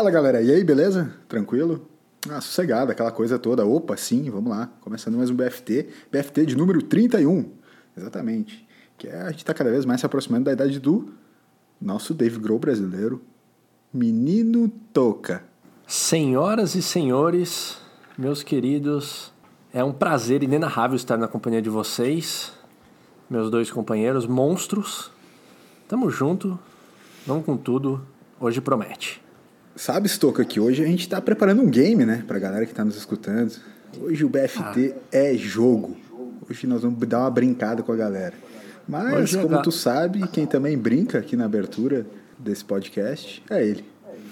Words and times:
Fala 0.00 0.10
galera, 0.10 0.40
e 0.40 0.50
aí, 0.50 0.64
beleza? 0.64 1.14
Tranquilo? 1.28 1.86
Ah, 2.26 2.40
sossegado, 2.40 2.90
aquela 2.90 3.12
coisa 3.12 3.38
toda. 3.38 3.66
Opa, 3.66 3.98
sim, 3.98 4.30
vamos 4.30 4.48
lá. 4.48 4.72
Começando 4.80 5.18
mais 5.18 5.28
um 5.28 5.34
BFT. 5.34 5.90
BFT 6.10 6.46
de 6.46 6.56
número 6.56 6.80
31. 6.82 7.50
Exatamente. 7.94 8.66
Que 8.96 9.08
é, 9.08 9.20
a 9.20 9.30
gente 9.30 9.40
está 9.40 9.52
cada 9.52 9.70
vez 9.70 9.84
mais 9.84 10.00
se 10.00 10.06
aproximando 10.06 10.44
da 10.44 10.52
idade 10.52 10.80
do 10.80 11.10
nosso 11.78 12.14
Dave 12.14 12.38
Grohl 12.38 12.58
brasileiro, 12.58 13.20
Menino 13.92 14.70
Toca. 14.90 15.44
Senhoras 15.86 16.74
e 16.74 16.80
senhores, 16.80 17.76
meus 18.16 18.42
queridos, 18.42 19.30
é 19.70 19.84
um 19.84 19.92
prazer 19.92 20.42
inenarrável 20.42 20.96
estar 20.96 21.18
na 21.18 21.28
companhia 21.28 21.60
de 21.60 21.68
vocês, 21.68 22.54
meus 23.28 23.50
dois 23.50 23.70
companheiros 23.70 24.26
monstros. 24.26 25.10
Tamo 25.86 26.08
junto, 26.08 26.58
vamos 27.26 27.44
com 27.44 27.54
tudo, 27.54 28.00
hoje 28.40 28.62
promete. 28.62 29.20
Sabe, 29.80 30.10
Stoca, 30.10 30.44
que 30.44 30.60
hoje 30.60 30.84
a 30.84 30.86
gente 30.86 31.00
está 31.00 31.22
preparando 31.22 31.62
um 31.62 31.66
game, 31.70 32.04
né, 32.04 32.22
pra 32.26 32.38
galera 32.38 32.66
que 32.66 32.72
está 32.72 32.84
nos 32.84 32.98
escutando. 32.98 33.50
Hoje 33.98 34.22
o 34.26 34.28
BFT 34.28 34.94
ah. 34.94 34.98
é 35.10 35.34
jogo. 35.34 35.96
Hoje 36.46 36.66
nós 36.66 36.82
vamos 36.82 36.98
dar 37.08 37.20
uma 37.20 37.30
brincada 37.30 37.82
com 37.82 37.90
a 37.90 37.96
galera. 37.96 38.34
Mas, 38.86 39.14
hoje 39.14 39.38
como 39.38 39.56
é... 39.56 39.62
tu 39.62 39.72
sabe, 39.72 40.28
quem 40.28 40.44
também 40.44 40.76
brinca 40.76 41.16
aqui 41.16 41.34
na 41.34 41.46
abertura 41.46 42.06
desse 42.38 42.62
podcast 42.62 43.42
é 43.48 43.66
ele, 43.66 43.82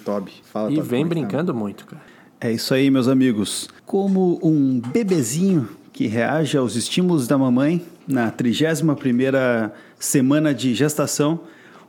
Toby. 0.04 0.32
Fala, 0.44 0.70
e 0.70 0.74
Toby, 0.74 0.86
vem 0.86 1.00
é 1.00 1.04
tá? 1.04 1.08
brincando 1.08 1.52
tá? 1.54 1.58
muito, 1.58 1.86
cara. 1.86 2.02
É 2.38 2.52
isso 2.52 2.74
aí, 2.74 2.90
meus 2.90 3.08
amigos. 3.08 3.70
Como 3.86 4.38
um 4.42 4.78
bebezinho 4.78 5.66
que 5.94 6.06
reage 6.06 6.58
aos 6.58 6.76
estímulos 6.76 7.26
da 7.26 7.38
mamãe 7.38 7.82
na 8.06 8.30
31ª 8.30 9.72
semana 9.98 10.52
de 10.52 10.74
gestação, 10.74 11.40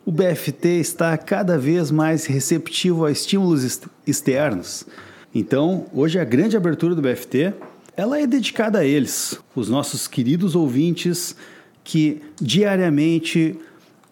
o 0.05 0.11
BFT 0.11 0.80
está 0.80 1.17
cada 1.17 1.58
vez 1.58 1.92
mais 1.92 2.25
receptivo 2.25 3.05
a 3.05 3.11
estímulos 3.11 3.81
externos. 4.08 4.86
Então, 5.33 5.86
hoje 5.94 6.17
a 6.17 6.23
grande 6.23 6.58
abertura 6.58 6.95
do 6.95 7.02
BFT, 7.02 7.53
ela 7.95 8.19
é 8.19 8.25
dedicada 8.25 8.80
a 8.80 8.86
eles, 8.86 9.39
os 9.56 9.69
nossos 9.69 10.08
queridos 10.08 10.56
ouvintes 10.56 11.36
que 11.83 12.22
diariamente 12.41 13.58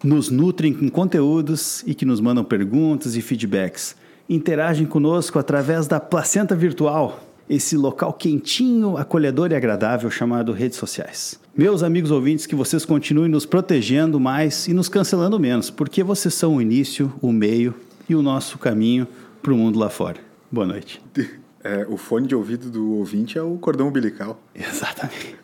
nos 0.04 0.30
nutrem 0.30 0.74
com 0.74 0.90
conteúdos 0.90 1.84
e 1.88 1.96
que 1.96 2.06
nos 2.06 2.20
mandam 2.20 2.44
perguntas 2.44 3.16
e 3.16 3.22
feedbacks. 3.22 3.96
Interagem 4.30 4.86
conosco 4.86 5.40
através 5.40 5.88
da 5.88 6.00
placenta 6.00 6.56
virtual, 6.56 7.24
esse 7.50 7.78
local 7.78 8.14
quentinho, 8.14 8.98
acolhedor 8.98 9.52
e 9.52 9.56
agradável 9.56 10.12
chamado 10.12 10.52
redes 10.52 10.78
sociais. 10.78 11.40
Meus 11.58 11.82
amigos 11.82 12.12
ouvintes, 12.12 12.46
que 12.46 12.54
vocês 12.54 12.86
continuem 12.86 13.32
nos 13.32 13.44
protegendo 13.44 14.20
mais 14.20 14.68
e 14.68 14.76
nos 14.76 14.88
cancelando 14.88 15.40
menos, 15.40 15.72
porque 15.72 16.04
vocês 16.04 16.32
são 16.32 16.58
o 16.58 16.62
início, 16.62 17.12
o 17.20 17.32
meio 17.32 17.74
e 18.08 18.14
o 18.14 18.22
nosso 18.22 18.60
caminho 18.60 19.08
para 19.42 19.52
o 19.52 19.58
mundo 19.58 19.80
lá 19.80 19.90
fora. 19.90 20.20
Boa 20.52 20.68
noite. 20.68 21.02
É, 21.64 21.86
o 21.90 21.98
fone 21.98 22.28
de 22.28 22.36
ouvido 22.36 22.70
do 22.70 22.94
ouvinte 22.94 23.38
é 23.38 23.42
o 23.42 23.58
cordão 23.58 23.90
umbilical. 23.90 24.40
Exatamente. 24.56 25.36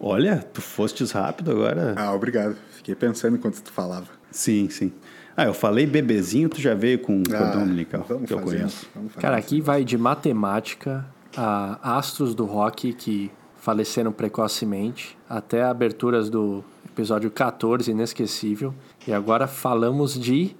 Olha, 0.00 0.38
tu 0.38 0.62
fostes 0.62 1.10
rápido 1.10 1.50
agora. 1.50 1.94
Ah, 1.94 2.14
obrigado. 2.14 2.56
Fiquei 2.70 2.94
pensando 2.94 3.36
enquanto 3.36 3.60
tu 3.60 3.70
falava. 3.70 4.06
Sim, 4.30 4.70
sim. 4.70 4.90
Ah, 5.36 5.44
eu 5.44 5.52
falei 5.52 5.84
bebezinho, 5.84 6.48
tu 6.48 6.58
já 6.58 6.74
veio 6.74 7.00
com 7.00 7.22
ah, 7.28 7.36
cordão 7.36 7.64
umbilical, 7.64 8.02
que 8.26 8.32
eu 8.32 8.40
conheço. 8.40 8.88
Cara, 9.20 9.36
aqui 9.36 9.60
vai 9.60 9.84
de 9.84 9.98
matemática 9.98 11.04
a 11.36 11.98
astros 11.98 12.34
do 12.34 12.46
rock 12.46 12.94
que 12.94 13.30
faleceram 13.58 14.12
precocemente, 14.12 15.16
até 15.28 15.62
aberturas 15.62 16.30
do 16.30 16.64
episódio 16.86 17.30
14, 17.30 17.90
inesquecível. 17.90 18.74
E 19.06 19.12
agora 19.12 19.46
falamos 19.46 20.18
de 20.18 20.56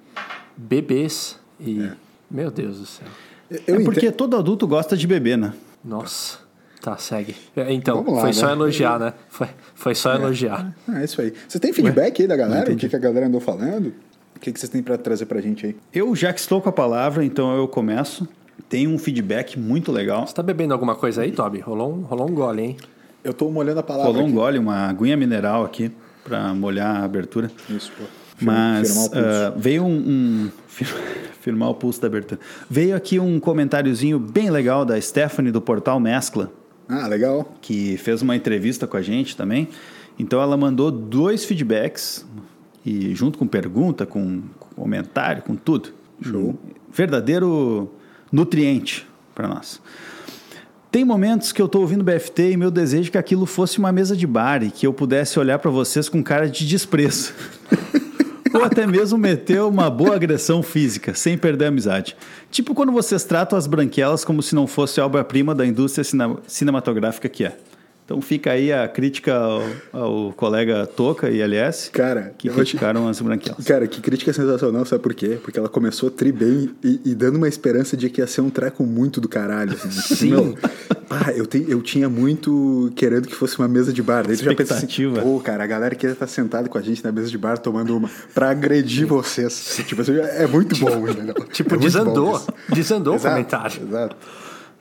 bebês 0.56 1.38
e. 1.58 1.82
É. 1.82 1.92
Meu 2.30 2.50
Deus 2.50 2.78
do 2.78 2.86
céu. 2.86 3.08
Eu 3.66 3.76
é 3.76 3.84
porque 3.84 4.10
todo 4.12 4.36
adulto 4.36 4.66
gosta 4.66 4.96
de 4.96 5.06
beber, 5.06 5.38
né? 5.38 5.54
Nossa. 5.82 6.38
Tá, 6.82 6.96
segue. 6.96 7.34
É, 7.56 7.72
então, 7.72 8.04
lá, 8.06 8.20
foi 8.20 8.28
né? 8.28 8.32
só 8.34 8.50
elogiar, 8.50 8.98
né? 8.98 9.14
Foi, 9.28 9.48
foi 9.74 9.94
só 9.94 10.12
é, 10.12 10.16
elogiar. 10.16 10.74
É, 10.88 11.00
é 11.00 11.04
isso 11.04 11.20
aí. 11.20 11.32
Você 11.48 11.58
tem 11.58 11.72
feedback 11.72 12.22
aí 12.22 12.28
da 12.28 12.36
galera? 12.36 12.72
O 12.72 12.76
que, 12.76 12.88
que 12.88 12.96
a 12.96 12.98
galera 12.98 13.26
andou 13.26 13.40
falando? 13.40 13.94
O 14.36 14.40
que, 14.40 14.52
que 14.52 14.60
vocês 14.60 14.70
têm 14.70 14.82
para 14.82 14.96
trazer 14.96 15.26
pra 15.26 15.40
gente 15.40 15.66
aí? 15.66 15.76
Eu 15.92 16.14
já 16.14 16.32
que 16.32 16.38
estou 16.38 16.60
com 16.60 16.68
a 16.68 16.72
palavra, 16.72 17.24
então 17.24 17.56
eu 17.56 17.66
começo. 17.66 18.28
Tem 18.68 18.86
um 18.86 18.98
feedback 18.98 19.58
muito 19.58 19.92
legal. 19.92 20.26
Você 20.26 20.34
tá 20.34 20.42
bebendo 20.42 20.72
alguma 20.72 20.94
coisa 20.94 21.22
aí, 21.22 21.32
Toby? 21.32 21.60
Rolou 21.60 21.92
um, 21.92 22.00
rolou 22.02 22.28
um 22.28 22.34
gole, 22.34 22.62
hein? 22.62 22.76
Eu 23.22 23.32
tô 23.34 23.50
molhando 23.50 23.80
a 23.80 23.82
palavra. 23.82 24.12
Rolou 24.12 24.26
um 24.26 24.32
gole, 24.32 24.58
uma 24.58 24.88
aguinha 24.88 25.16
mineral 25.16 25.64
aqui 25.64 25.90
para 26.24 26.52
molhar 26.54 26.96
a 26.96 27.04
abertura. 27.04 27.50
Isso, 27.68 27.92
pô. 27.96 28.04
Mas 28.40 29.08
uh, 29.08 29.10
veio 29.56 29.84
um, 29.84 29.96
um 29.96 30.50
firmar 31.40 31.70
o 31.70 31.74
pulso 31.74 32.00
da 32.00 32.06
abertura. 32.06 32.40
Veio 32.70 32.94
aqui 32.94 33.18
um 33.18 33.40
comentáriozinho 33.40 34.18
bem 34.18 34.50
legal 34.50 34.84
da 34.84 35.00
Stephanie 35.00 35.50
do 35.50 35.60
portal 35.60 35.98
Mescla. 35.98 36.52
Ah, 36.88 37.06
legal. 37.06 37.54
Que 37.60 37.96
fez 37.96 38.22
uma 38.22 38.36
entrevista 38.36 38.86
com 38.86 38.96
a 38.96 39.02
gente 39.02 39.36
também. 39.36 39.68
Então 40.18 40.40
ela 40.40 40.56
mandou 40.56 40.90
dois 40.90 41.44
feedbacks 41.44 42.26
e 42.84 43.14
junto 43.14 43.38
com 43.38 43.46
pergunta, 43.46 44.06
com 44.06 44.42
comentário, 44.74 45.42
com 45.42 45.54
tudo. 45.54 45.90
Show. 46.22 46.50
Um 46.50 46.56
verdadeiro 46.90 47.92
nutriente 48.32 49.06
para 49.34 49.48
nós. 49.48 49.80
Tem 50.90 51.04
momentos 51.04 51.52
que 51.52 51.60
eu 51.60 51.66
estou 51.66 51.82
ouvindo 51.82 52.02
BFT 52.02 52.52
e 52.52 52.56
meu 52.56 52.70
desejo 52.70 53.08
é 53.08 53.12
que 53.12 53.18
aquilo 53.18 53.44
fosse 53.44 53.78
uma 53.78 53.92
mesa 53.92 54.16
de 54.16 54.26
bar 54.26 54.62
e 54.62 54.70
que 54.70 54.86
eu 54.86 54.92
pudesse 54.92 55.38
olhar 55.38 55.58
para 55.58 55.70
vocês 55.70 56.08
com 56.08 56.22
cara 56.22 56.48
de 56.48 56.66
desprezo. 56.66 57.34
Ou 58.54 58.64
até 58.64 58.86
mesmo 58.86 59.18
meter 59.18 59.60
uma 59.60 59.90
boa 59.90 60.14
agressão 60.14 60.62
física, 60.62 61.12
sem 61.14 61.36
perder 61.36 61.66
a 61.66 61.68
amizade. 61.68 62.16
Tipo 62.50 62.74
quando 62.74 62.90
vocês 62.90 63.22
tratam 63.22 63.58
as 63.58 63.66
branquelas 63.66 64.24
como 64.24 64.42
se 64.42 64.54
não 64.54 64.66
fosse 64.66 64.98
obra-prima 65.00 65.54
da 65.54 65.66
indústria 65.66 66.04
cinematográfica 66.46 67.28
que 67.28 67.44
é. 67.44 67.58
Então 68.08 68.22
fica 68.22 68.52
aí 68.52 68.72
a 68.72 68.88
crítica 68.88 69.34
ao, 69.34 69.62
ao 69.92 70.32
colega 70.32 70.86
Toca 70.86 71.28
e 71.28 71.42
LS, 71.42 71.90
cara, 71.90 72.32
que 72.38 72.48
criticaram 72.48 73.04
te... 73.04 73.10
as 73.10 73.20
branquelas. 73.20 73.66
Cara, 73.66 73.86
que 73.86 74.00
crítica 74.00 74.32
sensacional, 74.32 74.86
sabe 74.86 75.02
por 75.02 75.12
quê? 75.12 75.38
Porque 75.42 75.58
ela 75.58 75.68
começou 75.68 76.10
tri 76.10 76.32
bem 76.32 76.70
e, 76.82 76.98
e 77.04 77.14
dando 77.14 77.36
uma 77.36 77.46
esperança 77.46 77.98
de 77.98 78.08
que 78.08 78.22
ia 78.22 78.26
ser 78.26 78.40
um 78.40 78.48
treco 78.48 78.82
muito 78.82 79.20
do 79.20 79.28
caralho. 79.28 79.74
Assim. 79.74 79.90
Sim. 79.90 80.30
Meu, 80.30 80.56
ah, 81.10 81.32
eu, 81.32 81.46
te, 81.46 81.66
eu 81.68 81.82
tinha 81.82 82.08
muito 82.08 82.90
querendo 82.96 83.28
que 83.28 83.34
fosse 83.34 83.58
uma 83.58 83.68
mesa 83.68 83.92
de 83.92 84.02
bar. 84.02 84.26
Daí 84.26 84.38
tu 84.38 84.44
já 84.44 84.54
pensa 84.54 84.76
assim, 84.76 85.12
pô, 85.22 85.38
cara, 85.40 85.64
a 85.64 85.66
galera 85.66 85.94
que 85.94 86.06
estar 86.06 86.24
tá 86.24 86.26
sentada 86.26 86.66
com 86.66 86.78
a 86.78 86.80
gente 86.80 87.04
na 87.04 87.12
mesa 87.12 87.28
de 87.28 87.36
bar 87.36 87.58
tomando 87.58 87.94
uma 87.94 88.08
pra 88.32 88.48
agredir 88.48 89.06
vocês. 89.06 89.82
tipo 89.86 90.00
assim, 90.00 90.16
é 90.16 90.46
muito 90.46 90.74
bom, 90.78 91.06
entendeu? 91.06 91.34
tipo, 91.52 91.74
é 91.74 91.76
desandou. 91.76 92.42
Desandou 92.70 93.16
o 93.16 93.20
comentário. 93.20 93.82
Exato. 93.86 94.16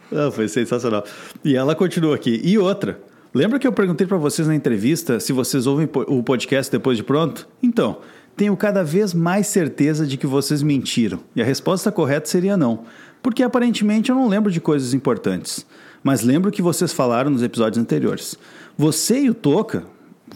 Não, 0.10 0.32
foi 0.32 0.48
sensacional. 0.48 1.04
E 1.44 1.58
ela 1.58 1.76
continua 1.76 2.16
aqui. 2.16 2.40
E 2.42 2.58
outra, 2.58 2.98
Lembra 3.38 3.60
que 3.60 3.68
eu 3.68 3.72
perguntei 3.72 4.08
para 4.08 4.18
vocês 4.18 4.48
na 4.48 4.56
entrevista 4.56 5.20
se 5.20 5.32
vocês 5.32 5.68
ouvem 5.68 5.88
o 6.08 6.24
podcast 6.24 6.72
depois 6.72 6.98
de 6.98 7.04
pronto? 7.04 7.48
Então, 7.62 8.00
tenho 8.36 8.58
cada 8.58 8.84
vez 8.84 9.14
mais 9.14 9.46
certeza 9.46 10.08
de 10.08 10.18
que 10.18 10.26
vocês 10.26 10.64
mentiram. 10.64 11.20
E 11.36 11.42
a 11.44 11.46
resposta 11.46 11.92
correta 11.92 12.28
seria 12.28 12.58
não. 12.58 12.86
Porque 13.22 13.44
aparentemente 13.44 14.10
eu 14.10 14.16
não 14.16 14.28
lembro 14.28 14.52
de 14.52 14.60
coisas 14.60 14.92
importantes. 14.92 15.68
Mas 16.02 16.24
lembro 16.24 16.50
que 16.50 16.64
vocês 16.64 16.92
falaram 16.92 17.30
nos 17.30 17.44
episódios 17.44 17.80
anteriores. 17.80 18.36
Você 18.76 19.20
e 19.20 19.30
o 19.30 19.36
Toca, 19.36 19.84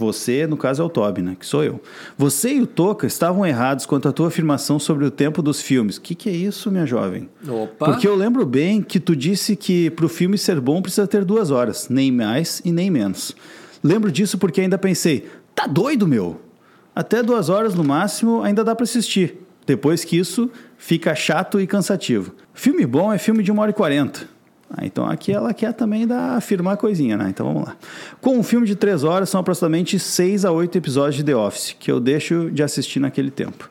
você, 0.02 0.48
no 0.48 0.58
caso, 0.58 0.82
é 0.82 0.86
o 0.86 0.90
Toby, 0.90 1.22
né? 1.22 1.38
Que 1.40 1.46
sou 1.46 1.64
eu. 1.64 1.80
Você 2.18 2.54
e 2.54 2.62
o 2.62 2.66
Toca 2.66 3.06
estavam 3.06 3.46
errados 3.46 3.86
quanto 3.86 4.10
à 4.10 4.12
tua 4.12 4.28
afirmação 4.28 4.80
sobre 4.80 5.06
o 5.06 5.12
tempo 5.12 5.42
dos 5.42 5.62
filmes. 5.62 5.98
O 5.98 6.02
que, 6.02 6.16
que 6.16 6.28
é 6.28 6.34
isso, 6.34 6.72
minha 6.72 6.86
jovem? 6.86 7.30
Opa! 7.48 7.86
Porque 7.86 8.08
eu 8.08 8.16
lembro 8.16 8.46
bem 8.46 8.82
que 8.82 9.00
tu 9.00 9.16
disse 9.16 9.56
que 9.56 9.92
para 9.92 10.06
o 10.06 10.10
filme 10.10 10.38
ser 10.38 10.60
bom 10.60 10.82
precisa 10.82 11.06
ter 11.06 11.24
duas 11.24 11.52
horas, 11.52 11.88
nem 11.88 12.12
mais 12.12 12.62
e 12.66 12.72
nem 12.72 12.90
menos. 12.90 13.36
Lembro 13.84 14.12
disso 14.12 14.38
porque 14.38 14.62
ainda 14.62 14.78
pensei, 14.78 15.28
tá 15.54 15.68
doido, 15.68 16.08
meu? 16.08 16.42
Até 16.96 17.22
duas 17.22 17.48
horas 17.48 17.76
no 17.76 17.84
máximo 17.84 18.42
ainda 18.42 18.64
dá 18.64 18.76
para 18.76 18.84
assistir. 18.84 19.38
Depois 19.66 20.04
que 20.04 20.18
isso, 20.18 20.50
fica 20.78 21.14
chato 21.14 21.62
e 21.62 21.68
cansativo. 21.68 22.34
Filme 22.54 22.86
bom 22.86 23.14
é 23.14 23.18
filme 23.18 23.44
de 23.44 23.52
uma 23.52 23.62
hora 23.62 23.72
e 23.72 23.74
quarenta. 23.74 24.28
Ah, 24.74 24.86
então 24.86 25.06
aqui 25.06 25.32
ela 25.32 25.54
quer 25.54 25.74
também 25.74 26.08
dar, 26.08 26.38
afirmar 26.38 26.78
coisinha, 26.78 27.18
né? 27.18 27.28
Então 27.30 27.46
vamos 27.46 27.68
lá. 27.68 27.76
Com 28.22 28.38
um 28.38 28.44
filme 28.44 28.66
de 28.66 28.76
três 28.76 29.04
horas, 29.04 29.30
são 29.30 29.42
aproximadamente 29.42 30.00
seis 30.00 30.46
a 30.46 30.52
oito 30.52 30.78
episódios 30.78 31.16
de 31.16 31.24
The 31.24 31.36
Office, 31.36 31.76
que 31.78 31.92
eu 31.92 32.00
deixo 32.00 32.50
de 32.52 32.64
assistir 32.64 33.00
naquele 33.00 33.32
tempo. 33.32 33.70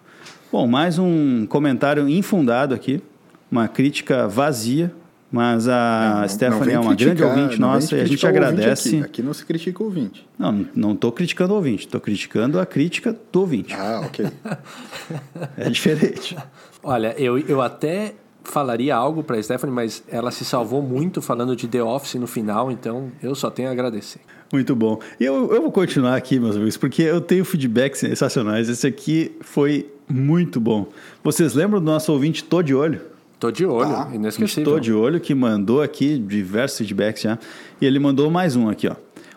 Bom, 0.52 0.66
mais 0.66 0.98
um 0.98 1.46
comentário 1.46 2.08
infundado 2.08 2.74
aqui, 2.74 3.02
uma 3.50 3.66
crítica 3.68 4.28
vazia, 4.28 4.92
mas 5.32 5.68
a 5.68 6.18
não, 6.20 6.28
Stephanie 6.28 6.66
não 6.66 6.72
é 6.72 6.78
uma 6.80 6.96
criticar, 6.96 7.14
grande 7.14 7.40
ouvinte 7.40 7.60
nossa 7.60 7.96
e 7.96 8.00
a 8.00 8.04
gente 8.04 8.26
agradece. 8.26 8.88
Aqui. 8.96 9.04
aqui. 9.04 9.22
não 9.22 9.32
se 9.32 9.44
critica 9.44 9.82
o 9.82 9.86
ouvinte. 9.86 10.26
Não, 10.36 10.66
não 10.74 10.92
estou 10.92 11.12
criticando 11.12 11.52
o 11.52 11.56
ouvinte, 11.56 11.86
estou 11.86 12.00
criticando 12.00 12.58
a 12.58 12.66
crítica 12.66 13.16
do 13.30 13.40
ouvinte. 13.40 13.72
Ah, 13.72 14.02
ok. 14.04 14.26
é 15.56 15.70
diferente. 15.70 16.36
Olha, 16.82 17.14
eu, 17.16 17.38
eu 17.38 17.62
até 17.62 18.14
falaria 18.44 18.94
algo 18.96 19.22
para 19.22 19.40
Stephanie, 19.42 19.74
mas 19.74 20.02
ela 20.08 20.30
se 20.30 20.44
salvou 20.44 20.82
muito 20.82 21.20
falando 21.22 21.54
de 21.54 21.68
The 21.68 21.82
Office 21.82 22.14
no 22.14 22.26
final, 22.26 22.70
então 22.70 23.10
eu 23.22 23.34
só 23.34 23.50
tenho 23.50 23.68
a 23.68 23.72
agradecer. 23.72 24.20
Muito 24.52 24.74
bom. 24.74 24.98
E 25.20 25.24
eu, 25.24 25.52
eu 25.54 25.62
vou 25.62 25.70
continuar 25.70 26.16
aqui, 26.16 26.38
meus 26.40 26.56
amigos, 26.56 26.76
porque 26.76 27.02
eu 27.02 27.20
tenho 27.20 27.44
feedbacks 27.44 28.00
sensacionais. 28.00 28.68
Esse 28.68 28.86
aqui 28.86 29.30
foi 29.40 29.90
muito 30.08 30.60
bom. 30.60 30.86
Vocês 31.22 31.54
lembram 31.54 31.78
do 31.78 31.86
nosso 31.86 32.12
ouvinte 32.12 32.42
Tô 32.42 32.60
de 32.62 32.74
Olho? 32.74 33.00
Tô 33.38 33.50
de 33.50 33.64
olho, 33.64 33.88
Tá. 33.90 34.10
inesquecível. 34.12 34.62
Estou 34.64 34.80
de 34.80 34.92
olho 34.92 35.18
que 35.20 35.34
mandou 35.34 35.80
aqui 35.80 36.18
diversos 36.18 36.76
feedbacks 36.78 37.22
já. 37.22 37.38
E 37.80 37.86
ele 37.86 37.98
mandou 37.98 38.30
mais 38.30 38.54
um 38.54 38.68
aqui, 38.68 38.86
ó. 38.88 38.96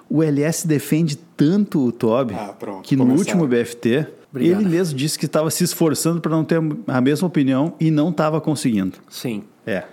O 0.09 0.21
LS 0.21 0.67
defende 0.67 1.15
tanto 1.15 1.79
o 1.87 1.91
Toby 1.91 2.33
Ah, 2.37 2.53
pronto, 2.59 2.81
que 2.81 2.95
no 2.97 3.05
começaram. 3.05 3.39
último 3.41 3.47
BFT 3.47 4.05
Obrigado. 4.33 4.61
ele 4.61 4.69
mesmo 4.69 4.97
disse 4.97 5.17
que 5.19 5.25
estava 5.27 5.49
se 5.51 5.63
esforçando 5.63 6.19
para 6.19 6.31
não 6.31 6.43
ter 6.43 6.59
a 6.87 7.01
mesma 7.01 7.27
opinião 7.27 7.75
e 7.79 7.91
não 7.91 8.09
estava 8.09 8.41
conseguindo. 8.41 8.97
Sim. 9.09 9.43
É, 9.65 9.83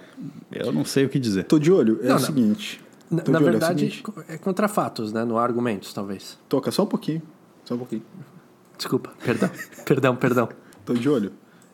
eu 0.50 0.72
não 0.72 0.84
sei 0.84 1.04
o 1.04 1.08
que 1.08 1.18
dizer. 1.18 1.44
Tô 1.44 1.58
de 1.58 1.70
olho. 1.70 1.98
É 2.02 2.08
Não, 2.08 2.16
o 2.16 2.18
não. 2.18 2.26
seguinte. 2.26 2.80
Na, 3.10 3.22
na 3.28 3.38
olho, 3.38 3.48
é 3.48 3.50
verdade, 3.50 3.80
seguinte. 3.90 4.02
é 4.28 4.38
contra 4.38 4.66
fatos, 4.68 5.12
né? 5.12 5.24
No 5.24 5.36
argumentos, 5.36 5.92
talvez. 5.92 6.38
Toca 6.48 6.70
só 6.70 6.84
um 6.84 6.86
pouquinho. 6.86 7.20
Só 7.64 7.74
um 7.74 7.78
pouquinho. 7.78 8.02
Desculpa, 8.78 9.10
perdão. 9.22 9.50
perdão, 9.84 10.16
perdão. 10.16 10.48
Tô 10.86 10.94
de 10.94 11.08
olho. 11.08 11.32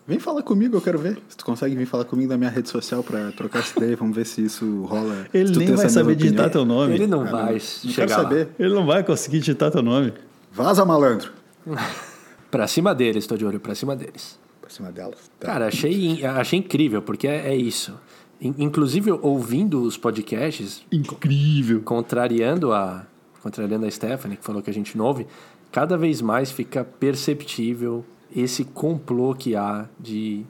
Vem 0.08 0.18
falar 0.18 0.42
comigo, 0.42 0.76
eu 0.76 0.80
quero 0.80 0.98
ver. 0.98 1.18
Se 1.28 1.36
tu 1.36 1.44
consegue 1.44 1.74
vir 1.76 1.86
falar 1.86 2.04
comigo 2.04 2.30
na 2.30 2.38
minha 2.38 2.50
rede 2.50 2.68
social 2.68 3.02
pra 3.02 3.32
trocar 3.32 3.58
essa 3.60 3.76
ideia, 3.78 3.96
vamos 3.96 4.14
ver 4.16 4.24
se 4.26 4.44
isso 4.44 4.82
rola. 4.84 5.26
Ele 5.34 5.56
nem 5.58 5.74
vai 5.74 5.88
saber 5.88 6.14
digitar 6.16 6.48
teu 6.50 6.64
nome. 6.64 6.94
Ele 6.94 7.06
não 7.06 7.22
Ah, 7.22 7.30
vai 7.30 7.52
não 7.54 7.60
chegar 7.60 7.94
quero 8.06 8.10
lá. 8.10 8.16
saber. 8.28 8.48
Ele 8.58 8.74
não 8.74 8.86
vai 8.86 9.02
conseguir 9.04 9.38
digitar 9.40 9.70
teu 9.70 9.82
nome. 9.82 10.12
Vaza, 10.52 10.84
malandro. 10.84 11.30
Pra 12.56 12.66
cima 12.66 12.94
deles, 12.94 13.26
tô 13.26 13.36
de 13.36 13.44
olho, 13.44 13.60
pra 13.60 13.74
cima 13.74 13.94
deles. 13.94 14.38
Pra 14.60 14.70
cima 14.70 14.90
delas. 14.90 15.30
Tá. 15.38 15.46
Cara, 15.46 15.66
achei, 15.68 16.24
achei 16.24 16.58
incrível, 16.58 17.02
porque 17.02 17.26
é, 17.28 17.48
é 17.48 17.56
isso. 17.56 17.94
In- 18.40 18.54
Inclusive, 18.58 19.10
ouvindo 19.12 19.80
os 19.82 19.96
podcasts, 19.96 20.84
Incrível. 20.92 21.80
contrariando 21.82 22.72
a, 22.72 23.06
contrariando 23.42 23.86
a 23.86 23.90
Stephanie, 23.90 24.36
que 24.36 24.44
falou 24.44 24.62
que 24.62 24.70
a 24.70 24.74
gente 24.74 24.96
não 24.96 25.04
ouve, 25.06 25.26
cada 25.70 25.96
vez 25.96 26.20
mais 26.20 26.50
fica 26.50 26.84
perceptível 26.84 28.04
esse 28.34 28.64
complô 28.64 29.34
que 29.34 29.54
há 29.54 29.86
de 29.98 30.44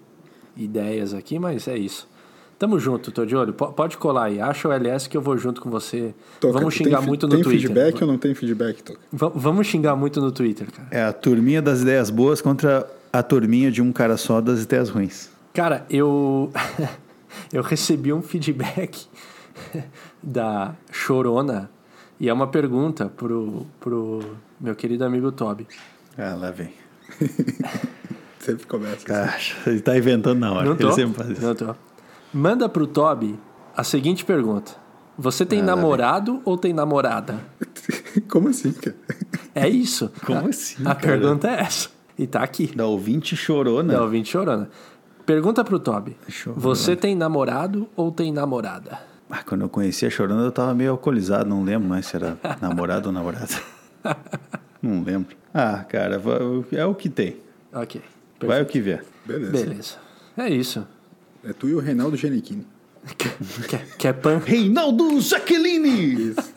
ideias 0.56 1.12
aqui, 1.14 1.38
mas 1.38 1.68
é 1.68 1.76
isso. 1.76 2.08
Tamo 2.58 2.78
junto, 2.80 3.10
tô 3.12 3.26
de 3.26 3.36
olho. 3.36 3.52
Po- 3.52 3.72
Pode 3.72 3.98
colar 3.98 4.24
aí. 4.24 4.40
Acha 4.40 4.66
o 4.68 4.72
LS 4.72 5.08
que 5.08 5.16
eu 5.16 5.20
vou 5.20 5.36
junto 5.36 5.60
com 5.60 5.68
você. 5.70 6.14
Toca, 6.40 6.54
Vamos 6.58 6.72
xingar 6.74 6.98
tem, 6.98 7.06
muito 7.06 7.26
no 7.28 7.34
tem 7.34 7.42
Twitter. 7.42 7.60
feedback 7.68 8.00
ou 8.02 8.08
não 8.08 8.16
tem 8.18 8.34
feedback, 8.34 8.82
Toca? 8.82 8.98
Va- 9.12 9.32
Vamos 9.34 9.66
xingar 9.66 9.94
muito 9.94 10.20
no 10.22 10.32
Twitter, 10.32 10.66
cara. 10.72 10.88
É 10.90 11.02
a 11.04 11.12
turminha 11.12 11.60
das 11.60 11.82
ideias 11.82 12.08
boas 12.08 12.40
contra 12.40 12.88
a 13.12 13.22
turminha 13.22 13.70
de 13.70 13.82
um 13.82 13.92
cara 13.92 14.16
só 14.16 14.40
das 14.40 14.62
ideias 14.62 14.88
ruins. 14.88 15.28
Cara, 15.52 15.84
eu 15.90 16.50
eu 17.52 17.62
recebi 17.62 18.10
um 18.12 18.22
feedback 18.22 19.06
da 20.22 20.74
Chorona 20.90 21.70
e 22.18 22.28
é 22.28 22.32
uma 22.32 22.46
pergunta 22.46 23.06
pro, 23.14 23.66
pro 23.78 24.20
meu 24.58 24.74
querido 24.74 25.04
amigo 25.04 25.30
Toby. 25.30 25.66
Ah, 26.16 26.34
lá 26.34 26.50
vem. 26.50 26.72
Sempre 28.38 28.66
começa. 28.66 29.12
assim. 29.12 29.52
Ah, 29.66 29.70
ele 29.70 29.80
tá 29.80 29.96
inventando 29.96 30.38
na 30.38 30.52
hora. 30.52 30.68
Não 30.68 30.76
tô? 30.76 30.84
Ele 30.86 30.92
sempre 30.94 31.14
faz 31.22 31.30
isso. 31.30 31.42
Não 31.42 31.54
tô. 31.54 31.74
Manda 32.36 32.68
pro 32.68 32.86
Toby 32.86 33.38
a 33.74 33.82
seguinte 33.82 34.22
pergunta. 34.22 34.72
Você 35.16 35.46
tem 35.46 35.60
Ah, 35.62 35.64
namorado 35.64 36.42
ou 36.44 36.58
tem 36.58 36.74
namorada? 36.74 37.40
Como 38.28 38.48
assim, 38.50 38.72
cara? 38.72 38.94
É 39.54 39.66
isso. 39.66 40.12
Como 40.26 40.40
A- 40.46 40.50
assim, 40.50 40.82
A 40.82 40.94
cara? 40.94 40.96
pergunta 41.00 41.48
é 41.48 41.60
essa. 41.60 41.88
E 42.18 42.26
tá 42.26 42.42
aqui. 42.42 42.66
Da 42.76 42.84
ouvinte 42.86 43.34
chorou, 43.34 43.82
né? 43.82 43.94
Da 43.94 44.02
ouvinte 44.02 44.28
chorona. 44.30 44.68
Pergunta 45.24 45.64
pro 45.64 45.78
Toby. 45.78 46.14
Chorona. 46.28 46.60
Você 46.60 46.94
tem 46.94 47.14
namorado 47.14 47.88
ou 47.96 48.12
tem 48.12 48.30
namorada? 48.30 48.98
Ah, 49.30 49.42
quando 49.42 49.62
eu 49.62 49.68
conheci 49.70 50.04
a 50.04 50.10
Chorona, 50.10 50.42
eu 50.42 50.52
tava 50.52 50.72
meio 50.74 50.90
alcoolizado, 50.92 51.48
não 51.48 51.64
lembro 51.64 51.88
mais 51.88 52.04
se 52.06 52.14
era 52.16 52.36
namorado 52.60 53.06
ou 53.08 53.12
namorada. 53.12 53.48
Não 54.82 55.02
lembro. 55.02 55.34
Ah, 55.54 55.84
cara, 55.88 56.22
é 56.72 56.84
o 56.84 56.94
que 56.94 57.08
tem. 57.08 57.38
Ok. 57.72 58.02
Vai 58.40 58.60
o 58.62 58.66
que 58.66 58.80
vier. 58.80 59.02
Beleza. 59.24 59.50
Beleza. 59.52 59.94
É 60.36 60.48
isso. 60.50 60.86
É 61.48 61.52
tu 61.52 61.68
e 61.68 61.74
o 61.74 61.78
Reinaldo 61.78 62.16
Giannichini. 62.16 62.66
Quer, 63.68 63.86
quer 63.96 64.12
pan? 64.14 64.40
Reinaldo 64.44 65.20
Jaqueline! 65.20 66.30
Isso. 66.30 66.54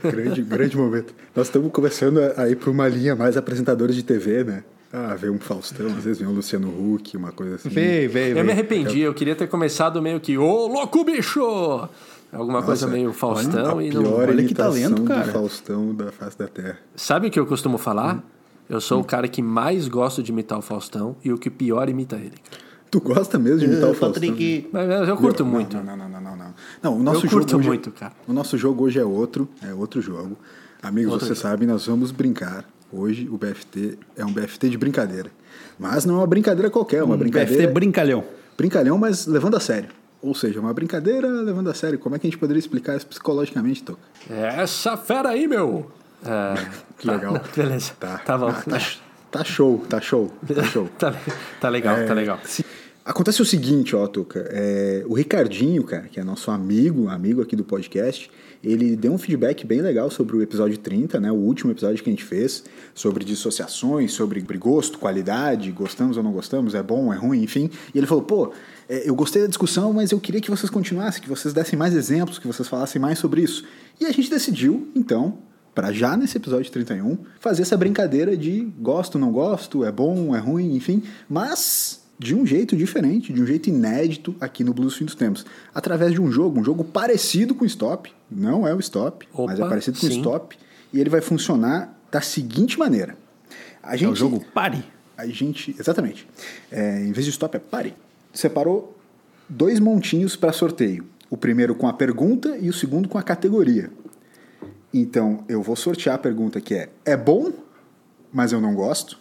grande, 0.00 0.42
grande 0.42 0.76
momento. 0.76 1.12
Nós 1.34 1.48
estamos 1.48 1.72
começando 1.72 2.18
a, 2.18 2.42
a 2.42 2.48
ir 2.48 2.54
para 2.54 2.70
uma 2.70 2.86
linha 2.86 3.16
mais 3.16 3.36
apresentadores 3.36 3.96
de 3.96 4.04
TV, 4.04 4.44
né? 4.44 4.62
Ah, 4.92 5.16
vem 5.16 5.28
um 5.28 5.40
Faustão, 5.40 5.88
às 5.88 6.04
vezes 6.04 6.20
vem 6.20 6.28
um 6.28 6.32
Luciano 6.32 6.68
Huck, 6.68 7.16
uma 7.16 7.32
coisa 7.32 7.56
assim. 7.56 7.68
Vem, 7.68 8.06
vem, 8.06 8.28
Eu 8.28 8.44
me 8.44 8.52
arrependi, 8.52 9.00
eu 9.00 9.12
queria 9.12 9.34
ter 9.34 9.48
começado 9.48 10.00
meio 10.00 10.20
que, 10.20 10.38
ô 10.38 10.68
louco 10.68 11.02
bicho! 11.02 11.88
Alguma 12.32 12.62
coisa 12.62 12.86
meio 12.86 13.12
Faustão 13.12 13.78
a 13.78 13.84
e 13.84 13.90
não. 13.90 14.02
pior 14.02 14.28
Olha 14.28 14.44
que 14.44 14.54
talento, 14.54 15.02
cara. 15.02 15.26
do 15.26 15.32
Faustão 15.32 15.92
da 15.92 16.12
face 16.12 16.38
da 16.38 16.46
Terra. 16.46 16.78
Sabe 16.94 17.26
o 17.26 17.30
que 17.30 17.40
eu 17.40 17.46
costumo 17.46 17.76
falar? 17.76 18.22
Eu 18.68 18.80
sou 18.80 19.00
o 19.00 19.04
cara 19.04 19.26
que 19.26 19.42
mais 19.42 19.88
gosto 19.88 20.22
de 20.22 20.30
imitar 20.30 20.58
o 20.58 20.62
Faustão 20.62 21.16
e 21.24 21.32
o 21.32 21.38
que 21.38 21.50
pior 21.50 21.88
imita 21.88 22.16
ele. 22.16 22.34
Tu 22.94 23.00
gosta 23.00 23.40
mesmo 23.40 23.58
de 23.58 23.64
imitar 23.64 23.90
o 23.90 23.94
Faustão? 23.94 24.12
Patrick. 24.28 24.68
Eu 25.08 25.16
curto 25.16 25.44
Não, 25.44 25.50
muito. 25.50 25.76
Não, 25.78 25.96
não, 25.96 26.08
não, 26.08 26.20
não, 26.20 26.36
não, 26.36 26.54
não. 26.80 26.96
O 26.96 27.02
nosso 27.02 27.26
Eu 27.26 27.30
curto 27.30 27.50
jogo 27.50 27.58
hoje- 27.62 27.68
muito, 27.68 27.90
cara. 27.90 28.12
O 28.28 28.32
nosso 28.32 28.56
jogo 28.56 28.84
hoje 28.84 29.00
é 29.00 29.04
outro, 29.04 29.48
é 29.60 29.74
outro 29.74 30.00
jogo. 30.00 30.38
Amigos, 30.80 31.12
Outro 31.14 31.26
vocês 31.26 31.38
jogo. 31.40 31.50
sabem, 31.50 31.66
nós 31.66 31.86
vamos 31.86 32.12
brincar. 32.12 32.64
Hoje 32.92 33.28
o 33.28 33.36
BFT 33.36 33.98
é 34.16 34.24
um 34.24 34.32
BFT 34.32 34.68
de 34.68 34.78
brincadeira. 34.78 35.28
Mas 35.76 36.04
não 36.04 36.14
é 36.14 36.18
uma 36.18 36.26
brincadeira 36.28 36.70
qualquer, 36.70 36.98
é 36.98 37.02
uma 37.02 37.16
Um 37.16 37.18
brincadeira. 37.18 37.52
BFT 37.62 37.72
brincalhão. 37.74 38.22
Brincalhão, 38.56 38.96
mas 38.96 39.26
levando 39.26 39.56
a 39.56 39.60
sério. 39.60 39.88
Ou 40.22 40.32
seja, 40.36 40.60
uma 40.60 40.72
brincadeira 40.72 41.26
levando 41.26 41.68
a 41.70 41.74
sério. 41.74 41.98
Como 41.98 42.14
é 42.14 42.18
que 42.20 42.28
a 42.28 42.30
gente 42.30 42.38
poderia 42.38 42.60
explicar 42.60 42.96
isso 42.96 43.08
psicologicamente, 43.08 43.82
Toca? 43.82 43.98
É 44.30 44.60
Essa 44.62 44.96
fera 44.96 45.30
aí, 45.30 45.48
meu! 45.48 45.90
É, 46.24 46.54
Que 46.96 47.08
tá, 47.08 47.12
legal. 47.14 47.32
não, 47.32 47.40
beleza. 47.56 47.90
Tá, 47.98 48.18
Tá, 48.18 48.38
bom. 48.38 48.48
Ah, 48.50 48.62
tá, 48.62 48.78
tá 49.32 49.42
show, 49.44 49.84
tá 49.88 50.00
show, 50.00 50.32
tá 50.46 50.62
show. 50.70 50.88
Tá, 50.96 51.12
tá 51.60 51.68
legal, 51.68 51.96
tá 52.06 52.14
legal. 52.14 52.38
Sim. 52.44 52.62
Acontece 53.04 53.42
o 53.42 53.44
seguinte, 53.44 53.94
ó, 53.94 54.06
Tuca. 54.06 54.48
é, 54.50 55.04
o 55.06 55.12
Ricardinho, 55.12 55.84
cara, 55.84 56.08
que 56.08 56.18
é 56.18 56.24
nosso 56.24 56.50
amigo, 56.50 57.06
amigo 57.08 57.42
aqui 57.42 57.54
do 57.54 57.62
podcast, 57.62 58.30
ele 58.62 58.96
deu 58.96 59.12
um 59.12 59.18
feedback 59.18 59.66
bem 59.66 59.82
legal 59.82 60.10
sobre 60.10 60.34
o 60.34 60.40
episódio 60.40 60.78
30, 60.78 61.20
né? 61.20 61.30
O 61.30 61.34
último 61.34 61.70
episódio 61.70 62.02
que 62.02 62.08
a 62.08 62.12
gente 62.12 62.24
fez, 62.24 62.64
sobre 62.94 63.22
dissociações, 63.22 64.12
sobre 64.12 64.40
gosto, 64.56 64.98
qualidade, 64.98 65.70
gostamos 65.70 66.16
ou 66.16 66.22
não 66.22 66.32
gostamos, 66.32 66.74
é 66.74 66.82
bom, 66.82 67.12
é 67.12 67.16
ruim, 67.18 67.42
enfim. 67.42 67.68
E 67.94 67.98
ele 67.98 68.06
falou, 68.06 68.24
pô, 68.24 68.52
é, 68.88 69.06
eu 69.06 69.14
gostei 69.14 69.42
da 69.42 69.48
discussão, 69.48 69.92
mas 69.92 70.10
eu 70.10 70.18
queria 70.18 70.40
que 70.40 70.50
vocês 70.50 70.70
continuassem, 70.70 71.20
que 71.20 71.28
vocês 71.28 71.52
dessem 71.52 71.78
mais 71.78 71.94
exemplos, 71.94 72.38
que 72.38 72.46
vocês 72.46 72.66
falassem 72.66 72.98
mais 72.98 73.18
sobre 73.18 73.42
isso. 73.42 73.66
E 74.00 74.06
a 74.06 74.12
gente 74.12 74.30
decidiu, 74.30 74.88
então, 74.94 75.40
para 75.74 75.92
já 75.92 76.16
nesse 76.16 76.38
episódio 76.38 76.72
31, 76.72 77.18
fazer 77.38 77.60
essa 77.60 77.76
brincadeira 77.76 78.34
de 78.34 78.62
gosto, 78.78 79.18
não 79.18 79.30
gosto, 79.30 79.84
é 79.84 79.92
bom, 79.92 80.34
é 80.34 80.38
ruim, 80.38 80.74
enfim, 80.74 81.02
mas 81.28 82.03
de 82.18 82.34
um 82.34 82.46
jeito 82.46 82.76
diferente, 82.76 83.32
de 83.32 83.42
um 83.42 83.46
jeito 83.46 83.68
inédito 83.68 84.34
aqui 84.40 84.62
no 84.62 84.72
Blues 84.72 84.94
Fim 84.96 85.04
dos 85.04 85.14
Tempos, 85.14 85.44
através 85.74 86.12
de 86.12 86.20
um 86.20 86.30
jogo, 86.30 86.60
um 86.60 86.64
jogo 86.64 86.84
parecido 86.84 87.54
com 87.54 87.64
o 87.64 87.66
Stop, 87.66 88.12
não 88.30 88.66
é 88.66 88.74
o 88.74 88.78
Stop, 88.80 89.26
mas 89.36 89.58
é 89.58 89.62
Opa, 89.62 89.68
parecido 89.70 89.98
com 89.98 90.06
o 90.06 90.10
sim. 90.10 90.18
Stop, 90.18 90.56
e 90.92 91.00
ele 91.00 91.10
vai 91.10 91.20
funcionar 91.20 91.98
da 92.10 92.20
seguinte 92.20 92.78
maneira. 92.78 93.16
A 93.82 93.96
gente, 93.96 94.08
É 94.08 94.12
o 94.12 94.14
jogo 94.14 94.44
pare. 94.54 94.84
a 95.16 95.26
gente, 95.26 95.74
exatamente. 95.78 96.26
É, 96.70 97.00
em 97.04 97.12
vez 97.12 97.24
de 97.26 97.30
stop 97.32 97.56
é 97.56 97.60
pare. 97.60 97.94
Separou 98.32 98.96
dois 99.48 99.78
montinhos 99.80 100.36
para 100.36 100.52
sorteio. 100.52 101.04
O 101.28 101.36
primeiro 101.36 101.74
com 101.74 101.88
a 101.88 101.92
pergunta 101.92 102.56
e 102.58 102.68
o 102.68 102.72
segundo 102.72 103.08
com 103.08 103.18
a 103.18 103.22
categoria. 103.22 103.90
Então, 104.92 105.44
eu 105.48 105.60
vou 105.62 105.74
sortear 105.74 106.14
a 106.14 106.18
pergunta 106.18 106.60
que 106.60 106.74
é: 106.74 106.88
é 107.04 107.16
bom, 107.16 107.52
mas 108.32 108.52
eu 108.52 108.60
não 108.60 108.74
gosto? 108.74 109.18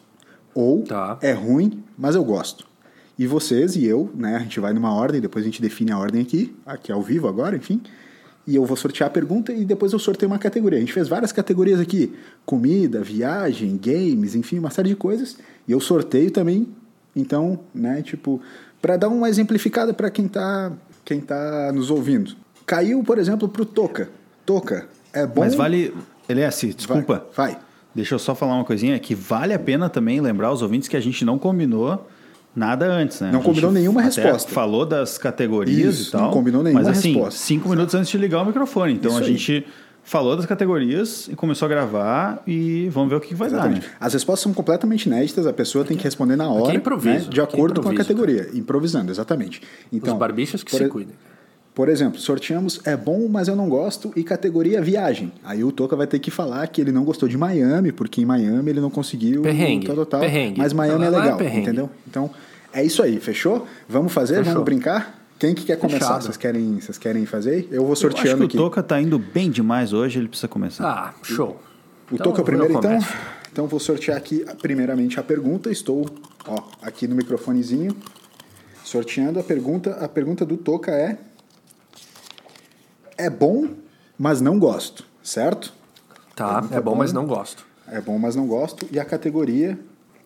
Ou 0.53 0.83
Tá. 0.83 1.17
é 1.21 1.31
ruim, 1.31 1.83
mas 1.97 2.15
eu 2.15 2.23
gosto? 2.23 2.67
E 3.17 3.27
vocês 3.27 3.75
e 3.75 3.85
eu, 3.85 4.11
né? 4.15 4.35
A 4.35 4.39
gente 4.39 4.59
vai 4.59 4.73
numa 4.73 4.93
ordem, 4.93 5.21
depois 5.21 5.43
a 5.43 5.47
gente 5.47 5.61
define 5.61 5.91
a 5.91 5.99
ordem 5.99 6.21
aqui, 6.21 6.55
aqui 6.65 6.91
ao 6.91 7.01
vivo 7.01 7.27
agora, 7.27 7.55
enfim. 7.55 7.81
E 8.45 8.55
eu 8.55 8.65
vou 8.65 8.75
sortear 8.75 9.07
a 9.07 9.13
pergunta 9.13 9.53
e 9.53 9.63
depois 9.63 9.93
eu 9.93 9.99
sorteio 9.99 10.29
uma 10.29 10.39
categoria. 10.39 10.77
A 10.77 10.81
gente 10.81 10.91
fez 10.91 11.07
várias 11.07 11.31
categorias 11.31 11.79
aqui: 11.79 12.13
comida, 12.45 13.01
viagem, 13.01 13.77
games, 13.77 14.35
enfim, 14.35 14.59
uma 14.59 14.69
série 14.69 14.89
de 14.89 14.95
coisas. 14.95 15.37
E 15.67 15.71
eu 15.71 15.79
sorteio 15.79 16.29
também. 16.31 16.67
Então, 17.15 17.59
né, 17.73 18.01
tipo, 18.01 18.41
para 18.81 18.97
dar 18.97 19.07
uma 19.07 19.29
exemplificada 19.29 19.93
para 19.93 20.09
quem 20.09 20.27
tá, 20.27 20.73
quem 21.05 21.21
tá 21.21 21.71
nos 21.71 21.89
ouvindo. 21.91 22.35
Caiu, 22.65 23.03
por 23.03 23.17
exemplo, 23.19 23.47
pro 23.47 23.65
Toca. 23.65 24.09
Toca, 24.45 24.87
é 25.13 25.25
bom. 25.25 25.41
Mas 25.41 25.55
vale. 25.55 25.93
LS, 26.27 26.65
Vai, 26.65 26.75
desculpa. 26.75 27.25
Vai. 27.35 27.57
Deixa 27.93 28.15
eu 28.15 28.19
só 28.19 28.33
falar 28.33 28.55
uma 28.55 28.65
coisinha, 28.65 28.97
que 28.97 29.13
vale 29.13 29.53
a 29.53 29.59
pena 29.59 29.87
também 29.89 30.19
lembrar 30.19 30.51
os 30.51 30.61
ouvintes 30.61 30.89
que 30.89 30.97
a 30.97 30.99
gente 30.99 31.23
não 31.23 31.37
combinou 31.37 32.09
nada 32.55 32.85
antes, 32.85 33.19
né? 33.21 33.31
Não 33.31 33.41
combinou 33.41 33.71
nenhuma 33.71 34.01
até 34.01 34.21
resposta. 34.21 34.51
Falou 34.51 34.85
das 34.85 35.17
categorias 35.17 35.99
Isso, 35.99 36.09
e 36.09 36.11
tal. 36.11 36.21
não 36.21 36.31
combinou 36.31 36.63
nenhuma 36.63 36.83
Mas 36.83 36.97
assim, 36.97 37.13
resposta. 37.13 37.39
cinco 37.39 37.69
minutos 37.69 37.95
antes 37.95 38.09
de 38.09 38.17
ligar 38.17 38.41
o 38.41 38.45
microfone. 38.45 38.93
Então 38.93 39.11
Isso 39.11 39.19
a 39.21 39.25
aí. 39.25 39.37
gente 39.37 39.65
falou 40.03 40.35
das 40.35 40.45
categorias 40.45 41.29
e 41.29 41.35
começou 41.35 41.65
a 41.65 41.69
gravar 41.69 42.43
e 42.45 42.89
vamos 42.89 43.09
ver 43.09 43.15
o 43.15 43.21
que, 43.21 43.33
vai 43.33 43.47
Exatamente. 43.47 43.81
dar, 43.81 43.87
né? 43.87 43.93
As 43.99 44.13
respostas 44.13 44.43
são 44.43 44.53
completamente 44.53 45.05
inéditas, 45.05 45.47
a 45.47 45.53
pessoa 45.53 45.85
tem 45.85 45.95
que 45.95 46.03
responder 46.03 46.35
na 46.35 46.49
hora, 46.49 46.75
improviso, 46.75 47.25
né, 47.25 47.31
de 47.31 47.39
é 47.39 47.43
acordo 47.43 47.81
com 47.81 47.87
a 47.89 47.93
improviso, 47.93 48.09
categoria, 48.09 48.49
improvisando, 48.53 49.11
exatamente. 49.11 49.61
Então, 49.91 50.13
Os 50.13 50.19
barbichos 50.19 50.61
que 50.61 50.71
por 50.71 50.77
se 50.77 50.89
cuidem. 50.89 51.15
Por 51.75 51.89
exemplo, 51.89 52.19
sorteamos 52.19 52.79
é 52.85 52.95
bom, 52.95 53.27
mas 53.27 53.47
eu 53.47 53.55
não 53.55 53.67
gosto 53.67 54.13
e 54.15 54.23
categoria 54.23 54.79
viagem. 54.81 55.31
Aí 55.43 55.63
o 55.63 55.71
Toca 55.71 55.95
vai 55.95 56.05
ter 56.05 56.19
que 56.19 56.29
falar 56.29 56.67
que 56.67 56.79
ele 56.79 56.91
não 56.91 57.03
gostou 57.03 57.27
de 57.27 57.35
Miami, 57.35 57.91
porque 57.91 58.21
em 58.21 58.25
Miami 58.25 58.69
ele 58.69 58.79
não 58.79 58.91
conseguiu 58.91 59.41
Perrengue, 59.41 59.87
tal, 59.87 59.95
tal, 59.95 60.05
tal, 60.05 60.19
perrengue. 60.21 60.59
mas 60.59 60.71
Miami 60.71 60.99
Lá- 60.99 61.05
é 61.05 61.07
é 61.07 61.19
legal, 61.21 61.37
perrengue. 61.37 61.61
entendeu? 61.61 61.89
Então, 62.07 62.29
É 62.71 62.83
isso 62.83 63.01
aí, 63.03 63.19
fechou? 63.19 63.67
Vamos 63.87 64.11
fazer? 64.13 64.37
Fechou. 64.37 64.53
Vamos 64.53 64.65
brincar? 64.65 65.19
Quem 65.39 65.53
que 65.53 65.63
quer 65.63 65.77
começar? 65.77 65.99
Fechado. 65.99 66.23
Vocês 66.23 66.37
querem, 66.37 66.79
vocês 66.79 66.97
querem 66.97 67.25
fazer? 67.25 67.67
Eu 67.71 67.81
vou 67.81 67.87
Eu 67.89 67.91
acho 67.93 68.01
sorteando 68.01 68.37
que 68.37 68.43
o 68.43 68.45
aqui. 68.45 68.57
Toca 68.57 68.81
tá 68.81 68.99
indo 69.01 69.19
bem 69.19 69.49
demais 69.51 69.93
hoje, 69.93 70.17
ele 70.19 70.27
precisa 70.27 70.47
começar. 70.47 70.83
Ah, 70.87 71.13
show. 71.23 71.59
O 72.11 72.15
Então, 72.15 72.25
Toca 72.27 72.39
é 72.39 72.41
o 72.41 72.45
primeiro, 72.45 72.73
eu 72.73 72.77
então? 72.79 72.99
Então 73.51 73.67
vou 73.67 73.79
sortear 73.79 74.17
aqui 74.17 74.43
primeiramente 74.61 75.19
a 75.19 75.23
pergunta. 75.23 75.69
Estou 75.71 76.05
ó, 76.47 76.63
aqui 76.81 77.07
no 77.07 77.15
microfonezinho 77.15 77.95
sorteando 78.83 79.39
a 79.39 79.43
pergunta. 79.43 79.91
A 79.99 80.07
pergunta 80.07 80.45
do 80.45 80.57
Toca 80.57 80.91
é: 80.91 81.17
É 83.17 83.29
bom, 83.29 83.67
mas 84.17 84.41
não 84.41 84.59
gosto, 84.59 85.05
certo? 85.21 85.73
Tá, 86.35 86.53
Pergunta 86.55 86.75
é 86.75 86.81
bom, 86.81 86.91
bom. 86.91 86.97
mas 86.97 87.13
não 87.13 87.25
gosto. 87.25 87.65
É 87.87 88.01
bom, 88.01 88.17
mas 88.17 88.35
não 88.35 88.47
gosto. 88.47 88.87
E 88.91 88.99
a 88.99 89.05
categoria, 89.05 89.77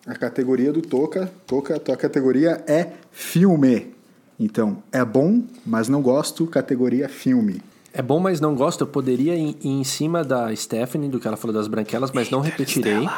a 0.06 0.14
categoria 0.14 0.72
do 0.72 0.80
Toca, 0.80 1.30
Toca, 1.46 1.76
a 1.76 1.80
tua 1.80 1.96
categoria 1.96 2.62
é 2.66 2.92
filme. 3.10 3.94
Então, 4.40 4.82
é 4.92 5.04
bom, 5.04 5.42
mas 5.66 5.88
não 5.88 6.00
gosto, 6.00 6.46
categoria 6.46 7.08
filme. 7.08 7.60
É 7.92 8.00
bom, 8.00 8.20
mas 8.20 8.40
não 8.40 8.54
gosto. 8.54 8.82
Eu 8.82 8.86
poderia 8.86 9.34
ir, 9.34 9.56
em 9.62 9.82
cima 9.82 10.22
da 10.22 10.54
Stephanie, 10.54 11.08
do 11.08 11.18
que 11.18 11.26
ela 11.26 11.36
falou 11.36 11.54
das 11.54 11.66
branquelas, 11.66 12.12
mas 12.12 12.30
não 12.30 12.40
repetirei. 12.40 13.08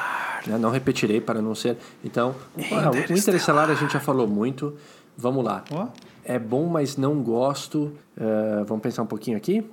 Né? 0.46 0.56
Não 0.58 0.70
repetirei 0.70 1.20
para 1.20 1.42
não 1.42 1.54
ser. 1.54 1.76
Então, 2.02 2.34
o 2.56 3.12
Interestelar 3.12 3.68
a 3.70 3.74
gente 3.74 3.92
já 3.92 4.00
falou 4.00 4.26
muito. 4.26 4.74
Vamos 5.16 5.44
lá. 5.44 5.64
Ó. 5.70 5.88
É 6.24 6.38
bom, 6.38 6.66
mas 6.66 6.96
não 6.96 7.22
gosto. 7.22 7.92
eh, 8.16 8.64
vamos 8.66 8.82
pensar 8.82 9.02
um 9.02 9.06
pouquinho 9.06 9.36
aqui. 9.36 9.64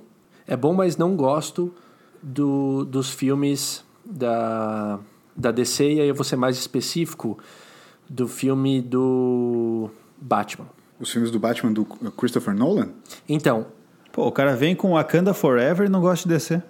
É 0.46 0.56
bom, 0.56 0.72
mas 0.74 0.96
não 0.96 1.14
gosto 1.16 1.72
do, 2.22 2.84
dos 2.84 3.10
filmes 3.10 3.84
da, 4.04 4.98
da 5.36 5.50
DC, 5.50 5.84
e 5.84 6.00
aí 6.00 6.08
eu 6.08 6.14
vou 6.14 6.24
ser 6.24 6.36
mais 6.36 6.56
específico 6.56 7.38
do 8.08 8.26
filme 8.26 8.80
do 8.80 9.90
Batman. 10.20 10.66
Os 10.98 11.10
filmes 11.12 11.30
do 11.30 11.38
Batman 11.38 11.72
do 11.72 11.84
Christopher 11.84 12.54
Nolan? 12.54 12.90
Então, 13.28 13.66
Pô, 14.10 14.26
o 14.26 14.32
cara 14.32 14.56
vem 14.56 14.74
com 14.74 14.94
Wakanda 14.94 15.32
Forever 15.32 15.86
e 15.86 15.88
não 15.90 16.00
gosta 16.00 16.28
de 16.28 16.34
descer. 16.34 16.64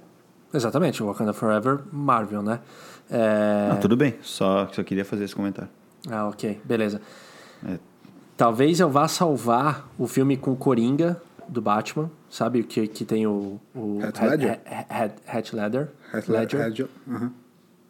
exatamente, 0.52 1.02
Wakanda 1.02 1.32
Forever, 1.32 1.80
Marvel, 1.90 2.42
né? 2.42 2.60
É... 3.10 3.70
Ah, 3.72 3.76
tudo 3.76 3.96
bem, 3.96 4.16
só, 4.20 4.68
só 4.70 4.82
queria 4.82 5.04
fazer 5.04 5.24
esse 5.24 5.34
comentário. 5.34 5.70
Ah, 6.10 6.28
ok, 6.28 6.60
beleza. 6.64 7.00
É. 7.66 7.78
Talvez 8.38 8.78
eu 8.80 8.88
vá 8.88 9.06
salvar 9.08 9.86
o 9.98 10.06
filme 10.06 10.36
com 10.36 10.54
Coringa 10.56 11.20
do 11.48 11.60
Batman, 11.60 12.08
sabe? 12.30 12.62
Que, 12.62 12.86
que 12.86 13.04
tem 13.04 13.26
o. 13.26 13.60
o 13.74 13.98
Heath- 14.00 14.20
Ledger? 14.22 14.60
Heath 15.28 15.52
Ledger. 15.52 15.88
Heath 16.14 16.28
Ledger. 16.28 16.88
Uhum. 17.06 17.30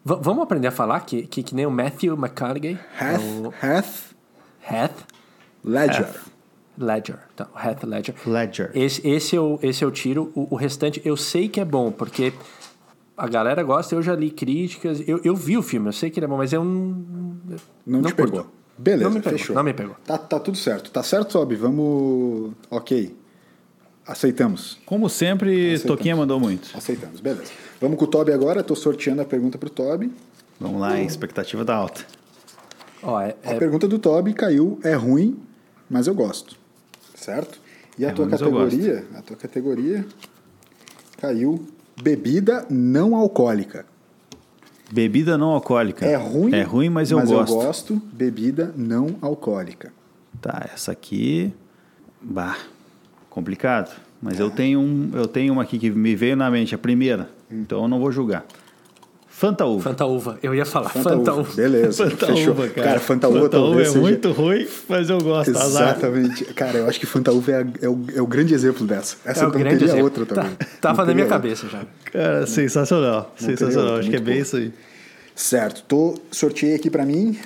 V- 0.04 0.18
vamos 0.22 0.42
aprender 0.42 0.68
a 0.68 0.72
falar 0.72 1.00
que, 1.00 1.26
que, 1.26 1.42
que 1.42 1.54
nem 1.54 1.66
o 1.66 1.70
Matthew 1.70 2.14
McConaughey. 2.16 2.78
Heath, 2.98 3.20
o 3.20 3.52
Heath 3.64 4.14
Heath 4.70 5.06
Ledger. 5.62 6.08
Ledger. 6.78 7.18
Então, 7.34 7.46
Heath 7.54 7.82
Ledger. 7.84 8.14
Ledger. 8.26 8.70
Esse, 8.74 9.06
esse, 9.06 9.36
eu, 9.36 9.58
esse 9.62 9.84
eu 9.84 9.90
tiro. 9.90 10.32
O, 10.34 10.54
o 10.54 10.56
restante 10.56 11.02
eu 11.04 11.16
sei 11.16 11.46
que 11.48 11.60
é 11.60 11.64
bom, 11.64 11.92
porque 11.92 12.32
a 13.18 13.28
galera 13.28 13.62
gosta, 13.62 13.94
eu 13.94 14.00
já 14.00 14.14
li 14.16 14.30
críticas. 14.30 15.06
Eu, 15.06 15.20
eu 15.22 15.36
vi 15.36 15.58
o 15.58 15.62
filme, 15.62 15.88
eu 15.88 15.92
sei 15.92 16.08
que 16.08 16.18
ele 16.18 16.24
é 16.24 16.28
bom, 16.28 16.38
mas 16.38 16.54
eu 16.54 16.64
não. 16.64 17.36
Não, 17.84 18.02
te 18.02 18.14
curto. 18.14 18.30
pegou. 18.32 18.46
Beleza, 18.78 19.04
Não 19.04 19.11
me 19.11 19.20
pegou, 19.20 19.38
fechou. 19.38 19.56
não 19.56 19.64
me 19.64 19.75
pegou. 19.75 19.97
Tá, 20.06 20.16
tá 20.16 20.38
tudo 20.38 20.56
certo. 20.56 20.90
Tá 20.90 21.02
certo, 21.02 21.32
Sob? 21.32 21.54
Vamos... 21.56 22.52
Ok. 22.70 23.16
Aceitamos. 24.06 24.78
Como 24.87 25.08
sempre, 25.08 25.50
Aceitamos. 25.75 25.82
Toquinha 25.82 26.16
mandou 26.16 26.38
muito. 26.40 26.70
Aceitamos, 26.76 27.20
beleza. 27.20 27.50
Vamos 27.80 27.99
com 27.99 28.04
o 28.04 28.08
Toby 28.08 28.32
agora. 28.32 28.62
Tô 28.62 28.75
sorteando 28.75 29.20
a 29.20 29.25
pergunta 29.25 29.58
pro 29.58 29.68
Toby. 29.68 30.12
Vamos 30.61 30.80
lá, 30.80 30.99
hein? 30.99 31.06
expectativa 31.06 31.64
tá 31.64 31.75
alta. 31.75 32.04
Ó, 33.02 33.20
é, 33.20 33.37
A 33.44 33.52
é- 33.54 33.58
pergunta 33.58 33.87
do 33.87 33.99
Toby 33.99 34.32
caiu, 34.32 34.78
é 34.82 34.94
ruim, 34.94 35.38
mas 35.90 36.06
eu 36.06 36.14
gosto. 36.14 36.56
Certo? 37.14 37.61
E 37.99 38.04
a 38.06 38.08
É 38.08 38.12
tua 38.12 38.25
ruim, 38.26 38.30
categoria, 38.37 39.04
a 39.14 39.23
tua 39.23 39.37
categoria 39.37 40.06
caiu 41.20 41.64
bebida 42.02 42.64
não 42.70 43.14
alcoólica. 43.14 43.85
Bebida 44.90 45.37
não 45.37 45.50
alcoólica. 45.50 46.07
É 46.07 46.16
ruim, 46.16 46.52
É 46.54 46.62
ruim, 46.62 46.88
mas 46.88 47.11
eu 47.11 47.21
gosto. 47.25 47.54
gosto. 47.54 48.02
Bebida 48.12 48.73
não 48.76 49.16
alcoólica. 49.21 49.92
Tá, 50.40 50.68
essa 50.73 50.92
aqui. 50.92 51.52
Bah, 52.21 52.57
complicado. 53.28 53.95
Mas 54.21 54.40
eu 54.40 54.50
tenho 54.50 54.80
um, 54.80 55.11
eu 55.14 55.26
tenho 55.28 55.52
uma 55.52 55.62
aqui 55.62 55.78
que 55.78 55.90
me 55.90 56.16
veio 56.16 56.37
na 56.37 56.50
mente, 56.50 56.75
a 56.75 56.78
primeira. 56.78 57.30
Então 57.50 57.83
eu 57.83 57.88
não 57.88 58.00
vou 58.00 58.11
julgar. 58.11 58.45
Fanta 59.38 59.64
uva. 59.64 59.83
Fanta 59.90 60.04
Uva. 60.04 60.37
Eu 60.42 60.52
ia 60.52 60.64
falar 60.64 60.88
Fanta, 60.88 61.11
Fanta, 61.11 61.33
uva. 61.33 61.40
Uva. 61.42 61.52
Beleza, 61.54 62.11
Fanta 62.11 62.26
fechou. 62.26 62.52
uva, 62.54 62.68
cara. 62.71 62.88
cara, 62.88 63.00
Fanta 63.00 63.28
uva 63.28 63.49
talvez 63.49 63.87
é 63.88 63.90
seja... 63.92 64.00
muito 64.00 64.33
ruim, 64.33 64.66
mas 64.88 65.09
eu 65.09 65.21
gosto. 65.21 65.57
azar. 65.57 65.90
Exatamente. 65.97 66.45
Cara, 66.54 66.78
eu 66.78 66.88
acho 66.88 66.99
que 66.99 67.07
Fanta 67.07 67.30
uva 67.30 67.52
é, 67.52 67.62
a- 67.62 67.66
é 67.83 67.88
o, 67.88 68.04
é 68.16 68.21
o 68.21 68.26
grande 68.26 68.52
exemplo 68.52 68.85
dessa. 68.85 69.14
Essa 69.25 69.45
É 69.45 69.47
o 69.47 69.52
não 69.52 69.59
grande 69.61 69.78
teria 69.78 69.92
exemplo. 69.92 70.04
outra 70.04 70.26
também. 70.26 70.50
Tá, 70.57 70.66
Não 70.73 70.80
tava 70.80 71.04
na 71.07 71.14
minha 71.14 71.25
outra. 71.26 71.38
cabeça 71.38 71.68
já. 71.68 71.87
Cara, 72.12 72.47
sensacional. 72.49 73.33
teria 73.38 73.57
Sensacional. 73.57 73.85
outra, 73.92 74.00
Acho 74.00 74.11
que 74.11 74.16
é 74.16 74.21
bem 74.21 74.35
bom. 74.35 74.42
isso 74.42 74.57
aí. 74.57 74.73
Certo, 75.37 75.85
tô, 75.87 76.18
sorteei 76.33 76.75
aqui 76.75 76.90
pra 76.90 77.07
mim, 77.07 77.38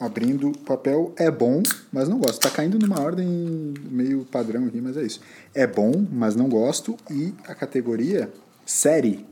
abrindo 0.00 0.48
o 0.48 0.58
papel, 0.58 1.12
é 1.18 1.30
bom, 1.30 1.62
mas 1.92 2.08
não 2.08 2.18
gosto. 2.18 2.40
Tá 2.40 2.48
caindo 2.48 2.78
numa 2.78 2.98
ordem 3.02 3.74
meio 3.90 4.26
padrão 4.32 4.64
aqui, 4.64 4.80
mas 4.80 4.96
é 4.96 5.02
isso. 5.02 5.20
É 5.54 5.66
bom, 5.66 6.06
mas 6.10 6.34
não 6.34 6.48
gosto. 6.48 6.96
E 7.10 7.34
a 7.46 7.54
categoria 7.54 8.30
série. 8.64 9.26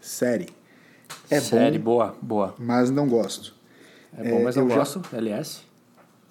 Série. 0.00 0.56
É 1.30 1.40
Série, 1.40 1.78
bom, 1.78 1.84
boa, 1.84 2.16
boa. 2.20 2.54
mas 2.58 2.90
não 2.90 3.06
gosto. 3.08 3.54
É 4.16 4.22
bom, 4.30 4.38
É, 4.38 4.42
mas 4.44 4.56
não 4.56 4.62
eu 4.64 4.68
já- 4.70 4.76
gosto. 4.76 5.02
LS. 5.12 5.60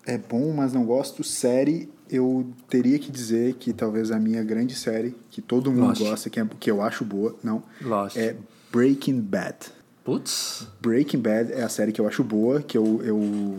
É 0.05 0.17
bom, 0.17 0.53
mas 0.53 0.73
não 0.73 0.85
gosto. 0.85 1.23
Série, 1.23 1.89
eu 2.09 2.47
teria 2.69 2.97
que 2.97 3.11
dizer 3.11 3.53
que 3.55 3.73
talvez 3.73 4.11
a 4.11 4.17
minha 4.19 4.43
grande 4.43 4.73
série, 4.75 5.15
que 5.29 5.41
todo 5.41 5.71
mundo 5.71 5.87
Lost. 5.89 6.01
gosta, 6.01 6.29
que, 6.29 6.39
é, 6.39 6.47
que 6.59 6.71
eu 6.71 6.81
acho 6.81 7.03
boa, 7.03 7.35
não, 7.43 7.61
Lost. 7.81 8.15
é 8.17 8.35
Breaking 8.71 9.19
Bad. 9.19 9.57
Putz. 10.03 10.65
Breaking 10.81 11.19
Bad 11.19 11.51
é 11.51 11.63
a 11.63 11.69
série 11.69 11.91
que 11.91 11.99
eu 11.99 12.07
acho 12.07 12.23
boa, 12.23 12.61
que 12.61 12.77
eu, 12.77 13.01
eu 13.03 13.57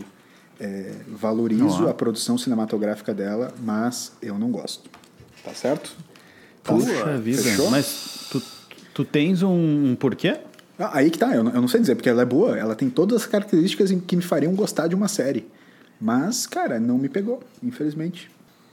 é, 0.59 0.93
valorizo 1.07 1.87
a 1.87 1.93
produção 1.93 2.37
cinematográfica 2.37 3.13
dela, 3.13 3.53
mas 3.61 4.11
eu 4.21 4.37
não 4.39 4.49
gosto. 4.51 4.89
Tá 5.43 5.53
certo? 5.53 5.95
Tá. 6.63 6.73
Puxa 6.73 7.17
vida. 7.19 7.41
Fechou? 7.43 7.69
Mas 7.69 8.27
tu, 8.31 8.41
tu 8.93 9.05
tens 9.05 9.43
um, 9.43 9.91
um 9.91 9.95
porquê? 9.95 10.39
Ah, 10.79 10.91
aí 10.99 11.11
que 11.11 11.17
tá, 11.19 11.35
eu 11.35 11.43
não, 11.43 11.51
eu 11.53 11.61
não 11.61 11.67
sei 11.67 11.81
dizer, 11.81 11.95
porque 11.95 12.07
ela 12.09 12.21
é 12.21 12.25
boa, 12.25 12.57
ela 12.57 12.73
tem 12.73 12.89
todas 12.89 13.21
as 13.21 13.27
características 13.27 13.91
que 14.07 14.15
me 14.15 14.21
fariam 14.21 14.55
gostar 14.55 14.87
de 14.87 14.95
uma 14.95 15.07
série. 15.09 15.45
Mas, 15.99 16.47
cara, 16.47 16.79
não 16.79 16.97
me 16.97 17.09
pegou, 17.09 17.43
infelizmente. 17.61 18.31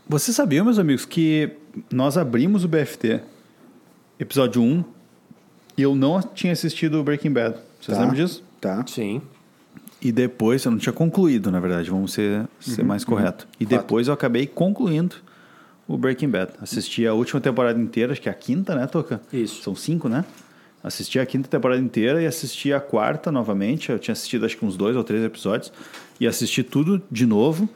Você 0.08 0.32
sabia, 0.32 0.62
meus 0.62 0.78
amigos, 0.78 1.04
que 1.04 1.50
nós 1.90 2.16
abrimos 2.16 2.62
o 2.64 2.68
BFT, 2.68 3.20
episódio 4.20 4.62
1, 4.62 4.84
e 5.76 5.82
eu 5.82 5.94
não 5.96 6.22
tinha 6.22 6.52
assistido 6.52 7.00
o 7.00 7.02
Breaking 7.02 7.32
Bad. 7.32 7.56
Vocês 7.80 7.96
Tá? 7.98 8.04
lembram 8.04 8.16
disso? 8.24 8.42
Tá. 8.60 8.84
Sim. 8.86 9.20
E 10.00 10.12
depois, 10.12 10.64
eu 10.64 10.70
não 10.70 10.78
tinha 10.78 10.92
concluído, 10.92 11.50
na 11.50 11.58
verdade, 11.58 11.90
vamos 11.90 12.12
ser, 12.12 12.46
ser 12.60 12.84
mais 12.84 13.04
correto. 13.04 13.48
E 13.58 13.64
Fato. 13.64 13.76
depois 13.80 14.06
eu 14.06 14.14
acabei 14.14 14.46
concluindo 14.46 15.16
o 15.88 15.98
Breaking 15.98 16.28
Bad. 16.28 16.52
Assisti 16.62 17.04
a 17.06 17.12
última 17.14 17.40
temporada 17.40 17.80
inteira, 17.80 18.12
acho 18.12 18.20
que 18.22 18.28
é 18.28 18.32
a 18.32 18.34
quinta, 18.34 18.74
né, 18.76 18.86
Toca? 18.86 19.20
Isso. 19.32 19.62
São 19.62 19.74
cinco, 19.74 20.08
né? 20.08 20.24
Assisti 20.86 21.18
a 21.18 21.26
quinta 21.26 21.48
temporada 21.48 21.80
inteira 21.80 22.22
e 22.22 22.26
assisti 22.26 22.72
a 22.72 22.78
quarta 22.78 23.32
novamente. 23.32 23.90
Eu 23.90 23.98
tinha 23.98 24.12
assistido 24.12 24.46
acho 24.46 24.56
que 24.56 24.64
uns 24.64 24.76
dois 24.76 24.94
ou 24.94 25.02
três 25.02 25.24
episódios. 25.24 25.72
E 26.20 26.28
assisti 26.28 26.62
tudo 26.62 27.02
de 27.10 27.26
novo 27.26 27.68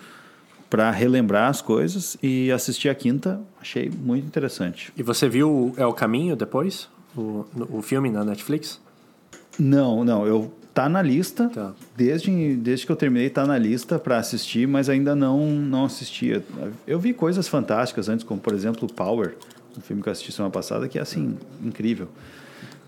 para 0.71 0.89
relembrar 0.93 1.51
as 1.51 1.61
coisas. 1.61 2.17
E 2.23 2.53
assisti 2.53 2.89
a 2.89 2.95
quinta, 2.95 3.41
achei 3.61 3.91
muito 3.91 4.25
interessante. 4.29 4.93
E 4.97 5.03
você 5.03 5.29
viu 5.29 5.75
É 5.77 5.85
o 5.85 5.93
Caminho 5.93 6.37
depois? 6.37 6.89
O, 7.17 7.45
no- 7.53 7.79
o 7.79 7.83
filme 7.83 8.09
na 8.11 8.25
Netflix? 8.25 8.81
Não, 9.59 10.05
não, 10.05 10.25
eu 10.25 10.55
tá 10.73 10.89
na 10.89 11.03
lista. 11.03 11.49
Tá. 11.49 11.73
Desde, 11.97 12.55
desde 12.55 12.87
que 12.87 12.93
eu 12.93 12.97
terminei, 12.97 13.29
tá 13.29 13.45
na 13.45 13.59
lista 13.59 13.99
para 13.99 14.19
assistir, 14.19 14.69
mas 14.69 14.89
ainda 14.89 15.17
não, 15.17 15.45
não 15.47 15.87
assistia. 15.87 16.45
Eu 16.87 17.01
vi 17.01 17.13
coisas 17.13 17.49
fantásticas 17.49 18.09
antes, 18.09 18.25
como 18.25 18.41
por 18.41 18.55
exemplo 18.55 18.87
Power, 18.87 19.35
um 19.77 19.81
filme 19.81 20.01
que 20.01 20.09
eu 20.09 20.13
assisti 20.13 20.31
semana 20.31 20.53
passada, 20.53 20.87
que 20.87 20.97
é 20.97 21.03
assim, 21.03 21.37
incrível. 21.61 22.07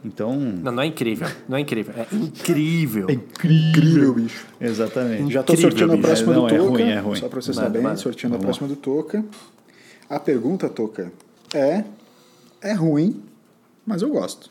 Então. 0.05 0.35
Não, 0.37 0.73
não 0.73 0.83
é 0.83 0.87
incrível. 0.87 1.29
Não 1.49 1.57
é 1.57 1.61
incrível. 1.61 1.95
É 1.97 2.07
incrível. 2.15 3.09
Incrível, 3.11 4.15
bicho. 4.15 4.47
Exatamente. 4.61 5.33
Já 5.33 5.43
tô 5.43 5.53
Incrível, 5.53 5.71
sorteando 5.71 5.93
a 5.93 5.97
bicho. 5.97 6.07
próxima 6.09 6.33
Não, 6.35 6.41
do 6.47 6.55
é 6.55 6.59
Toca. 6.59 6.71
ruim, 6.71 6.83
é 6.91 6.99
ruim. 6.99 7.21
Só 7.21 7.29
pra 7.29 7.41
você 7.41 7.51
Manda, 7.51 7.63
saber, 7.63 7.81
manda. 7.81 7.97
sorteando 7.97 8.37
a 8.37 8.39
próxima 8.39 8.69
do 8.69 8.77
Toca. 8.77 9.25
A 10.11 10.19
pergunta, 10.21 10.69
Toca, 10.69 11.13
é... 11.55 11.85
É 12.61 12.73
ruim, 12.75 13.23
mas 13.87 14.03
eu 14.03 14.09
gosto. 14.11 14.51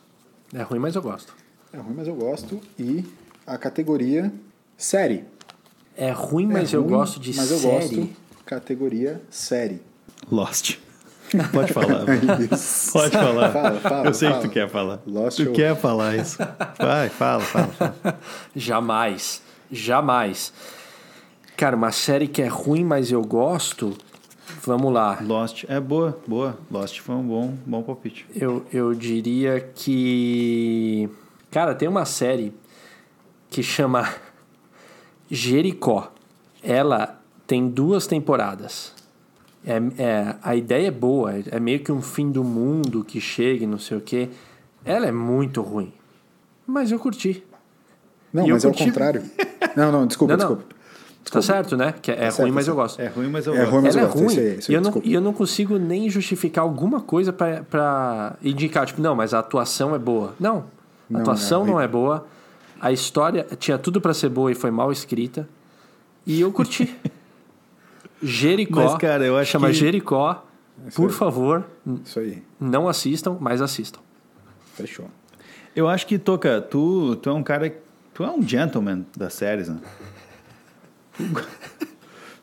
É 0.53 0.61
ruim, 0.61 0.79
mas 0.79 0.95
eu 0.95 1.01
gosto. 1.01 1.33
É 1.71 1.77
ruim, 1.77 1.93
mas 1.95 2.07
eu 2.07 2.15
gosto. 2.15 2.59
E 2.77 3.05
a 3.47 3.57
categoria 3.57 4.31
série. 4.77 5.23
É 5.95 6.11
ruim, 6.11 6.43
É 6.45 6.53
mas 6.53 6.73
eu 6.73 6.81
ruim, 6.81 6.91
gosto 6.91 7.19
de 7.19 7.33
mas 7.35 7.49
eu 7.51 7.57
série. 7.57 7.95
gosto. 7.95 8.09
Categoria 8.45 9.21
série. 9.29 9.81
Lost. 10.29 10.77
Pode 11.53 11.73
falar. 11.73 12.03
Isso. 12.51 12.91
Pode 12.93 13.11
falar. 13.11 13.51
Fala, 13.51 13.79
fala, 13.79 14.05
eu 14.07 14.13
sei 14.13 14.29
fala. 14.29 14.41
que 14.41 14.47
tu 14.47 14.51
quer 14.53 14.69
falar. 14.69 14.99
Lost 15.07 15.37
tu 15.37 15.43
eu- 15.43 15.53
quer 15.53 15.75
falar 15.75 16.15
isso. 16.17 16.37
Vai, 16.77 17.09
fala, 17.09 17.41
fala, 17.43 17.67
fala. 17.67 18.19
Jamais. 18.55 19.41
Jamais. 19.71 20.53
Cara, 21.55 21.75
uma 21.75 21.91
série 21.91 22.27
que 22.27 22.41
é 22.41 22.47
ruim, 22.47 22.83
mas 22.83 23.11
eu 23.11 23.21
gosto. 23.21 23.95
Vamos 24.65 24.91
lá. 24.93 25.17
Lost. 25.21 25.63
É 25.69 25.79
boa, 25.79 26.19
boa. 26.27 26.57
Lost 26.69 26.99
foi 26.99 27.15
um 27.15 27.23
bom, 27.23 27.53
bom 27.65 27.81
palpite. 27.81 28.25
Eu, 28.35 28.65
eu 28.73 28.93
diria 28.93 29.59
que. 29.59 31.09
Cara, 31.49 31.73
tem 31.73 31.87
uma 31.87 32.03
série 32.05 32.53
que 33.49 33.63
chama 33.63 34.09
Jericó. 35.29 36.11
Ela 36.63 37.19
tem 37.47 37.67
duas 37.69 38.05
temporadas. 38.05 38.93
É, 39.65 39.77
é, 40.01 40.35
a 40.41 40.55
ideia 40.55 40.87
é 40.87 40.91
boa, 40.91 41.33
é 41.49 41.59
meio 41.59 41.79
que 41.81 41.91
um 41.91 42.01
fim 42.01 42.31
do 42.31 42.43
mundo 42.43 43.03
que 43.03 43.21
chega 43.21 43.63
e 43.63 43.67
não 43.67 43.77
sei 43.77 43.97
o 43.97 44.01
quê. 44.01 44.29
Ela 44.83 45.05
é 45.07 45.11
muito 45.11 45.61
ruim. 45.61 45.93
Mas 46.65 46.91
eu 46.91 46.97
curti. 46.99 47.43
Não, 48.33 48.47
E 48.47 48.51
mas 48.51 48.63
é 48.65 48.67
o 48.67 48.73
contrário. 48.73 49.23
Não, 49.75 49.91
não, 49.91 50.07
desculpa, 50.07 50.33
Não, 50.37 50.49
não. 50.49 50.55
desculpa. 50.55 50.75
Tá 51.31 51.41
certo, 51.41 51.77
né? 51.77 51.93
Que 52.01 52.11
é, 52.11 52.15
Tá 52.15 52.21
certo, 52.31 52.39
ruim, 52.41 52.51
mas 52.51 52.65
tá 52.65 52.71
eu 52.71 52.75
gosto. 52.75 52.99
É 53.01 53.07
ruim, 53.07 53.27
mas 53.29 53.45
eu 53.45 53.53
É 53.53 53.57
gosto. 53.59 53.71
ruim, 53.71 53.81
mas 53.83 53.95
Ela 53.95 54.05
eu 54.05 54.09
é 54.09 54.11
gosto. 54.11 54.23
ruim. 54.23 54.31
Isso 54.33 54.39
aí, 54.39 54.57
isso 54.57 54.71
e, 54.71 54.75
eu 54.75 54.81
não, 54.81 54.89
desculpa. 54.89 55.07
e 55.07 55.13
eu 55.13 55.21
não 55.21 55.33
consigo 55.33 55.77
nem 55.77 56.09
justificar 56.09 56.63
alguma 56.63 56.99
coisa 56.99 57.31
pra, 57.31 57.61
pra 57.63 58.35
indicar, 58.43 58.85
tipo, 58.87 58.99
não, 59.01 59.15
mas 59.15 59.33
a 59.33 59.39
atuação 59.39 59.93
é 59.93 59.99
boa. 59.99 60.33
Não, 60.39 60.57
a 60.57 60.63
Não, 61.13 61.19
atuação 61.21 61.63
é 61.63 61.67
não 61.67 61.79
é 61.81 61.87
boa. 61.87 62.25
A 62.81 62.91
história 62.91 63.45
tinha 63.59 63.77
tudo 63.77 64.01
pra 64.01 64.13
ser 64.13 64.29
boa 64.29 64.51
e 64.51 64.55
foi 64.55 64.71
mal 64.71 64.91
escrita. 64.91 65.47
E 66.25 66.41
eu 66.41 66.51
curti. 66.51 66.93
Jericó. 68.21 68.83
Mas, 68.83 68.97
cara, 68.97 69.25
eu 69.25 69.37
acho 69.37 69.51
chama 69.51 69.67
que- 69.67 69.73
Jericó. 69.73 70.45
Por 70.95 71.09
aí. 71.09 71.15
favor, 71.15 71.65
Isso 72.03 72.19
aí. 72.19 72.41
não 72.59 72.87
assistam, 72.89 73.37
mas 73.39 73.61
assistam. 73.61 73.99
Fechou. 74.73 75.07
Eu 75.75 75.87
acho 75.87 76.07
que, 76.07 76.17
Toca, 76.17 76.59
tu, 76.61 77.15
tu 77.17 77.29
é 77.29 77.33
um 77.33 77.43
cara. 77.43 77.73
Tu 78.13 78.23
é 78.23 78.29
um 78.31 78.41
gentleman 78.41 79.05
das 79.15 79.33
séries, 79.33 79.69
né? 79.69 79.77
Tu, 81.17 81.23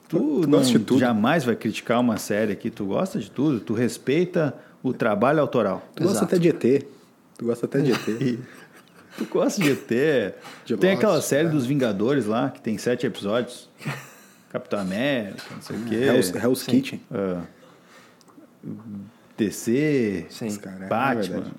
tu 0.08 0.40
não 0.49 0.58
gosta 0.61 0.99
jamais 0.99 1.44
vai 1.44 1.54
criticar 1.56 2.00
uma 2.00 2.16
série 2.16 2.52
aqui. 2.52 2.70
Tu 2.70 2.85
gosta 2.87 3.18
de 3.18 3.30
tudo. 3.30 3.61
Tu 3.61 3.75
respeita 3.75 4.54
o 4.82 4.92
trabalho 4.92 5.40
autoral. 5.40 5.82
Tu 5.94 6.02
gosta 6.04 6.18
Exato. 6.20 6.35
até 6.37 6.38
de 6.38 6.49
ET. 6.49 6.87
Tu 7.37 7.44
gosta 7.44 7.66
até 7.66 7.80
de 7.80 7.92
ET. 7.92 8.38
Tu 9.18 9.25
gosta 9.25 9.61
de 9.61 9.73
ET. 9.73 9.88
De 10.64 10.76
tem 10.76 10.90
Lost, 10.92 11.02
aquela 11.02 11.20
série 11.20 11.49
é. 11.49 11.50
dos 11.50 11.66
Vingadores 11.66 12.26
lá, 12.26 12.50
que 12.50 12.61
tem 12.61 12.78
sete 12.78 13.04
episódios. 13.04 13.68
Capitão 14.50 14.78
América, 14.80 15.42
não 15.54 15.60
sei 15.62 15.76
o 15.76 15.84
quê. 15.84 15.94
Hell's, 15.96 16.34
Hell's 16.34 16.62
Kitchen. 16.62 17.00
Ah, 17.12 17.42
DC, 19.36 20.26
Sim. 20.30 20.56
Cara, 20.56 20.84
é 20.84 20.88
Batman. 20.88 21.20
verdade. 21.34 21.52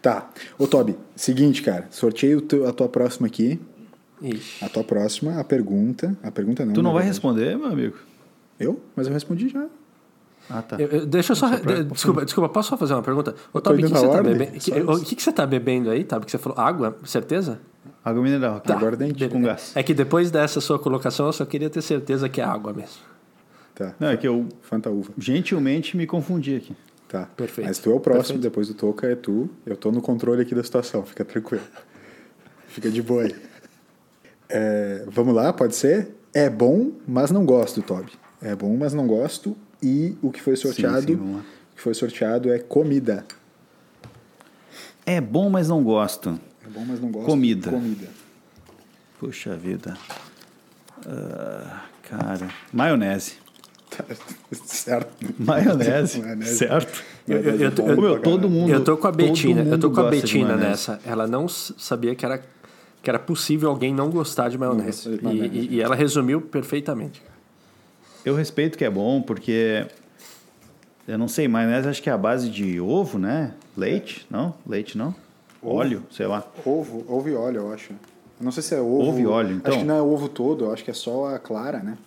Tá. 0.00 0.30
Ô, 0.58 0.66
Toby, 0.66 0.96
seguinte, 1.16 1.62
cara. 1.62 1.86
Sorteio 1.90 2.40
teu- 2.40 2.68
a 2.68 2.72
tua 2.72 2.88
próxima 2.88 3.26
aqui. 3.26 3.60
Ixi. 4.22 4.64
A 4.64 4.68
tua 4.68 4.84
próxima, 4.84 5.38
a 5.40 5.44
pergunta. 5.44 6.16
A 6.22 6.30
pergunta 6.30 6.64
não. 6.64 6.72
tu 6.72 6.82
não 6.82 6.90
na 6.90 6.94
vai 6.94 7.02
verdade. 7.04 7.14
responder, 7.14 7.58
meu 7.58 7.66
amigo? 7.72 7.96
Eu? 8.60 8.80
Mas 8.94 9.06
eu 9.08 9.12
respondi 9.12 9.48
já. 9.48 9.66
Ah, 10.48 10.62
tá. 10.62 10.76
Eu- 10.78 10.86
eu- 10.88 11.06
deixa 11.06 11.32
eu 11.32 11.36
só. 11.36 11.48
de- 11.56 11.84
desculpa, 11.84 12.24
desculpa, 12.24 12.48
posso 12.48 12.68
só 12.70 12.76
fazer 12.76 12.94
uma 12.94 13.02
pergunta? 13.02 13.34
Ô, 13.52 13.60
Toby, 13.60 13.82
o 13.82 13.86
que, 13.88 13.92
que 13.92 13.98
você 13.98 14.08
tá 14.08 14.22
bebendo? 14.22 14.52
que-. 14.52 14.70
O 14.80 15.00
que, 15.04 15.14
que 15.16 15.22
você 15.22 15.32
tá 15.32 15.44
bebendo 15.46 15.90
aí, 15.90 16.04
tá? 16.04 16.18
Porque 16.20 16.30
você 16.30 16.38
falou 16.38 16.58
água, 16.58 16.96
certeza? 17.04 17.58
Água 18.06 18.22
mineral. 18.22 18.60
Tá. 18.60 18.76
Agora 18.76 18.96
dente. 18.96 19.28
Com 19.28 19.42
gás. 19.42 19.72
É 19.74 19.82
que 19.82 19.92
depois 19.92 20.30
dessa 20.30 20.60
sua 20.60 20.78
colocação, 20.78 21.26
eu 21.26 21.32
só 21.32 21.44
queria 21.44 21.68
ter 21.68 21.82
certeza 21.82 22.28
que 22.28 22.40
é 22.40 22.44
água 22.44 22.72
mesmo. 22.72 23.02
Tá. 23.74 23.96
Não, 23.98 24.06
é 24.08 24.16
que 24.16 24.28
eu 24.28 24.46
Fanta 24.62 24.88
uva. 24.90 25.10
gentilmente 25.18 25.96
me 25.96 26.06
confundi 26.06 26.54
aqui. 26.54 26.76
Tá. 27.08 27.26
Perfeito. 27.36 27.66
Mas 27.66 27.78
tu 27.80 27.90
é 27.90 27.94
o 27.94 27.98
próximo, 27.98 28.38
Perfeito. 28.38 28.42
depois 28.42 28.68
do 28.68 28.74
Toca 28.74 29.08
é 29.08 29.16
tu. 29.16 29.50
Eu 29.66 29.76
tô 29.76 29.90
no 29.90 30.00
controle 30.00 30.40
aqui 30.42 30.54
da 30.54 30.62
situação, 30.62 31.04
fica 31.04 31.24
tranquilo. 31.24 31.64
Fica 32.68 32.90
de 32.90 33.00
boa 33.02 33.22
aí. 33.22 33.34
É, 34.50 35.04
vamos 35.08 35.34
lá, 35.34 35.52
pode 35.52 35.74
ser? 35.74 36.14
É 36.34 36.48
bom, 36.50 36.92
mas 37.08 37.30
não 37.30 37.44
gosto, 37.46 37.80
Toby. 37.80 38.12
É 38.42 38.54
bom, 38.54 38.76
mas 38.76 38.92
não 38.92 39.06
gosto. 39.06 39.56
E 39.82 40.14
o 40.22 40.30
que 40.30 40.42
foi 40.42 40.54
sorteado, 40.56 41.06
sim, 41.06 41.16
vamos 41.16 41.36
lá. 41.36 41.40
o 41.72 41.76
que 41.76 41.80
foi 41.82 41.94
sorteado 41.94 42.52
é 42.52 42.58
comida. 42.58 43.24
É 45.06 45.20
bom, 45.20 45.48
mas 45.48 45.68
não 45.68 45.82
gosto. 45.82 46.38
É 46.66 46.70
bom, 46.70 46.84
mas 46.86 47.00
não 47.00 47.10
gosto. 47.10 47.26
Comida. 47.26 47.70
Comida. 47.70 48.08
Puxa 49.20 49.54
vida. 49.56 49.96
Ah, 51.06 51.82
cara. 52.02 52.48
Maionese. 52.72 53.34
Certo. 54.52 55.12
Maionese. 55.38 56.20
Maionese. 56.22 56.56
Certo. 56.56 57.02
Eu- 57.26 57.38
eu- 57.38 57.54
eu- 57.60 57.68
é 57.68 57.90
eu- 57.92 58.00
meu, 58.00 58.20
todo 58.20 58.48
mundo. 58.48 58.70
eu 58.70 58.82
tô 58.84 58.96
com 58.96 59.06
a 59.06 59.12
Betina, 59.12 59.62
eu 59.62 59.78
tô 59.78 59.90
com 59.90 60.00
a 60.00 60.10
Betina 60.10 60.56
nessa. 60.56 61.00
Ela 61.04 61.26
não 61.26 61.48
sabia 61.48 62.14
que 62.14 62.24
era, 62.24 62.42
que 63.02 63.08
era 63.10 63.18
possível 63.18 63.68
alguém 63.70 63.94
não 63.94 64.10
gostar 64.10 64.48
de 64.48 64.58
maionese. 64.58 65.16
de 65.18 65.26
E-. 65.26 65.46
E, 65.46 65.74
e 65.76 65.80
ela 65.80 65.94
resumiu 65.94 66.40
perfeitamente. 66.40 67.22
Eu 68.24 68.34
respeito 68.34 68.76
que 68.76 68.84
é 68.84 68.90
bom, 68.90 69.22
porque. 69.22 69.86
Eu 71.06 71.16
não 71.16 71.28
sei, 71.28 71.46
maionese 71.46 71.88
acho 71.88 72.02
que 72.02 72.10
é 72.10 72.12
a 72.12 72.18
base 72.18 72.50
de 72.50 72.80
ovo, 72.80 73.16
né? 73.18 73.54
Leite? 73.76 74.26
Não? 74.28 74.54
Leite 74.66 74.98
não? 74.98 75.14
Ovo. 75.66 75.78
Óleo, 75.78 76.02
sei 76.10 76.26
lá. 76.26 76.46
Ovo, 76.64 77.04
ovo 77.08 77.28
e 77.28 77.34
óleo, 77.34 77.62
eu 77.62 77.72
acho. 77.72 77.92
Eu 77.92 78.44
não 78.44 78.52
sei 78.52 78.62
se 78.62 78.74
é 78.74 78.80
ovo. 78.80 79.08
Ovo 79.08 79.18
e 79.18 79.26
óleo, 79.26 79.56
então. 79.56 79.72
Acho 79.72 79.80
que 79.80 79.86
não 79.86 79.96
é 79.96 80.02
ovo 80.02 80.28
todo, 80.28 80.66
eu 80.66 80.72
acho 80.72 80.84
que 80.84 80.90
é 80.90 80.94
só 80.94 81.34
a 81.34 81.38
clara, 81.38 81.80
né? 81.80 81.98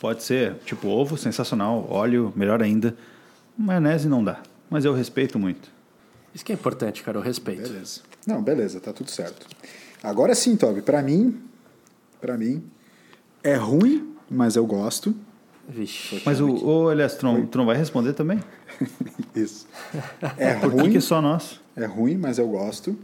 Pode 0.00 0.22
ser, 0.22 0.54
tipo, 0.64 0.88
ovo, 0.88 1.16
sensacional. 1.16 1.86
Óleo, 1.90 2.32
melhor 2.34 2.62
ainda. 2.62 2.96
Maionese 3.56 4.08
não 4.08 4.24
dá. 4.24 4.40
Mas 4.70 4.84
eu 4.84 4.94
respeito 4.94 5.38
muito. 5.38 5.70
Isso 6.34 6.44
que 6.44 6.50
é 6.50 6.54
importante, 6.54 7.02
cara, 7.02 7.18
o 7.18 7.22
respeito. 7.22 7.62
Beleza. 7.62 8.00
Não, 8.26 8.42
beleza, 8.42 8.80
tá 8.80 8.92
tudo 8.92 9.10
certo. 9.10 9.46
Agora 10.02 10.34
sim, 10.34 10.56
Toby, 10.56 10.82
pra 10.82 11.02
mim, 11.02 11.40
pra 12.20 12.38
mim, 12.38 12.64
é 13.44 13.54
ruim, 13.54 14.14
mas 14.30 14.56
eu 14.56 14.64
gosto. 14.64 15.14
Vixe. 15.68 16.22
Mas 16.24 16.40
o, 16.40 16.66
ô, 16.66 16.88
aliás, 16.88 17.14
tu 17.14 17.24
não, 17.24 17.46
tu 17.46 17.58
não 17.58 17.66
vai 17.66 17.76
responder 17.76 18.14
também? 18.14 18.40
Isso. 19.34 19.66
É 20.36 20.54
Por 20.60 20.72
ruim, 20.72 20.90
que 20.90 20.98
é 20.98 21.00
só 21.00 21.20
nós? 21.20 21.60
é 21.76 21.84
ruim, 21.84 22.16
mas 22.16 22.38
eu 22.38 22.48
gosto. 22.48 22.96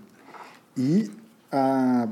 E 0.77 1.11
a 1.51 2.09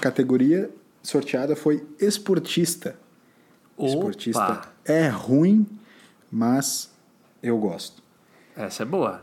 categoria 0.00 0.70
sorteada 1.02 1.56
foi 1.56 1.86
esportista. 1.98 2.96
Esportista 3.78 4.44
Opa! 4.44 4.72
é 4.84 5.08
ruim, 5.08 5.66
mas 6.30 6.90
eu 7.42 7.56
gosto. 7.58 8.02
Essa 8.56 8.82
é 8.82 8.86
boa. 8.86 9.22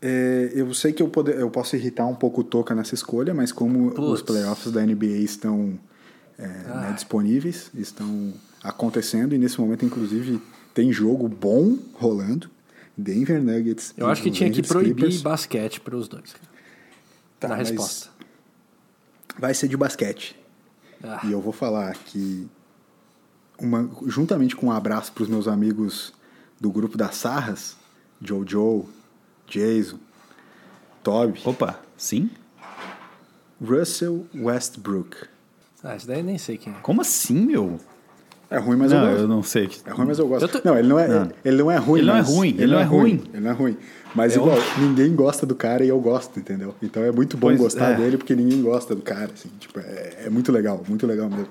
É, 0.00 0.50
eu 0.52 0.74
sei 0.74 0.92
que 0.92 1.00
eu, 1.00 1.08
pode, 1.08 1.30
eu 1.30 1.48
posso 1.48 1.76
irritar 1.76 2.06
um 2.06 2.14
pouco 2.14 2.40
o 2.40 2.44
Toca 2.44 2.74
nessa 2.74 2.94
escolha, 2.94 3.32
mas 3.32 3.52
como 3.52 3.88
os 4.10 4.20
playoffs 4.20 4.72
da 4.72 4.84
NBA 4.84 5.18
estão 5.18 5.78
é, 6.36 6.48
né, 6.48 6.92
disponíveis, 6.92 7.70
estão 7.72 8.32
acontecendo, 8.64 9.32
e 9.32 9.38
nesse 9.38 9.60
momento, 9.60 9.84
inclusive, 9.84 10.42
tem 10.74 10.92
jogo 10.92 11.28
bom 11.28 11.78
rolando. 11.94 12.50
Denver 12.96 13.42
Nuggets. 13.42 13.94
Eu 13.96 14.06
acho 14.08 14.22
que 14.22 14.30
tinha 14.30 14.48
que 14.50 14.54
Angeles 14.60 14.68
proibir 14.68 14.94
Clippers. 14.94 15.22
basquete 15.22 15.80
para 15.80 15.96
os 15.96 16.08
dois. 16.08 16.34
Tá, 17.40 17.48
na 17.48 17.54
resposta. 17.56 18.10
Vai 19.38 19.54
ser 19.54 19.68
de 19.68 19.76
basquete. 19.76 20.36
Ah, 21.02 21.20
E 21.24 21.32
eu 21.32 21.40
vou 21.40 21.52
falar 21.52 21.94
que, 21.94 22.48
uma, 23.58 23.90
juntamente 24.06 24.54
com 24.54 24.66
um 24.66 24.70
abraço 24.72 25.12
para 25.12 25.22
os 25.24 25.28
meus 25.28 25.48
amigos 25.48 26.12
do 26.60 26.70
grupo 26.70 26.96
das 26.96 27.16
Sarras, 27.16 27.76
Jojo, 28.20 28.86
Jason, 29.48 29.98
Toby, 31.02 31.40
Opa, 31.44 31.80
sim? 31.96 32.30
Russell 33.60 34.26
Westbrook. 34.34 35.16
ah, 35.82 35.96
isso 35.96 36.06
daí 36.06 36.18
eu 36.20 36.24
nem 36.24 36.38
sei 36.38 36.56
quem 36.58 36.72
é. 36.72 36.76
Como 36.80 37.00
assim, 37.00 37.34
meu? 37.46 37.80
É 38.52 38.58
ruim, 38.58 38.76
mas 38.76 38.92
eu 38.92 38.98
não, 39.00 39.06
gosto. 39.08 39.20
eu 39.22 39.28
não 39.28 39.42
sei. 39.42 39.70
É 39.86 39.90
ruim, 39.90 40.06
mas 40.06 40.18
eu 40.18 40.28
gosto. 40.28 40.42
Eu 40.42 40.48
tô- 40.48 40.60
Não, 40.68 40.78
ele 40.78 40.86
não 40.88 40.98
é, 40.98 41.08
Não. 41.08 41.30
ele 41.42 41.56
não 41.56 41.70
é 41.70 41.76
ruim. 41.78 42.00
Ele 42.00 42.06
não 42.08 42.16
é 42.16 42.20
ruim, 42.20 42.48
ele 42.58 42.66
não 42.66 42.78
é 42.78 42.82
ruim. 42.82 43.22
Ele 43.32 43.42
não 43.42 43.50
é 43.50 43.54
ruim. 43.54 43.76
Mas 44.14 44.34
É 44.34 44.36
igual, 44.38 44.58
ninguém 44.78 45.14
gosta 45.14 45.46
do 45.46 45.54
cara 45.54 45.82
e 45.82 45.88
eu 45.88 45.98
gosto, 45.98 46.38
entendeu? 46.38 46.74
Então 46.82 47.02
é 47.02 47.10
muito 47.10 47.36
bom 47.38 47.46
Pois 47.46 47.58
gostar 47.58 47.92
é. 47.92 47.94
dele 47.94 48.18
porque 48.18 48.34
ninguém 48.36 48.60
gosta 48.60 48.94
do 48.94 49.00
cara, 49.00 49.30
assim. 49.32 49.48
Tipo, 49.58 49.80
é, 49.80 50.24
é 50.26 50.30
muito 50.30 50.52
legal, 50.52 50.82
muito 50.86 51.06
legal 51.06 51.30
mesmo. 51.30 51.48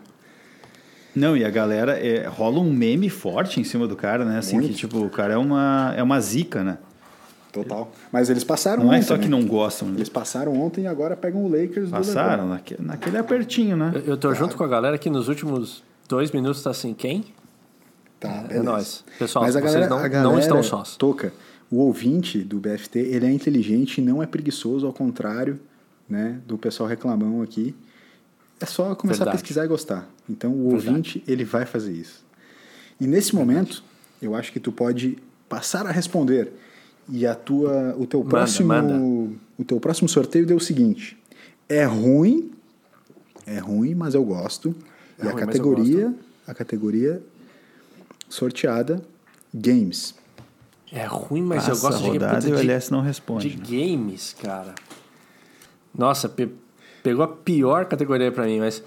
Não, 1.16 1.36
e 1.36 1.44
a 1.44 1.50
galera, 1.50 1.94
é, 2.00 2.28
rola 2.28 2.60
um 2.60 2.72
meme 2.72 3.10
forte 3.10 3.60
em 3.60 3.64
cima 3.64 3.88
do 3.88 3.96
cara, 3.96 4.24
né? 4.24 4.38
Assim, 4.38 4.58
Muito. 4.58 4.70
que 4.70 4.76
tipo, 4.76 5.00
o 5.04 5.10
cara 5.10 5.34
é 5.34 5.38
uma, 5.38 5.94
é 5.98 6.04
uma 6.04 6.22
zica, 6.22 6.64
né? 6.64 6.78
Total. 7.52 7.92
Mas 8.14 8.30
eles 8.30 8.44
passaram 8.46 8.84
Não 8.84 8.90
ontem, 8.92 9.00
é 9.00 9.02
só 9.02 9.18
que 9.18 9.26
né? 9.26 9.30
não 9.32 9.44
gostam. 9.46 9.90
Eles 9.90 10.08
passaram 10.08 10.54
ontem 10.56 10.84
e 10.84 10.88
agora 10.88 11.18
pegam 11.18 11.44
o 11.44 11.50
Lakers 11.50 11.90
Passaram 11.90 12.44
do 12.46 12.50
naquele, 12.52 12.82
naquele 12.82 13.18
apertinho, 13.18 13.76
né? 13.76 13.92
Eu, 13.96 14.02
eu 14.12 14.18
tô 14.18 14.34
junto 14.34 14.56
com 14.56 14.64
a 14.64 14.68
galera 14.70 14.98
que 14.98 15.10
nos 15.10 15.28
últimos 15.28 15.84
dois 16.12 16.32
minutos 16.32 16.62
tá 16.62 16.70
assim, 16.70 16.94
quem? 16.94 17.26
Tá, 18.20 18.30
É 18.30 18.48
beleza. 18.50 18.64
nóis. 18.64 19.04
Pessoal, 19.18 19.46
Mas 19.46 19.56
a 19.56 19.60
vocês 19.60 19.74
galera, 19.74 19.90
não- 19.90 19.98
a 19.98 20.04
não 20.04 20.10
galera 20.10 20.40
estão 20.42 20.62
sós. 20.64 20.96
Toca, 20.96 21.34
o 21.72 21.78
ouvinte 21.78 22.40
do 22.40 22.60
BFT, 22.60 23.00
ele 23.00 23.26
é 23.26 23.32
inteligente 23.32 23.98
e 23.98 24.02
não 24.02 24.22
é 24.22 24.28
preguiçoso, 24.28 24.86
ao 24.86 24.94
contrário 24.94 25.60
né, 26.08 26.40
do 26.46 26.58
pessoal 26.58 26.88
reclamão 26.90 27.42
aqui. 27.42 27.74
É 28.60 28.66
só 28.66 28.94
começar 28.94 29.20
Verdade. 29.20 29.38
a 29.38 29.40
pesquisar 29.40 29.66
e 29.66 29.68
gostar. 29.68 30.08
Então, 30.30 30.52
o 30.54 30.70
Verdade. 30.72 30.88
ouvinte, 30.90 31.24
ele 31.28 31.44
vai 31.44 31.66
fazer 31.66 31.94
isso. 31.94 32.24
E 33.00 33.08
nesse 33.08 33.34
momento, 33.34 33.84
eu 34.22 34.36
acho 34.36 34.52
que 34.52 34.60
tu 34.60 34.72
pode 34.72 35.18
passar 35.50 35.88
a 35.88 35.92
responder. 35.92 36.52
E 37.10 37.26
a 37.26 37.34
tua, 37.34 37.96
o 37.98 38.06
teu 38.06 38.20
Manda, 38.20 38.30
próximo, 38.30 38.68
manda. 38.68 38.94
o 39.58 39.64
teu 39.66 39.80
próximo 39.80 40.08
sorteio 40.08 40.46
deu 40.46 40.58
o 40.58 40.62
seguinte: 40.62 41.18
é 41.68 41.84
ruim, 41.86 42.52
é 43.48 43.58
ruim, 43.58 43.96
mas 43.96 44.14
eu 44.14 44.24
gosto. 44.24 44.76
É 45.22 45.26
e 45.26 45.28
a 45.30 45.32
ruim, 45.32 45.42
eu 45.42 45.48
categoria, 45.48 46.16
a 46.48 46.54
categoria 46.54 47.22
sorteada 48.30 49.02
Games. 49.54 50.16
É 50.92 51.06
ruim, 51.06 51.42
mas 51.42 51.66
Passa 51.66 51.72
eu 51.72 51.80
gosto 51.90 51.98
a 52.00 52.02
de 52.04 52.08
rodada 52.10 52.50
e 52.50 52.52
o 52.52 52.56
de- 52.56 52.62
LS 52.62 52.92
não 52.92 53.02
de 53.02 53.08
responde. 53.08 53.58
né? 53.58 53.64
games, 53.68 54.36
cara. 54.42 54.76
Nossa, 55.98 56.28
pe- 56.30 56.50
pegou 57.04 57.24
a 57.24 57.28
pior 57.28 57.86
categoria 57.86 58.32
pra 58.32 58.46
mim, 58.46 58.60
mas 58.60 58.84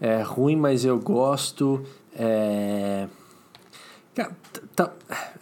é 0.00 0.20
ruim, 0.22 0.56
mas 0.56 0.84
eu 0.84 0.98
gosto. 0.98 1.82
É, 2.18 3.06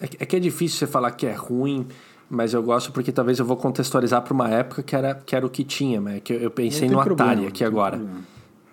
é 0.00 0.06
que- 0.08 0.16
é 0.20 0.26
que 0.26 0.36
é 0.36 0.40
difícil 0.40 0.78
você 0.78 0.86
falar 0.86 1.10
que 1.12 1.26
é 1.26 1.32
ruim, 1.32 1.86
mas 2.28 2.52
eu 2.54 2.62
gosto 2.62 2.90
porque 2.92 3.12
talvez 3.12 3.38
eu 3.38 3.44
vou 3.44 3.56
contextualizar 3.56 4.22
pra 4.22 4.32
uma 4.34 4.48
época 4.50 4.82
que 4.82 4.94
era, 4.96 5.14
que 5.14 5.34
era 5.36 5.46
o 5.46 5.50
que 5.50 5.62
tinha, 5.64 6.00
mas 6.00 6.16
é 6.16 6.20
que 6.20 6.32
eu, 6.32 6.38
eu 6.40 6.50
pensei 6.50 6.88
no 6.88 6.94
tem 6.94 7.00
Atari 7.00 7.14
problema, 7.16 7.48
aqui 7.48 7.64
agora. 7.64 7.96
problema. 7.96 8.20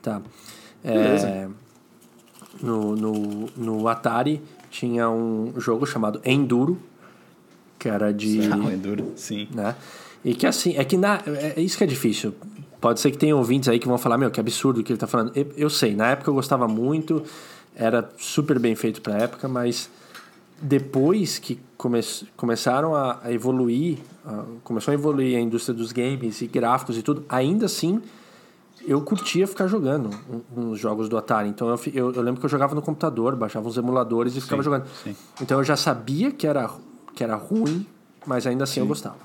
Tá. 0.01 0.21
Beleza. 0.83 1.51
No, 2.61 2.95
no, 2.95 3.49
no 3.57 3.87
Atari 3.87 4.41
tinha 4.69 5.09
um 5.09 5.53
jogo 5.57 5.85
chamado 5.85 6.21
Enduro, 6.23 6.77
que 7.79 7.89
era 7.89 8.13
de 8.13 8.39
Ah, 8.51 8.57
o 8.57 8.71
Enduro, 8.71 9.11
sim. 9.15 9.47
né? 9.53 9.75
E 10.23 10.35
que 10.35 10.45
assim, 10.45 10.75
é 10.77 10.83
que 10.85 10.95
na, 10.97 11.21
é 11.25 11.53
é 11.57 11.61
isso 11.61 11.77
que 11.77 11.83
é 11.83 11.87
difícil. 11.87 12.33
Pode 12.79 12.99
ser 12.99 13.11
que 13.11 13.17
tenha 13.17 13.35
ouvintes 13.35 13.67
aí 13.69 13.79
que 13.79 13.87
vão 13.87 13.97
falar, 13.97 14.17
meu, 14.17 14.29
que 14.31 14.39
absurdo 14.39 14.81
o 14.81 14.83
que 14.83 14.91
ele 14.91 14.99
tá 14.99 15.07
falando. 15.07 15.31
Eu, 15.35 15.47
eu 15.57 15.69
sei, 15.69 15.95
na 15.95 16.07
época 16.11 16.29
eu 16.29 16.33
gostava 16.35 16.67
muito, 16.67 17.23
era 17.75 18.09
super 18.17 18.57
bem 18.59 18.75
feito 18.75 19.01
pra 19.01 19.15
época, 19.17 19.47
mas 19.47 19.89
depois 20.61 21.39
que 21.39 21.59
come, 21.77 21.99
começaram 22.37 22.95
a, 22.95 23.19
a 23.23 23.31
evoluir, 23.31 23.97
a- 24.25 24.43
começou 24.63 24.91
a 24.91 24.95
evoluir 24.95 25.37
a 25.37 25.41
indústria 25.41 25.73
dos 25.73 25.91
games 25.91 26.41
e 26.41 26.47
gráficos 26.47 26.97
e 26.97 27.01
tudo, 27.01 27.23
ainda 27.27 27.65
assim 27.65 28.01
eu 28.87 29.01
curtia 29.01 29.47
ficar 29.47 29.67
jogando 29.67 30.09
um- 30.55 30.61
uns 30.71 30.79
jogos 30.79 31.07
do 31.09 31.17
Atari. 31.17 31.49
Então 31.49 31.69
eu, 31.69 31.79
eu, 31.93 32.11
eu 32.13 32.21
lembro 32.21 32.39
que 32.39 32.45
eu 32.45 32.49
jogava 32.49 32.73
no 32.75 32.81
computador, 32.81 33.35
baixava 33.35 33.67
uns 33.67 33.77
emuladores 33.77 34.35
e 34.35 34.41
ficava 34.41 34.61
jogando. 34.63 34.85
sim. 35.03 35.15
Então 35.41 35.57
eu 35.59 35.63
já 35.63 35.75
sabia 35.75 36.31
que 36.31 36.45
era, 36.47 36.69
que 37.15 37.23
era 37.23 37.35
ruim, 37.35 37.85
mas 38.25 38.45
ainda 38.47 38.63
assim 38.63 38.79
eu 38.79 38.85
gostava. 38.87 39.17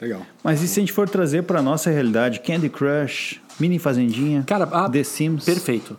Legal. 0.00 0.22
Mas 0.42 0.62
e 0.62 0.68
se 0.68 0.80
a 0.80 0.82
gente 0.82 0.92
for 0.92 1.08
trazer 1.08 1.42
para 1.42 1.60
nossa 1.60 1.90
realidade, 1.90 2.40
Candy 2.40 2.68
Crush, 2.70 3.40
Mini 3.58 3.78
Fazendinha, 3.78 4.42
Cara, 4.46 4.66
ah, 4.72 4.88
The 4.88 5.04
Sims. 5.04 5.44
Perfeito. 5.44 5.96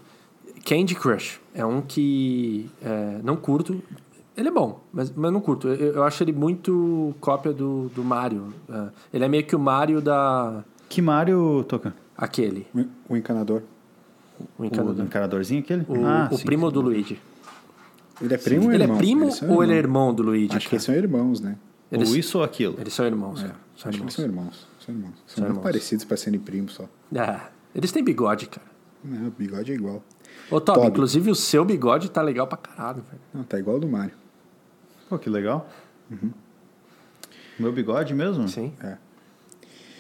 Candy 0.66 0.96
Crush 0.96 1.40
é 1.54 1.66
um 1.66 1.82
que 1.82 2.70
é, 2.84 3.20
não 3.24 3.36
curto. 3.36 3.82
Ele 4.36 4.48
é 4.48 4.52
bom, 4.52 4.80
mas, 4.92 5.12
mas 5.16 5.32
não 5.32 5.40
curto. 5.42 5.68
Eu, 5.68 5.94
eu 5.96 6.04
acho 6.04 6.24
ele 6.24 6.32
muito 6.32 7.14
cópia 7.20 7.52
do, 7.54 7.92
do 7.94 8.04
Mario. 8.04 8.52
É, 8.72 8.88
ele 9.14 9.26
é 9.26 9.28
meio 9.28 9.44
que 9.44 9.56
o 9.56 9.60
Mario 9.60 10.02
da. 10.02 10.64
Que 10.90 11.02
Mario 11.02 11.64
toca? 11.68 11.94
Aquele. 12.22 12.68
O 13.10 13.18
encanador. 13.18 13.62
O 14.58 14.64
O 14.64 14.66
encanador. 14.66 15.06
encanadorzinho 15.06 15.60
aquele? 15.62 15.86
O, 15.88 16.06
ah, 16.06 16.30
o 16.32 16.38
sim. 16.38 16.46
primo 16.46 16.72
do 16.72 16.82
Luigi. 16.82 17.20
Ele 18.22 18.34
é 18.34 18.38
primo 18.38 18.66
ou 18.68 18.72
ele 18.74 18.84
irmão? 18.84 18.96
é 18.98 19.00
primo 19.00 19.32
são 19.32 19.50
ou 19.50 19.64
ele 19.64 19.74
é 19.74 19.78
irmão 19.78 20.14
do 20.14 20.24
Luigi? 20.24 20.56
Acho 20.56 20.60
que 20.60 20.64
cara? 20.66 20.76
eles 20.76 20.84
são 20.84 20.96
irmãos, 20.96 21.42
né? 21.42 21.58
Eles- 21.92 22.10
Ou 22.10 22.16
isso 22.16 22.38
ou 22.38 22.44
aquilo. 22.44 22.78
Eles 22.80 22.94
são 22.94 23.06
irmãos. 23.06 23.42
cara. 23.42 23.56
São 23.76 23.90
Acho 23.90 23.90
que 23.90 23.96
irmãos. 23.98 24.02
eles 24.04 24.14
são 24.14 24.26
irmãos. 24.26 24.68
São 24.86 24.96
irmãos. 24.96 25.14
São, 25.16 25.24
São 25.28 25.44
muito 25.44 25.52
irmãos. 25.52 25.64
parecidos 25.64 26.06
pra 26.06 26.16
serem 26.18 26.40
primos 26.40 26.74
só. 26.74 26.88
É, 27.16 27.40
eles 27.76 27.92
têm 27.92 28.04
bigode, 28.04 28.48
cara. 28.48 28.68
Não, 29.04 29.28
o 29.28 29.32
bigode 29.32 29.72
é 29.72 29.76
igual. 29.76 30.02
Ô, 30.50 30.62
Toby. 30.62 30.88
inclusive 30.88 31.30
o 31.32 31.36
seu 31.36 31.66
bigode 31.66 32.10
tá 32.10 32.22
legal 32.22 32.48
pra 32.48 32.58
caralho, 32.58 33.02
velho. 33.02 33.22
Não, 33.34 33.44
tá 33.44 33.60
igual 33.60 33.76
ao 33.76 33.80
do 33.82 33.88
Mario. 33.88 34.14
Pô, 35.10 35.18
que 35.18 35.30
legal. 35.30 35.68
Meu 37.60 37.72
bigode 37.72 38.14
mesmo? 38.14 38.48
Sim. 38.48 38.74
É. 38.82 38.98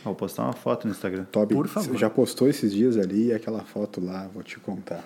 Vou 0.04 0.16
postar 0.16 0.44
uma 0.44 0.54
foto 0.54 0.86
no 0.88 0.92
Instagram. 0.92 1.26
Toby 1.26 1.54
Por 1.56 1.68
favor. 1.68 1.96
já 1.98 2.10
postou 2.10 2.48
esses 2.48 2.72
dias 2.74 2.98
ali 2.98 3.28
e 3.28 3.34
aquela 3.34 3.62
foto 3.64 4.04
lá, 4.04 4.28
vou 4.34 4.42
te 4.44 4.60
contar. 4.60 5.04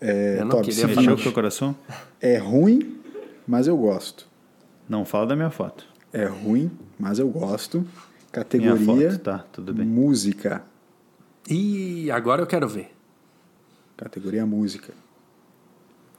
É, 0.00 0.36
Eu 0.40 0.44
não 0.44 0.50
Toby, 0.50 0.68
queria. 0.68 0.86
Mexeu 0.88 1.14
com 1.14 1.20
o 1.20 1.22
teu 1.22 1.32
coração? 1.32 1.74
é 2.20 2.36
ruim, 2.36 3.00
mas 3.46 3.66
eu 3.66 3.76
gosto. 3.76 4.26
Não 4.88 5.04
fala 5.04 5.26
da 5.26 5.36
minha 5.36 5.50
foto. 5.50 5.86
É 6.12 6.24
ruim, 6.26 6.70
mas 6.98 7.18
eu 7.18 7.28
gosto. 7.28 7.78
Minha 7.78 7.88
Categoria 8.32 9.10
foto, 9.12 9.18
tá, 9.22 9.44
tudo 9.52 9.72
bem. 9.72 9.86
música. 9.86 10.62
E 11.48 12.10
agora 12.10 12.42
eu 12.42 12.46
quero 12.46 12.68
ver. 12.68 12.94
Categoria 13.96 14.44
música. 14.44 14.92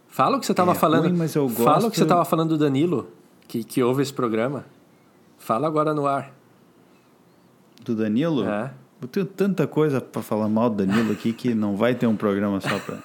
Fala 0.08 0.38
o 0.38 0.40
que 0.40 0.46
você 0.48 0.54
tava 0.54 0.72
É 0.72 0.76
falando. 0.76 1.04
ruim, 1.04 1.14
mas 1.18 1.36
eu 1.36 1.48
Fala 1.50 1.70
o 1.70 1.74
gosto- 1.82 1.92
que 1.92 1.98
você 2.00 2.06
tava 2.06 2.26
falando 2.26 2.50
do 2.50 2.58
Danilo, 2.58 3.12
que, 3.48 3.64
que 3.64 3.84
ouve 3.84 4.02
esse 4.02 4.12
programa. 4.14 4.66
Fala 5.38 5.68
agora 5.68 5.94
no 5.94 6.08
ar. 6.08 6.34
Do 7.88 7.96
Danilo? 7.96 8.46
É. 8.46 8.74
Eu 9.02 9.08
tenho 9.08 9.26
tanta 9.26 9.66
coisa 9.66 10.02
pra 10.02 10.22
falar 10.22 10.50
mal 10.50 10.70
do 10.70 10.86
Danilo 10.86 11.14
aqui 11.14 11.32
que 11.32 11.54
não 11.54 11.78
vai 11.78 11.96
ter 11.96 12.06
um 12.06 12.18
programa 12.18 12.60
só 12.60 12.78
pra. 12.80 13.02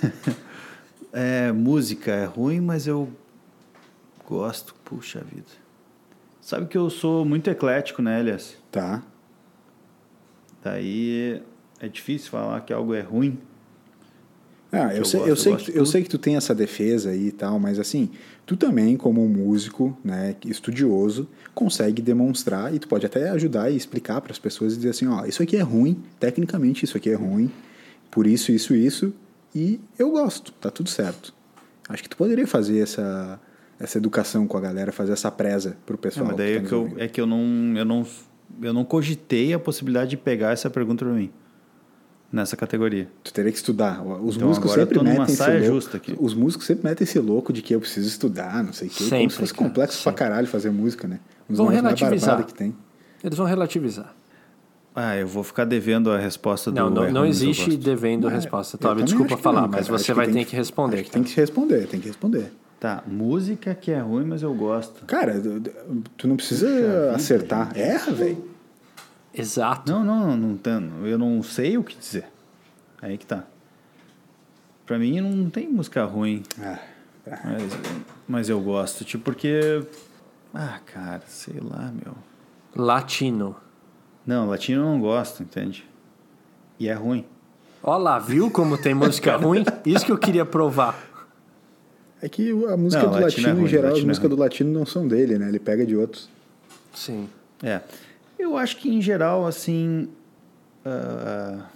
é, 1.12 1.52
música 1.52 2.12
é 2.12 2.24
ruim, 2.24 2.62
mas 2.62 2.86
eu 2.86 3.12
gosto. 4.26 4.74
Puxa 4.86 5.20
vida. 5.20 5.50
Sabe 6.40 6.64
que 6.64 6.78
eu 6.78 6.88
sou 6.88 7.26
muito 7.26 7.50
eclético, 7.50 8.00
né, 8.00 8.20
Elias? 8.20 8.56
Tá. 8.72 9.02
Daí 10.64 11.42
é 11.78 11.86
difícil 11.86 12.30
falar 12.30 12.62
que 12.62 12.72
algo 12.72 12.94
é 12.94 13.02
ruim. 13.02 13.38
Ah, 14.72 14.88
Que 14.88 14.94
eu, 14.94 14.98
eu 14.98 15.04
sei, 15.04 15.20
gosto, 15.20 15.28
eu, 15.28 15.28
eu 15.28 15.36
sei 15.36 15.52
gosto 15.52 15.72
que, 15.72 15.78
eu 15.78 15.86
sei 15.86 16.02
que 16.02 16.08
tu 16.08 16.18
tem 16.18 16.36
essa 16.36 16.54
defesa 16.54 17.10
aí 17.10 17.26
e 17.28 17.32
tal, 17.32 17.58
mas 17.58 17.78
assim, 17.78 18.10
tu 18.46 18.56
também, 18.56 18.96
como 18.96 19.24
um 19.24 19.28
músico, 19.28 19.96
né, 20.04 20.36
estudioso, 20.46 21.28
consegue 21.54 22.00
demonstrar 22.00 22.72
e 22.74 22.78
tu 22.78 22.86
pode 22.86 23.04
até 23.04 23.30
ajudar 23.30 23.70
e 23.70 23.76
explicar 23.76 24.20
para 24.20 24.32
as 24.32 24.38
pessoas 24.38 24.74
e 24.74 24.76
dizer 24.76 24.90
assim, 24.90 25.06
ó, 25.06 25.24
isso 25.24 25.42
aqui 25.42 25.56
é 25.56 25.62
ruim, 25.62 26.00
tecnicamente 26.20 26.84
isso 26.84 26.96
aqui 26.96 27.10
é 27.10 27.14
ruim, 27.14 27.50
por 28.10 28.26
isso, 28.26 28.52
isso, 28.52 28.74
isso, 28.74 29.12
e 29.54 29.80
eu 29.98 30.10
gosto, 30.10 30.52
tá 30.52 30.70
tudo 30.70 30.88
certo. 30.88 31.34
Acho 31.88 32.02
que 32.04 32.08
tu 32.08 32.16
poderia 32.16 32.46
fazer 32.46 32.78
essa, 32.78 33.40
essa 33.78 33.98
educação 33.98 34.46
com 34.46 34.56
a 34.56 34.60
galera, 34.60 34.92
fazer 34.92 35.12
essa 35.12 35.30
presa 35.32 35.76
pro 35.84 35.96
É, 35.96 35.98
pessoal. 35.98 36.26
mas 36.28 36.36
daí 36.36 36.52
que 36.52 36.56
é 36.58 36.60
tá 36.60 36.68
que, 36.68 36.74
nos 36.74 36.92
eu, 36.92 36.98
é 36.98 37.08
que 37.08 37.20
eu 37.20 37.26
não, 37.26 37.76
eu 37.76 37.84
não 37.84 38.06
eu 38.62 38.72
não 38.72 38.84
cogitei 38.84 39.52
a 39.52 39.58
possibilidade 39.58 40.10
de 40.10 40.16
pegar 40.16 40.52
essa 40.52 40.68
pergunta 40.68 41.04
pra 41.04 41.14
mim. 41.14 41.30
Nessa 42.32 42.56
categoria. 42.56 43.08
Tu 43.24 43.32
teria 43.32 43.50
que 43.50 43.58
estudar. 43.58 44.00
Os 44.22 44.36
Então, 44.36 44.46
músicos 44.48 44.70
agora 44.72 44.82
eu 44.82 44.86
sempre 44.94 45.02
metem 45.08 45.24
esse 45.24 45.36
saia 45.36 45.58
louco. 45.58 45.74
justa 45.74 45.96
aqui. 45.96 46.14
Os 46.18 46.32
músicos 46.32 46.66
sempre 46.66 46.88
metem 46.88 47.04
esse 47.04 47.18
louco 47.18 47.52
de 47.52 47.60
que 47.60 47.74
eu 47.74 47.80
preciso 47.80 48.06
estudar, 48.06 48.62
não 48.62 48.72
sei 48.72 48.86
o 48.86 48.90
quê. 48.90 48.96
como 48.98 49.10
Sempre, 49.10 49.32
se 49.34 49.38
fosse 49.40 49.52
cara, 49.54 49.68
complexo 49.68 50.02
pra 50.02 50.12
sempre. 50.12 50.18
caralho 50.24 50.46
fazer 50.46 50.70
música, 50.70 51.08
né? 51.08 51.18
Um 51.48 51.54
Vão 51.56 51.66
relativizar. 51.66 52.44
que 52.44 52.54
tem. 52.54 52.72
Eles 53.24 53.36
vão 53.36 53.46
relativizar. 53.46 54.14
Ah, 54.94 55.16
eu 55.16 55.26
vou 55.26 55.42
ficar 55.42 55.64
devendo 55.64 56.10
a 56.10 56.18
resposta 56.18 56.70
Não, 56.70 56.88
do 56.92 57.00
não, 57.04 57.10
não 57.12 57.26
existe 57.26 57.76
devendo 57.76 58.28
a 58.28 58.30
resposta. 58.30 58.78
Toby, 58.78 58.90
também 58.90 59.04
desculpa 59.06 59.36
que 59.36 59.42
falar, 59.42 59.62
não, 59.62 59.68
mas 59.68 59.88
você 59.88 60.12
vai 60.14 60.28
ter 60.28 60.44
que 60.44 60.54
responder. 60.54 60.96
Acho 60.96 61.04
que 61.06 61.10
tem 61.10 61.22
que 61.24 61.30
se 61.30 61.36
responder, 61.36 61.86
tem 61.88 61.98
que 62.00 62.06
responder. 62.08 62.52
Tá, 62.78 63.02
música 63.06 63.74
que 63.74 63.90
é 63.90 63.98
ruim, 64.00 64.24
mas 64.24 64.42
eu 64.42 64.54
gosto. 64.54 65.04
Cara, 65.04 65.40
tu 66.16 66.26
não 66.26 66.34
precisa 66.36 67.12
acertar. 67.14 67.72
Erra, 67.76 68.12
velho. 68.12 68.49
Exato. 69.40 69.90
Não, 69.90 70.04
não, 70.04 70.36
não 70.36 70.56
tem, 70.56 70.90
eu 71.04 71.18
não 71.18 71.42
sei 71.42 71.76
o 71.78 71.82
que 71.84 71.96
dizer. 71.96 72.26
Aí 73.00 73.16
que 73.18 73.26
tá. 73.26 73.44
Pra 74.86 74.98
mim 74.98 75.20
não 75.20 75.48
tem 75.48 75.68
música 75.68 76.04
ruim, 76.04 76.42
Ah, 76.60 76.78
mas, 77.44 77.72
mas 78.28 78.48
eu 78.48 78.60
gosto. 78.60 79.04
Tipo, 79.04 79.24
porque. 79.24 79.82
Ah, 80.52 80.80
cara, 80.84 81.22
sei 81.26 81.60
lá, 81.60 81.92
meu. 81.92 82.14
Latino. 82.74 83.56
Não, 84.26 84.48
latino 84.48 84.82
eu 84.82 84.86
não 84.86 85.00
gosto, 85.00 85.42
entende? 85.42 85.88
E 86.78 86.88
é 86.88 86.92
ruim. 86.94 87.24
Ó 87.82 87.96
lá, 87.96 88.18
viu 88.18 88.50
como 88.50 88.76
tem 88.76 88.94
música 88.94 89.36
ruim? 89.38 89.64
Isso 89.86 90.04
que 90.04 90.12
eu 90.12 90.18
queria 90.18 90.44
provar. 90.44 90.98
É 92.20 92.28
que 92.28 92.50
a 92.50 92.76
música 92.76 93.02
Não, 93.04 93.10
do 93.12 93.20
latino 93.20 93.22
latino, 93.24 93.48
é 93.48 93.52
ruim, 93.52 93.64
em 93.64 93.68
geral, 93.68 93.84
as 93.86 93.90
latino 93.92 94.06
é 94.06 94.08
músicas 94.08 94.28
ruim. 94.28 94.36
do 94.36 94.42
latino 94.42 94.78
não 94.78 94.84
são 94.84 95.08
dele, 95.08 95.38
né? 95.38 95.48
Ele 95.48 95.58
pega 95.58 95.86
de 95.86 95.96
outros. 95.96 96.28
Sim. 96.92 97.28
É. 97.62 97.80
Eu 98.40 98.56
acho 98.56 98.76
que 98.78 98.88
em 98.92 99.00
geral, 99.00 99.46
assim. 99.46 100.08
ah, 100.84 101.66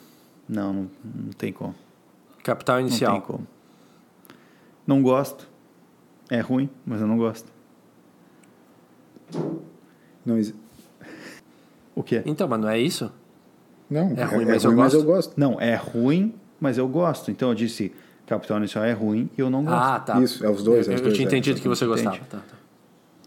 não, 0.48 0.72
não, 0.72 0.90
não 1.04 1.30
tem 1.36 1.52
como. 1.52 1.74
Capital 2.42 2.76
Não 2.76 2.82
tem 2.84 2.88
inicial. 2.90 3.20
como. 3.22 3.46
Não 4.86 5.02
gosto. 5.02 5.48
É 6.30 6.40
ruim, 6.40 6.68
mas 6.86 7.00
eu 7.00 7.06
não 7.06 7.16
gosto. 7.18 7.50
Não, 10.24 10.38
exi- 10.38 10.54
O 11.94 12.02
quê? 12.02 12.22
Então, 12.24 12.48
mas 12.48 12.60
não 12.60 12.68
é 12.68 12.78
isso? 12.78 13.12
não 13.90 14.12
É 14.16 14.24
ruim, 14.24 14.44
mas 14.46 14.64
eu 14.64 14.72
gosto. 14.74 15.04
gosto. 15.04 15.34
Não, 15.40 15.60
é 15.60 15.74
ruim, 15.74 16.34
mas 16.60 16.78
eu 16.78 16.88
gosto. 16.88 17.30
Então 17.30 17.50
eu 17.50 17.54
disse 17.54 17.92
Capital 18.26 18.56
Inicial 18.58 18.84
é 18.84 18.92
ruim 18.92 19.28
e 19.36 19.40
eu 19.40 19.50
não 19.50 19.64
gosto. 19.64 19.76
Ah, 19.84 20.00
tá. 20.00 20.20
Isso, 20.20 20.44
é 20.44 20.50
os 20.50 20.62
dois, 20.62 20.86
Eu, 20.86 20.92
é 20.92 20.96
os 20.96 21.00
eu 21.00 21.04
dois, 21.06 21.14
tinha 21.16 21.26
é, 21.26 21.28
entendido 21.28 21.60
que 21.60 21.68
você 21.68 21.86
gostava. 21.86 22.16
Tá, 22.24 22.38
tá. 22.38 22.56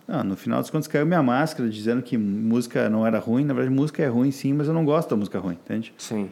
Ah, 0.08 0.24
no 0.24 0.38
final 0.38 0.62
dos 0.62 0.70
contos 0.70 0.88
caiu 0.88 1.06
minha 1.06 1.22
máscara 1.22 1.70
dizendo 1.70 2.02
que 2.02 2.17
música 2.17 2.89
não 2.89 3.06
era 3.06 3.20
ruim. 3.20 3.43
Na 3.43 3.54
verdade, 3.54 3.76
música 3.76 4.02
é 4.02 4.08
ruim 4.08 4.32
sim, 4.32 4.54
mas 4.54 4.67
eu 4.67 4.74
não 4.74 4.86
gosto 4.86 5.10
da 5.10 5.15
música 5.17 5.38
ruim, 5.39 5.54
entende? 5.65 5.93
Sim. 5.98 6.30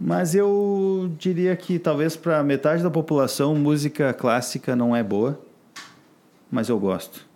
Mas 0.00 0.32
eu 0.34 1.10
diria 1.18 1.56
que 1.56 1.76
talvez 1.78 2.14
para 2.14 2.40
metade 2.44 2.82
da 2.84 2.90
população 2.90 3.54
música 3.56 4.12
clássica 4.12 4.76
não 4.76 4.94
é 4.94 5.02
boa, 5.02 5.40
mas 6.50 6.68
eu 6.68 6.78
gosto. 6.78 7.26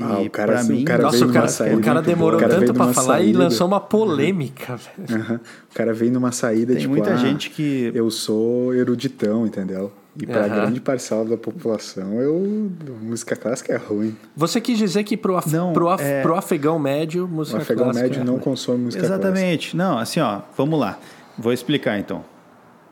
Ah, 0.00 0.20
e 0.22 0.26
o 0.26 0.30
cara- 0.30 0.52
pra 0.52 0.60
assim, 0.60 0.72
o 0.72 0.76
mim, 0.76 0.84
cara 0.84 1.02
Nossa, 1.04 1.16
veio 1.18 1.30
o 1.30 1.32
cara, 1.32 1.46
o 1.76 1.80
cara 1.80 2.02
demorou 2.02 2.38
O 2.38 2.40
cara 2.40 2.52
tanto 2.54 2.60
veio 2.60 2.74
pra 2.74 2.84
numa 2.84 2.94
falar 2.94 3.20
e 3.20 3.24
saída. 3.24 3.38
lançou 3.38 3.66
uma 3.66 3.80
polêmica, 3.80 4.76
velho. 4.76 5.22
Aham. 5.22 5.40
O 5.70 5.74
cara 5.74 5.92
vem 5.94 6.10
numa 6.10 6.32
saída 6.32 6.72
Tem 6.72 6.82
tipo, 6.82 6.92
muita 6.94 7.12
ah, 7.12 7.16
gente 7.16 7.50
que- 7.50 7.92
eu 7.94 8.10
sou 8.10 8.74
eruditão, 8.74 9.46
entendeu? 9.46 9.92
E 10.18 10.26
pra 10.26 10.40
Aham. 10.46 10.48
grande 10.48 10.80
parcela 10.80 11.24
da 11.26 11.36
população, 11.36 12.14
eu 12.20 12.70
música 13.02 13.36
clássica 13.36 13.74
é 13.74 13.76
ruim. 13.76 14.16
Você 14.34 14.60
quis 14.60 14.78
dizer 14.78 15.04
que 15.04 15.14
pro, 15.16 15.36
af, 15.36 15.46
Não, 15.52 15.72
pro, 15.74 15.88
af, 15.88 16.02
é- 16.02 16.22
pro 16.22 16.34
afegão 16.34 16.78
médio, 16.78 17.26
O 17.26 17.28
música 17.28 17.58
afegão 17.58 17.84
clássica 17.84 18.06
médio 18.06 18.20
é 18.22 18.24
não 18.24 18.34
ruim. 18.34 18.42
consome 18.42 18.84
música 18.84 19.04
Exatamente. 19.04 19.76
Não, 19.76 19.98
assim, 19.98 20.20
ó, 20.20 20.40
vamos 20.56 20.80
lá. 20.80 20.98
Vou 21.38 21.52
explicar 21.52 21.98
então. 21.98 22.24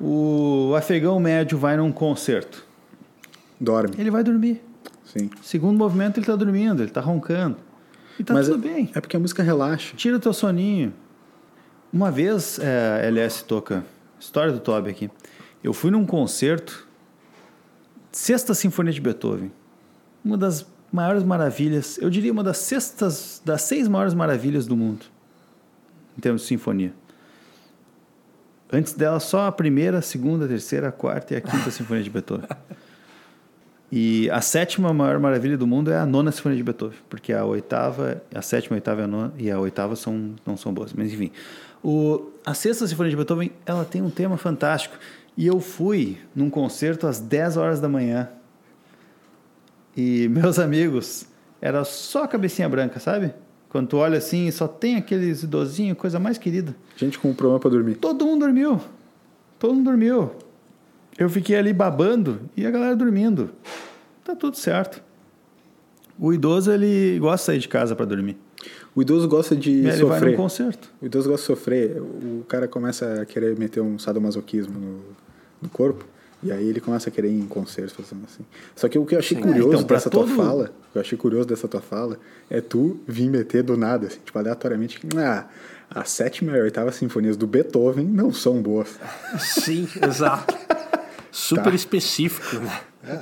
O 0.00 0.74
afegão 0.76 1.18
médio 1.18 1.56
vai 1.56 1.76
num 1.76 1.90
concerto. 1.90 2.58
clássica. 2.58 2.74
Dorme, 3.60 3.94
Ele 3.96 4.10
vai 4.10 4.22
dormir. 4.22 4.60
sim. 5.06 5.30
Segundo 5.42 5.78
movimento, 5.78 6.18
ele 6.18 6.26
tá 6.26 6.36
dormindo, 6.36 6.82
ele 6.82 6.90
tá 6.90 7.00
roncando. 7.00 7.56
E 8.18 8.24
tá 8.24 8.34
Mas 8.34 8.48
tudo 8.48 8.68
é, 8.68 8.72
bem. 8.72 8.90
é 8.94 9.00
porque 9.00 9.16
a 9.16 9.20
música 9.20 9.42
relaxa. 9.42 9.96
Tira 9.96 10.16
o 10.16 10.20
teu 10.20 10.32
soninho. 10.34 10.92
Uma 11.92 12.10
vez, 12.10 12.58
é, 12.58 13.00
a 13.02 13.06
LS 13.06 13.44
toca, 13.44 13.84
história 14.20 14.52
do 14.52 14.58
Toby 14.60 14.90
aqui. 14.90 15.10
Eu 15.62 15.72
fui 15.72 15.90
num 15.90 16.04
concerto, 16.04 16.83
Sexta 18.14 18.54
Sinfonia 18.54 18.92
de 18.92 19.00
Beethoven. 19.00 19.50
Uma 20.24 20.38
das 20.38 20.64
maiores 20.92 21.24
maravilhas, 21.24 21.98
eu 21.98 22.08
diria 22.08 22.30
uma 22.30 22.44
das 22.44 22.58
sextas, 22.58 23.42
das 23.44 23.62
seis 23.62 23.88
maiores 23.88 24.14
maravilhas 24.14 24.68
do 24.68 24.76
mundo, 24.76 25.06
em 26.16 26.20
termos 26.20 26.42
de 26.42 26.48
sinfonia. 26.48 26.94
Antes 28.72 28.92
dela, 28.94 29.18
só 29.18 29.46
a 29.48 29.52
primeira, 29.52 29.98
a 29.98 30.02
segunda, 30.02 30.44
a 30.44 30.48
terceira, 30.48 30.88
a 30.88 30.92
quarta 30.92 31.34
e 31.34 31.36
a 31.36 31.40
quinta 31.40 31.70
Sinfonia 31.72 32.04
de 32.04 32.10
Beethoven. 32.10 32.48
E 33.90 34.30
a 34.30 34.40
sétima 34.40 34.92
maior 34.92 35.18
maravilha 35.18 35.58
do 35.58 35.66
mundo 35.66 35.90
é 35.90 35.98
a 35.98 36.06
nona 36.06 36.32
sinfonia 36.32 36.56
de 36.56 36.62
Beethoven, 36.64 36.98
porque 37.08 37.32
a 37.32 37.44
oitava, 37.44 38.22
a 38.32 38.42
sétima, 38.42 38.76
a 38.76 38.78
oitava 38.78 39.00
e 39.00 39.04
a 39.04 39.06
nona 39.06 39.32
e 39.38 39.50
a 39.50 39.58
oitava 39.58 39.96
são, 39.96 40.34
não 40.46 40.56
são 40.56 40.72
boas. 40.72 40.92
Mas 40.92 41.12
enfim, 41.12 41.32
o, 41.82 42.30
a 42.46 42.54
sexta 42.54 42.86
sinfonia 42.86 43.10
de 43.10 43.16
Beethoven 43.16 43.50
ela 43.66 43.84
tem 43.84 44.02
um 44.02 44.10
tema 44.10 44.36
fantástico. 44.36 44.96
E 45.36 45.46
eu 45.46 45.60
fui 45.60 46.18
num 46.34 46.48
concerto 46.48 47.06
às 47.06 47.18
10 47.18 47.56
horas 47.56 47.80
da 47.80 47.88
manhã. 47.88 48.28
E 49.96 50.28
meus 50.30 50.58
amigos, 50.58 51.26
era 51.60 51.84
só 51.84 52.26
cabecinha 52.26 52.68
branca, 52.68 53.00
sabe? 53.00 53.34
Quando 53.68 53.88
tu 53.88 53.96
olha 53.96 54.18
assim, 54.18 54.50
só 54.50 54.68
tem 54.68 54.96
aqueles 54.96 55.42
idosinhos, 55.42 55.98
coisa 55.98 56.20
mais 56.20 56.38
querida. 56.38 56.76
Gente 56.96 57.18
com 57.18 57.30
um 57.30 57.34
problema 57.34 57.58
pra 57.58 57.70
dormir. 57.70 57.96
Todo 57.96 58.24
mundo 58.24 58.44
dormiu. 58.44 58.80
Todo 59.58 59.74
mundo 59.74 59.86
dormiu. 59.86 60.30
Eu 61.18 61.28
fiquei 61.28 61.56
ali 61.56 61.72
babando 61.72 62.40
e 62.56 62.64
a 62.66 62.70
galera 62.70 62.94
dormindo. 62.94 63.50
Tá 64.22 64.36
tudo 64.36 64.56
certo. 64.56 65.02
O 66.18 66.32
idoso, 66.32 66.70
ele 66.70 67.18
gosta 67.18 67.36
de 67.38 67.44
sair 67.46 67.58
de 67.58 67.68
casa 67.68 67.96
para 67.96 68.06
dormir. 68.06 68.36
O 68.94 69.02
idoso 69.02 69.28
gosta 69.28 69.56
de 69.56 69.70
E 69.70 69.74
ele 69.78 69.86
vai 69.86 69.98
num 69.98 70.08
sofrer. 70.08 70.36
concerto. 70.36 70.92
O 71.02 71.06
idoso 71.06 71.28
gosta 71.28 71.42
de 71.42 71.46
sofrer. 71.46 72.00
O 72.00 72.44
cara 72.48 72.68
começa 72.68 73.22
a 73.22 73.26
querer 73.26 73.58
meter 73.58 73.80
um 73.80 73.98
sadomasoquismo 73.98 74.78
no, 74.78 75.00
no 75.64 75.68
corpo. 75.70 76.04
E 76.42 76.52
aí 76.52 76.68
ele 76.68 76.78
começa 76.78 77.08
a 77.08 77.12
querer 77.12 77.28
ir 77.30 77.40
em 77.40 77.46
concertos 77.46 77.94
fazendo 77.94 78.24
assim. 78.26 78.44
Só 78.76 78.86
que 78.86 78.98
o 78.98 79.06
que 79.06 79.14
eu 79.14 79.18
achei 79.18 79.36
Sim. 79.36 79.42
curioso 79.42 79.72
É, 79.72 79.74
então, 79.76 79.96
dessa 79.96 80.10
tua 80.10 80.24
todo- 80.24 80.36
fala, 80.36 80.64
o 80.88 80.92
que 80.92 80.98
eu 80.98 81.00
achei 81.00 81.16
curioso 81.16 81.48
dessa 81.48 81.66
tua 81.66 81.80
fala, 81.80 82.18
é 82.50 82.60
tu 82.60 83.00
vir 83.08 83.30
meter 83.30 83.62
do 83.62 83.76
nada, 83.78 84.08
assim, 84.08 84.18
tipo, 84.22 84.38
aleatoriamente, 84.38 85.00
ah, 85.16 85.46
a 85.88 86.04
sétima 86.04 86.52
e 86.54 86.60
a 86.60 86.62
oitava 86.64 86.92
sinfonias 86.92 87.36
do 87.38 87.46
Beethoven 87.46 88.04
não 88.04 88.30
são 88.30 88.60
boas. 88.60 88.98
Sim, 89.38 89.88
exato. 90.06 90.54
Super 91.32 91.64
Tá. 91.64 91.74
específico, 91.74 92.56
né? 93.02 93.20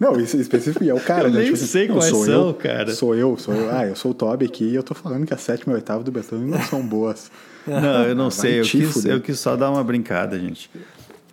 Não, 0.00 0.18
isso 0.20 0.36
é 0.36 0.40
específico 0.40 0.82
e 0.84 0.88
é 0.90 0.94
o 0.94 1.00
cara, 1.00 1.28
Eu 1.28 1.30
né? 1.30 1.36
nem 1.36 1.44
Tipo 1.44 1.56
assim, 1.56 1.66
sei 1.66 1.86
não, 1.88 1.94
quais 1.96 2.10
sou 2.10 2.24
são, 2.24 2.48
eu, 2.48 2.54
cara. 2.54 2.92
Sou 2.92 3.14
eu, 3.14 3.36
sou 3.38 3.54
eu. 3.54 3.70
Ah, 3.70 3.86
eu 3.86 3.94
sou 3.94 4.10
o 4.10 4.14
Toby 4.14 4.46
aqui 4.46 4.64
e 4.64 4.74
eu 4.74 4.82
tô 4.82 4.92
falando 4.94 5.24
que 5.24 5.32
a 5.32 5.36
sétima 5.38 5.72
e 5.72 5.74
a 5.74 5.76
oitava 5.76 6.02
do 6.02 6.10
Beethoven 6.10 6.48
não 6.48 6.60
são 6.62 6.84
boas. 6.84 7.30
Não, 7.66 8.02
eu 8.04 8.14
não 8.16 8.26
Ah, 8.26 8.30
sei. 8.32 8.60
Eu 8.60 8.64
quis, 8.64 9.04
eu 9.04 9.20
quis 9.20 9.38
só 9.38 9.54
dar 9.56 9.70
uma 9.70 9.82
brincada, 9.84 10.36
gente. 10.38 10.68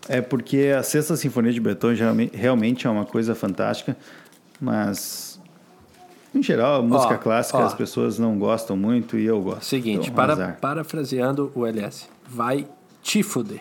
É 0.10 0.22
porque 0.22 0.74
a 0.78 0.84
Sexta 0.84 1.16
Sinfonia 1.16 1.54
de 1.54 1.60
Beethoven 1.60 2.30
realmente 2.34 2.88
é 2.88 2.90
uma 2.90 3.06
coisa 3.06 3.36
fantástica, 3.36 3.96
mas... 4.60 5.40
Em 6.34 6.42
geral, 6.42 6.80
a 6.80 6.82
música 6.82 7.16
Ó, 7.16 7.18
clássica 7.18 7.58
ó. 7.58 7.64
as 7.66 7.74
pessoas 7.74 8.18
não 8.18 8.40
gostam 8.40 8.78
muito 8.78 9.18
e 9.18 9.26
eu 9.26 9.42
gosto. 9.42 9.66
Seguinte, 9.66 10.04
Então, 10.04 10.16
para, 10.16 10.34
azar. 10.34 10.58
parafraseando 10.62 11.52
o 11.54 11.66
LS. 11.66 12.06
Vai 12.26 12.66
te 13.04 13.22
fuder. 13.22 13.60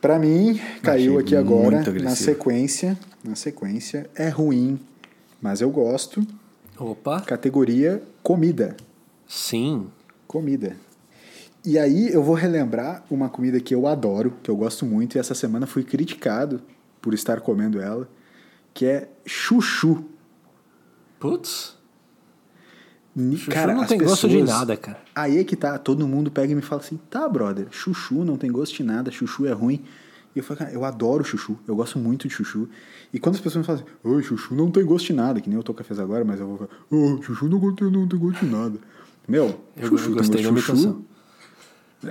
Pra 0.00 0.18
mim, 0.18 0.60
caiu 0.82 1.12
Achei 1.14 1.22
aqui 1.24 1.36
agora, 1.36 1.78
agressivo. 1.80 2.04
na 2.04 2.16
sequência, 2.16 2.98
na 3.24 3.34
sequência, 3.36 4.10
é 4.16 4.28
ruim, 4.28 4.80
mas 5.40 5.60
eu 5.60 5.70
gosto. 5.70 6.26
Opa, 6.78 7.20
Categoria 7.20 8.02
comida. 8.22 8.76
sim. 9.26 9.86
Comida. 10.26 10.76
E 11.66 11.78
aí 11.78 12.12
eu 12.12 12.22
vou 12.22 12.34
relembrar 12.34 13.04
uma 13.10 13.28
comida 13.28 13.58
que 13.60 13.74
eu 13.74 13.86
adoro, 13.88 14.32
que 14.42 14.48
eu 14.48 14.56
gosto 14.56 14.86
muito, 14.86 15.16
e 15.16 15.18
essa 15.18 15.34
semana 15.34 15.66
fui 15.66 15.82
criticado 15.82 16.62
por 17.02 17.12
estar 17.12 17.40
comendo 17.40 17.80
ela, 17.80 18.08
que 18.72 18.86
é 18.86 19.08
chuchu. 19.26 20.04
Putz, 21.18 21.76
chuchu 23.36 23.50
não 23.74 23.80
tem 23.88 23.98
gosto 24.10 24.28
de 24.28 24.34
nada, 24.52 24.76
cara. 24.76 25.00
Aí 25.14 25.38
é 25.38 25.44
que 25.44 25.56
tá, 25.56 25.76
todo 25.78 26.06
mundo 26.06 26.30
pega 26.30 26.52
e 26.52 26.54
me 26.54 26.62
fala 26.62 26.82
assim, 26.82 26.98
tá, 27.10 27.28
brother, 27.28 27.66
chuchu 27.70 28.24
não 28.24 28.36
tem 28.36 28.50
gosto 28.52 28.76
de 28.76 28.82
nada, 28.84 29.10
chuchu 29.10 29.46
é 29.46 29.52
ruim. 29.52 29.82
E 30.34 30.38
eu 30.38 30.44
falo, 30.44 30.58
cara, 30.58 30.70
eu 30.70 30.84
adoro 30.84 31.24
chuchu, 31.24 31.58
eu 31.66 31.74
gosto 31.74 31.98
muito 31.98 32.28
de 32.28 32.34
chuchu. 32.34 32.68
E 33.12 33.18
quando 33.18 33.36
as 33.36 33.40
pessoas 33.40 33.62
me 33.62 33.66
falam 33.66 33.82
assim, 33.82 33.90
oi, 34.04 34.22
chuchu 34.22 34.54
não 34.54 34.70
tem 34.70 34.84
gosto 34.84 35.06
de 35.06 35.14
nada, 35.14 35.40
que 35.40 35.48
nem 35.48 35.56
eu 35.56 35.62
tô 35.64 35.72
fez 35.74 35.98
agora, 35.98 36.24
mas 36.24 36.38
eu 36.38 36.46
vou 36.46 36.58
falar, 36.58 36.70
oh, 36.90 37.20
chuchu 37.22 37.48
não, 37.48 37.74
tem- 37.74 37.90
não 37.90 38.06
tem 38.06 38.18
gosto 38.20 38.44
de 38.44 38.52
nada. 38.52 38.78
Meu, 39.26 39.58
Eu- 39.76 39.88
chuchu 39.88 39.94
eu 39.94 39.98
tem 40.04 40.14
gostei 40.14 40.42
gosto 40.44 40.54
de 40.54 40.60
chuchu. 40.60 41.04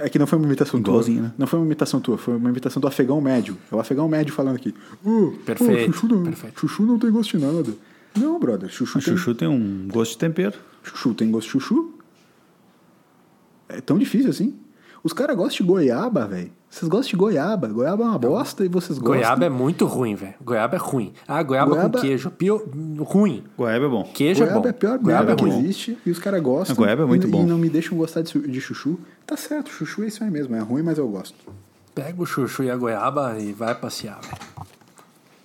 É 0.01 0.10
que 0.10 0.17
não 0.19 0.27
foi 0.27 0.38
uma 0.38 0.45
imitação 0.47 0.79
Igualzinho, 0.79 1.17
tua. 1.19 1.27
né? 1.27 1.34
Não 1.38 1.47
foi 1.47 1.60
uma 1.60 1.65
imitação 1.65 1.99
tua, 1.99 2.17
foi 2.17 2.36
uma 2.36 2.49
imitação 2.49 2.79
do 2.81 2.88
afegão 2.88 3.19
médio. 3.21 3.58
É 3.71 3.75
o 3.75 3.79
afegão 3.79 4.08
médio 4.08 4.34
falando 4.34 4.55
aqui. 4.55 4.73
Oh, 5.03 5.31
Perfeito, 5.45 5.89
oh, 5.89 5.93
chuchu, 5.93 6.08
não, 6.08 6.23
perfeito. 6.23 6.60
chuchu 6.60 6.84
não 6.84 6.99
tem 6.99 7.12
gosto 7.12 7.38
de 7.38 7.45
nada. 7.45 7.73
Não, 8.17 8.39
brother, 8.39 8.69
chuchu 8.69 8.93
tem, 8.93 9.01
chuchu 9.01 9.36
tem 9.36 9.47
um 9.47 9.88
gosto 9.91 10.12
de 10.13 10.17
tempero. 10.19 10.58
chuchu 10.84 11.13
tem 11.13 11.29
gosto 11.31 11.45
de 11.47 11.51
chuchu. 11.51 11.93
É 13.67 13.81
tão 13.81 13.97
difícil 13.97 14.29
assim. 14.29 14.55
Os 15.05 15.13
caras 15.13 15.37
gostam 15.37 15.63
de 15.63 15.71
goiaba, 15.71 16.25
velho. 16.25 16.51
Vocês 16.67 16.89
gostam 16.89 17.11
de 17.11 17.15
goiaba. 17.15 17.67
Goiaba 17.67 18.03
é 18.03 18.07
uma 18.07 18.17
bosta 18.17 18.65
e 18.65 18.67
vocês 18.67 18.97
gostam. 18.97 19.17
Goiaba 19.17 19.45
é 19.45 19.49
muito 19.49 19.85
ruim, 19.85 20.15
velho. 20.15 20.33
Goiaba 20.43 20.77
é 20.77 20.79
ruim. 20.79 21.13
Ah, 21.27 21.43
goiaba, 21.43 21.69
Goiaba- 21.75 21.89
com 21.99 22.01
queijo. 22.01 22.31
Pio... 22.31 22.67
Ruim. 23.01 23.43
Goiaba 23.55 23.85
é 23.85 23.87
bom. 23.87 24.03
Queijo 24.11 24.41
é 24.41 24.47
Goiaba 24.47 24.61
bom. 24.61 24.67
é 24.67 24.71
a 24.71 24.73
pior 24.73 24.97
goiaba 24.97 25.31
é 25.33 25.35
que 25.35 25.45
existe 25.45 25.95
e 26.03 26.09
os 26.09 26.17
caras 26.17 26.41
gostam. 26.41 26.73
A 26.73 26.75
goiaba 26.75 27.03
é 27.03 27.05
muito 27.05 27.27
e, 27.27 27.29
bom. 27.29 27.43
E 27.43 27.45
não 27.45 27.59
me 27.59 27.69
deixam 27.69 27.95
gostar 27.95 28.23
de, 28.23 28.47
de 28.47 28.59
chuchu. 28.59 28.97
Tá 29.27 29.37
certo, 29.37 29.69
chuchu 29.69 30.01
é 30.03 30.07
isso 30.07 30.23
aí 30.23 30.31
mesmo. 30.31 30.55
É 30.55 30.59
ruim, 30.59 30.81
mas 30.81 30.97
eu 30.97 31.07
gosto. 31.07 31.35
Pega 31.93 32.19
o 32.19 32.25
chuchu 32.25 32.63
e 32.63 32.71
a 32.71 32.75
goiaba 32.75 33.37
e 33.37 33.53
vai 33.53 33.75
passear, 33.75 34.19
velho. 34.21 34.65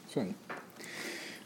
Isso 0.08 0.20
aí. 0.20 0.34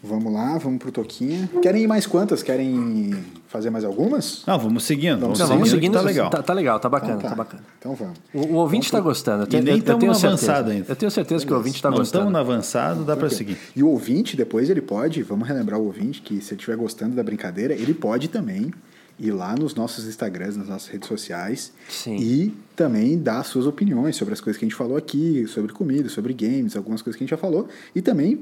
Vamos 0.07 0.33
lá, 0.33 0.59
vamos 0.59 0.79
pro 0.79 0.93
Toquinha. 0.93 1.49
Querem 1.63 1.85
ir 1.85 1.87
mais 1.87 2.07
quantas? 2.07 2.43
Querem 2.43 3.15
fazer 3.49 3.71
mais 3.71 3.85
algumas? 3.85 4.43
Não, 4.47 4.59
vamos 4.59 4.85
seguindo. 4.85 5.21
Vamos, 5.21 5.39
Vamos 5.39 5.39
Não, 5.39 5.47
seguindo, 5.47 5.59
vamos 5.59 5.69
que 5.71 5.75
seguindo. 5.77 5.93
Tá 5.95 6.01
legal. 6.03 6.31
Tá, 6.31 6.43
tá 6.43 6.53
legal, 6.53 6.79
tá 6.81 6.89
bacana, 6.91 7.15
Então 7.17 7.31
tá 7.31 7.37
bacana. 7.37 7.63
Então 7.79 7.95
vamos. 7.95 8.19
O, 8.35 8.41
o 8.41 8.55
ouvinte 8.57 8.85
está 8.87 9.01
gostando. 9.01 9.45
Eu 9.45 9.47
tenho, 9.47 9.63
nem 9.63 9.75
eu- 9.75 9.79
eu 9.79 9.85
tamo 9.85 9.99
tenho 10.01 10.13
no 10.13 10.19
certeza. 10.19 10.45
avançado 10.53 10.71
ainda. 10.73 10.87
Eu 10.89 10.97
tenho 10.97 11.11
certeza 11.11 11.47
que 11.47 11.53
o 11.53 11.57
ouvinte 11.57 11.77
está 11.77 11.91
Não 11.91 11.97
gostando. 11.97 12.25
estamos 12.29 12.33
no 12.33 12.39
avançado, 12.39 13.05
dá 13.05 13.17
para 13.17 13.31
seguir. 13.31 13.57
E 13.75 13.83
o 13.83 13.89
ouvinte, 13.89 14.37
depois 14.37 14.69
ele 14.69 14.83
pode, 14.83 15.23
vamos 15.23 15.49
relembrar 15.49 15.81
o 15.81 15.85
ouvinte 15.87 16.21
que 16.21 16.41
se 16.41 16.53
ele 16.53 16.57
estiver 16.61 16.77
gostando 16.77 17.15
da 17.17 17.23
brincadeira, 17.23 17.73
ele 17.73 17.95
pode 17.95 18.29
também 18.29 18.73
ir 19.19 19.31
lá 19.31 19.55
nos 19.55 19.75
nossos 19.77 20.07
Instagrams, 20.09 20.57
nas 20.57 20.69
nossas 20.69 20.89
redes 20.89 21.09
sociais 21.09 21.73
Sim. 21.89 22.17
e 22.17 22.53
também 22.75 23.17
dar 23.17 23.45
suas 23.45 23.65
opiniões 23.65 24.17
sobre 24.17 24.35
as 24.35 24.41
coisas 24.41 24.59
que 24.59 24.65
a 24.65 24.69
gente 24.69 24.77
falou 24.77 24.97
aqui, 24.97 25.47
sobre 25.47 25.73
comida, 25.73 26.09
sobre 26.09 26.35
games, 26.35 26.77
algumas 26.77 27.01
coisas 27.01 27.17
que 27.17 27.23
a 27.23 27.25
gente 27.25 27.31
já 27.31 27.37
falou 27.37 27.69
e 27.95 28.03
também 28.03 28.41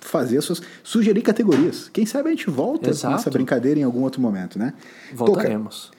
fazer 0.00 0.38
as 0.38 0.44
suas 0.44 0.62
sugerir 0.82 1.22
categorias. 1.22 1.88
Quem 1.92 2.06
sabe 2.06 2.28
a 2.28 2.32
gente 2.32 2.48
volta 2.50 2.90
Exato. 2.90 3.14
nessa 3.16 3.30
brincadeira 3.30 3.78
em 3.80 3.82
algum 3.82 4.02
outro 4.02 4.20
momento, 4.20 4.58
né? 4.58 4.74
Voltaremos. 5.14 5.90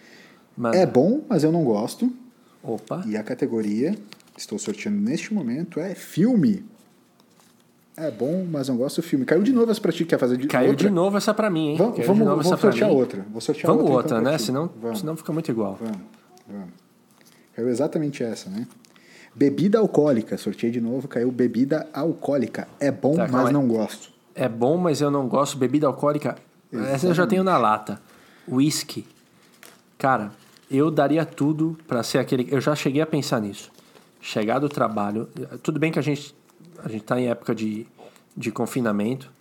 Manda. 0.58 0.78
é 0.78 0.86
bom, 0.86 1.22
mas 1.30 1.44
eu 1.44 1.52
não 1.52 1.64
gosto. 1.64 2.12
Opa. 2.62 3.04
E 3.08 3.16
a 3.16 3.24
categoria, 3.24 3.96
estou 4.38 4.60
sorteando 4.60 5.00
neste 5.00 5.34
momento, 5.34 5.80
é 5.80 5.96
filme. 5.96 6.66
É 7.96 8.10
bom, 8.10 8.46
mas 8.50 8.70
não 8.70 8.78
gosto 8.78 9.02
do 9.02 9.04
filme. 9.04 9.26
Caiu 9.26 9.44
de 9.44 9.52
novo 9.52 9.70
essa 9.72 9.82
pra 9.82 9.92
ti, 9.92 10.06
quer 10.06 10.18
fazer 10.18 10.38
de 10.38 10.48
Caiu 10.48 10.72
outra? 10.72 10.88
de 10.88 10.94
novo 10.94 11.18
essa 11.18 11.34
pra 11.34 11.50
mim, 11.50 11.72
hein? 11.72 11.78
Vamos, 11.78 11.96
Caiu 11.98 12.08
vamos, 12.08 12.26
vamos 12.26 12.48
sortear 12.48 12.90
outra. 12.90 13.26
Vou 13.30 13.42
sortear 13.42 13.68
Vamos 13.68 13.84
outra, 13.84 13.98
outra, 13.98 14.20
então, 14.20 14.32
né? 14.32 14.38
Senão, 14.38 14.70
Vamos, 14.82 15.00
senão 15.00 15.18
fica 15.18 15.34
muito 15.34 15.52
igual. 15.52 15.78
vamos, 15.82 15.98
vamos. 16.48 16.70
Caiu 17.56 17.68
exatamente 17.70 18.24
essa, 18.24 18.50
né? 18.50 18.66
Bebida 19.36 19.80
alcoólica. 19.80 20.38
Sorteei 20.38 20.72
de 20.72 20.82
novo, 20.82 21.08
caiu 21.08 21.32
bebida 21.32 21.88
alcoólica. 21.94 22.68
É 22.80 22.92
bom, 22.92 23.16
Tá, 23.16 23.28
mas 23.28 23.52
não 23.52 23.68
gosto. 23.68 24.10
É 24.36 24.48
bom, 24.50 24.78
mas 24.78 25.02
eu 25.02 25.12
não 25.12 25.28
gosto. 25.28 25.58
Bebida 25.58 25.88
alcoólica. 25.88 26.36
Essa 26.72 27.08
eu 27.08 27.14
já 27.14 27.26
tenho 27.26 27.44
na 27.44 27.58
lata. 27.58 28.02
Whisky. 28.48 29.06
Cara, 29.98 30.32
eu 30.70 30.90
daria 30.92 31.26
tudo 31.26 31.78
pra 31.88 32.04
ser 32.04 32.20
aquele. 32.20 32.48
Eu 32.52 32.62
já 32.62 32.76
cheguei 32.76 33.02
a 33.02 33.06
pensar 33.06 33.40
nisso. 33.42 33.72
Chegar 34.22 34.60
do 34.60 34.70
trabalho. 34.70 35.28
Tudo 35.64 35.80
bem 35.80 35.92
que 35.92 36.00
a 36.00 36.02
gente, 36.02 36.36
a 36.84 36.90
gente 36.90 37.04
tá 37.04 37.20
em 37.20 37.28
época 37.28 37.54
de, 37.56 37.86
de 38.36 38.52
confinamento. 38.52 39.32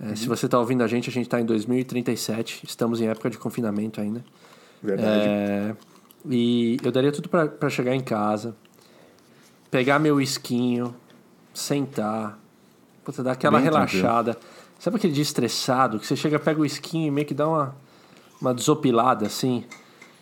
É, 0.00 0.14
Se 0.16 0.26
você 0.26 0.46
está 0.46 0.58
ouvindo 0.58 0.82
a 0.82 0.86
gente, 0.88 1.08
a 1.08 1.12
gente 1.12 1.26
está 1.26 1.40
em 1.40 1.44
2037. 1.44 2.62
Estamos 2.66 3.00
em 3.00 3.06
época 3.08 3.30
de 3.30 3.38
confinamento 3.38 4.00
ainda. 4.00 4.24
Verdade. 4.82 5.08
É, 5.28 5.74
e 6.28 6.76
eu 6.82 6.90
daria 6.92 7.12
tudo 7.12 7.28
pra 7.28 7.70
chegar 7.70 7.94
em 7.94 8.00
casa, 8.00 8.54
pegar 9.74 9.98
meu 9.98 10.20
esquinho, 10.20 10.94
sentar, 11.52 12.38
puta, 13.04 13.24
dar 13.24 13.32
aquela 13.32 13.56
Bem 13.56 13.64
relaxada. 13.64 14.38
Sabe 14.78 14.98
aquele 14.98 15.12
dia 15.12 15.22
estressado 15.24 15.98
que 15.98 16.06
você 16.06 16.14
chega, 16.14 16.38
pega 16.38 16.60
o 16.60 16.64
esquinho 16.64 17.08
e 17.08 17.10
meio 17.10 17.26
que 17.26 17.34
dá 17.34 17.48
uma, 17.48 17.74
uma 18.40 18.54
desopilada 18.54 19.26
assim? 19.26 19.64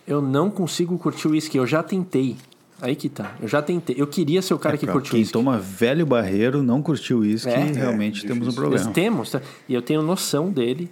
Eu 0.07 0.23
não 0.23 0.49
consigo 0.49 0.97
curtir 0.97 1.27
o 1.27 1.31
uísque. 1.31 1.55
Eu 1.55 1.67
já 1.67 1.83
tentei. 1.83 2.35
Aí 2.81 2.95
que 2.95 3.07
tá. 3.07 3.35
Eu 3.39 3.47
já 3.47 3.61
tentei. 3.61 3.95
Eu 3.95 4.07
queria 4.07 4.41
ser 4.41 4.55
o 4.55 4.59
cara 4.59 4.75
que 4.75 4.87
Pra 4.87 4.93
curte 4.93 5.09
o 5.09 5.11
quem 5.11 5.23
toma 5.27 5.59
velho 5.59 6.03
barreiro, 6.03 6.63
não 6.63 6.81
curtiu 6.81 7.19
o 7.19 7.21
uísque, 7.21 7.51
É. 7.51 7.57
realmente 7.57 8.25
É, 8.25 8.27
temos 8.27 8.47
um 8.47 8.53
problema. 8.53 8.83
Nós 8.83 8.91
temos. 8.91 9.29
tá? 9.29 9.41
E 9.69 9.73
eu 9.75 9.83
tenho 9.83 10.01
noção 10.01 10.49
dele. 10.49 10.91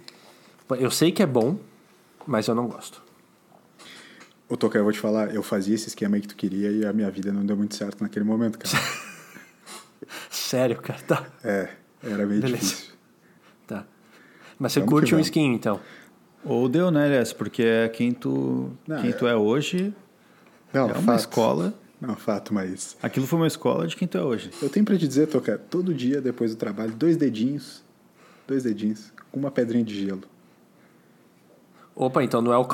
Eu 0.78 0.90
sei 0.92 1.10
que 1.10 1.20
é 1.20 1.26
bom, 1.26 1.56
mas 2.24 2.46
eu 2.46 2.54
não 2.54 2.68
gosto. 2.68 3.02
Ô, 4.52 4.56
Toca, 4.58 4.76
eu 4.76 4.82
vou 4.84 4.92
te 4.92 4.98
falar, 4.98 5.34
eu 5.34 5.42
fazia 5.42 5.74
esse 5.74 5.88
esquema 5.88 6.14
aí 6.16 6.20
que 6.20 6.28
tu 6.28 6.36
queria 6.36 6.70
e 6.70 6.84
a 6.84 6.92
minha 6.92 7.10
vida 7.10 7.32
não 7.32 7.42
deu 7.42 7.56
muito 7.56 7.74
certo 7.74 8.02
naquele 8.02 8.22
momento, 8.26 8.58
cara. 8.58 8.76
Sério, 10.30 10.76
cara. 10.82 11.00
Tá. 11.00 11.26
é, 11.42 11.70
era 12.02 12.26
meio 12.26 12.42
Beleza. 12.42 12.58
difícil. 12.62 12.92
tá. 13.66 13.86
Mas 14.58 14.74
você 14.74 14.80
Vamos 14.80 14.92
curte 14.92 15.14
um 15.14 15.16
vamos. 15.16 15.28
esquinho, 15.28 15.54
então. 15.54 15.80
Ou 16.44 16.68
deu, 16.68 16.90
né, 16.90 17.06
Elias? 17.06 17.32
Porque 17.32 17.62
é 17.62 17.88
quem 17.88 18.12
tu, 18.12 18.70
Não, 18.86 19.00
quem 19.00 19.08
é- 19.08 19.12
tu 19.14 19.26
é 19.26 19.34
hoje 19.34 19.94
Não, 20.70 20.82
é 20.90 20.92
uma 20.92 21.00
fato. 21.00 21.18
escola. 21.20 21.74
Não, 21.98 22.14
fato, 22.14 22.52
mas... 22.52 22.94
Aquilo 23.02 23.26
foi 23.26 23.38
uma 23.38 23.46
escola 23.46 23.86
de 23.86 23.96
quem 23.96 24.06
tu 24.06 24.18
é 24.18 24.22
hoje. 24.22 24.50
Eu 24.60 24.68
tenho 24.68 24.84
pra 24.84 24.98
te 24.98 25.08
dizer, 25.08 25.28
Toca, 25.28 25.56
todo 25.56 25.94
dia 25.94 26.20
depois 26.20 26.50
do 26.50 26.58
trabalho, 26.58 26.92
dois 26.92 27.16
dedinhos, 27.16 27.82
dois 28.46 28.64
dedinhos, 28.64 29.14
com 29.30 29.40
uma 29.40 29.50
pedrinha 29.50 29.82
de 29.82 29.98
gelo. 29.98 30.24
Opa, 31.94 32.24
então 32.24 32.40
não 32.40 32.52
é 32.52 32.56
o 32.56 32.64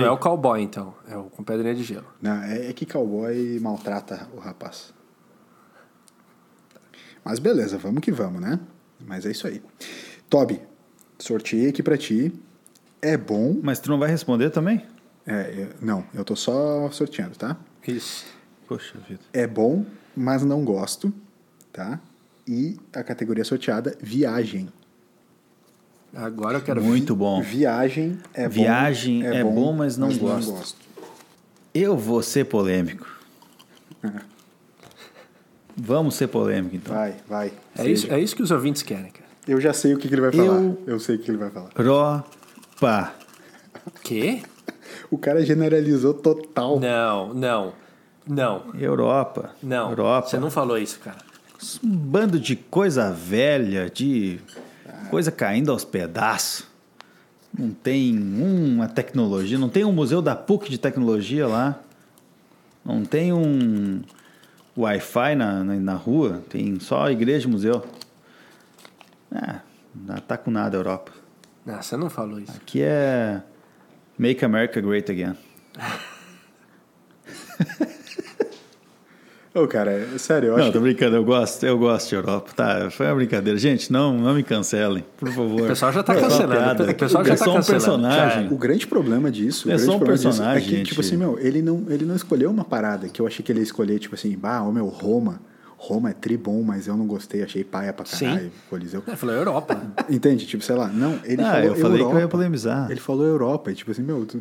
não 0.00 0.06
é 0.06 0.10
o 0.10 0.18
cowboy, 0.18 0.60
então. 0.62 0.94
É 1.06 1.16
o 1.16 1.24
com 1.24 1.42
pedrinha 1.44 1.74
de 1.74 1.82
gelo. 1.82 2.06
Não, 2.22 2.42
é, 2.42 2.68
é 2.70 2.72
que 2.72 2.86
cowboy 2.86 3.58
maltrata 3.60 4.26
o 4.34 4.40
rapaz. 4.40 4.92
Mas 7.24 7.38
beleza, 7.38 7.76
vamos 7.78 8.00
que 8.00 8.10
vamos, 8.10 8.40
né? 8.40 8.58
Mas 9.06 9.26
é 9.26 9.30
isso 9.30 9.46
aí. 9.46 9.62
Toby, 10.28 10.60
sorteei 11.18 11.68
aqui 11.68 11.82
pra 11.82 11.96
ti. 11.98 12.32
É 13.02 13.16
bom. 13.16 13.58
Mas 13.62 13.78
tu 13.78 13.90
não 13.90 13.98
vai 13.98 14.08
responder 14.08 14.50
também? 14.50 14.86
É, 15.26 15.54
eu- 15.56 15.68
não, 15.80 16.04
eu 16.14 16.24
tô 16.24 16.34
só 16.34 16.90
sorteando, 16.90 17.36
tá? 17.36 17.56
Isso. 17.86 18.24
Poxa 18.66 18.98
vida. 19.06 19.20
É 19.32 19.46
bom, 19.46 19.84
mas 20.16 20.42
não 20.42 20.64
gosto, 20.64 21.12
tá? 21.72 22.00
E 22.46 22.78
a 22.94 23.02
categoria 23.02 23.44
sorteada, 23.44 23.96
viagem. 24.00 24.68
Agora 26.14 26.58
eu 26.58 26.62
quero 26.62 26.82
Muito 26.82 27.14
bom. 27.14 27.40
Viagem 27.40 28.18
é 28.34 28.48
bom. 28.48 28.54
Viagem 28.54 29.24
é 29.26 29.44
bom, 29.44 29.72
mas 29.72 29.96
não 29.96 30.12
gosto. 30.16 30.74
Eu 31.72 31.96
vou 31.96 32.22
ser 32.22 32.44
polêmico. 32.46 33.06
Vamos 35.76 36.14
ser 36.16 36.26
polêmico, 36.28 36.76
então. 36.76 36.94
Vai, 36.94 37.14
vai. 37.28 37.52
É 37.74 37.82
seja. 37.82 37.90
isso, 37.92 38.12
é 38.12 38.20
isso 38.20 38.36
que 38.36 38.42
os 38.42 38.50
ouvintes 38.50 38.82
querem, 38.82 39.10
cara. 39.10 39.30
Eu 39.46 39.60
já 39.60 39.72
sei 39.72 39.94
o 39.94 39.98
que, 39.98 40.08
que 40.08 40.14
ele 40.14 40.20
vai 40.20 40.32
falar. 40.32 40.60
Eu- 40.60 40.82
Eu 40.86 41.00
sei 41.00 41.16
o 41.16 41.18
que 41.18 41.30
ele 41.30 41.38
vai 41.38 41.50
falar. 41.50 41.70
Europa. 41.76 43.14
Quê? 44.02 44.42
O 45.10 45.16
cara 45.16 45.44
generalizou 45.44 46.12
total. 46.12 46.78
Não, 46.78 47.32
não. 47.32 47.72
Não. 48.26 48.64
Europa. 48.78 49.54
Não. 49.62 49.88
Europa. 49.90 50.28
Você 50.28 50.38
não 50.38 50.50
falou 50.50 50.76
isso, 50.76 50.98
cara. 51.00 51.18
Um 51.82 51.88
bando 51.96 52.38
de 52.38 52.56
coisa 52.56 53.10
velha, 53.10 53.88
de 53.88 54.38
coisa 55.08 55.30
caindo 55.30 55.70
aos 55.70 55.84
pedaços. 55.84 56.66
Não 57.56 57.70
tem 57.70 58.16
uma 58.16 58.88
tecnologia, 58.88 59.58
não 59.58 59.68
tem 59.68 59.84
um 59.84 59.92
museu 59.92 60.22
da 60.22 60.36
PUC 60.36 60.70
de 60.70 60.78
tecnologia 60.78 61.46
lá. 61.46 61.80
Não 62.84 63.04
tem 63.04 63.32
um 63.32 64.02
Wi-Fi 64.76 65.34
na, 65.34 65.64
na, 65.64 65.74
na 65.74 65.94
rua, 65.94 66.42
tem 66.48 66.78
só 66.80 67.10
igreja 67.10 67.48
e 67.48 67.50
museu. 67.50 67.84
Ah, 69.32 69.60
não 69.94 70.16
tá 70.16 70.36
com 70.36 70.50
nada 70.50 70.76
a 70.76 70.78
Europa. 70.78 71.12
Não, 71.64 71.82
você 71.82 71.96
não 71.96 72.08
falou 72.08 72.38
isso. 72.40 72.56
Aqui 72.56 72.82
é 72.82 73.42
Make 74.18 74.44
America 74.44 74.80
Great 74.80 75.10
Again. 75.10 75.36
Ô, 79.62 79.66
cara, 79.68 79.90
é 79.92 80.18
sério, 80.18 80.48
eu 80.50 80.56
Não, 80.56 80.64
acho. 80.64 80.72
tô 80.72 80.80
brincando, 80.80 81.16
eu 81.16 81.24
gosto, 81.24 81.64
eu 81.64 81.78
gosto 81.78 82.08
de 82.08 82.14
Europa. 82.14 82.50
Tá, 82.54 82.90
foi 82.90 83.06
uma 83.06 83.14
brincadeira. 83.16 83.58
Gente, 83.58 83.92
não, 83.92 84.16
não 84.16 84.34
me 84.34 84.42
cancelem, 84.42 85.04
por 85.16 85.28
favor. 85.28 85.62
O 85.62 85.66
pessoal 85.66 85.92
já 85.92 86.02
tá 86.02 86.14
É 86.14 86.20
cancelando. 86.20 86.82
O 86.90 86.94
pessoal 86.94 87.24
já 87.24 87.34
é 87.34 87.36
tá 87.36 87.44
só 87.44 87.50
um 87.52 87.54
cancelando. 87.56 87.82
personagem. 88.02 88.48
Já 88.48 88.54
O 88.54 88.58
grande 88.58 88.86
problema 88.86 89.30
disso, 89.30 89.68
o 89.68 89.72
É 89.72 89.78
só 89.78 89.96
um 89.96 90.00
personagem, 90.00 90.56
é 90.56 90.60
que, 90.78 90.82
tipo 90.84 91.00
gente. 91.00 91.00
assim, 91.00 91.16
meu, 91.16 91.38
ele 91.38 91.60
não, 91.62 91.84
ele 91.88 92.04
não 92.04 92.14
escolheu 92.16 92.50
uma 92.50 92.64
parada 92.64 93.08
que 93.08 93.20
eu 93.20 93.26
achei 93.26 93.44
que 93.44 93.50
ele 93.52 93.58
ia 93.60 93.64
escolher, 93.64 93.98
tipo 93.98 94.14
assim, 94.14 94.36
bah, 94.36 94.62
ô 94.62 94.72
meu, 94.72 94.86
Roma. 94.86 95.40
Roma 95.82 96.10
é 96.10 96.12
tri 96.12 96.36
bom, 96.36 96.62
mas 96.62 96.86
eu 96.86 96.94
não 96.94 97.06
gostei, 97.06 97.42
achei 97.42 97.64
paia 97.64 97.90
pra 97.90 98.04
Sim. 98.04 98.26
caralho. 98.26 98.52
Coliseu. 98.68 99.02
Ele 99.06 99.16
falou 99.16 99.34
Europa. 99.34 99.80
Entende? 100.10 100.44
Tipo, 100.46 100.62
sei 100.62 100.76
lá, 100.76 100.88
não, 100.88 101.18
ele 101.24 101.40
Ah, 101.42 101.52
falou 101.52 101.64
eu 101.68 101.74
falei 101.74 101.76
que 101.76 101.84
eu 101.84 102.06
Europa. 102.08 102.20
ia 102.20 102.28
polemizar. 102.28 102.90
Ele 102.90 103.00
falou 103.00 103.24
Europa, 103.24 103.70
e 103.70 103.74
tipo 103.74 103.90
assim, 103.90 104.02
meu, 104.02 104.26
tu 104.26 104.38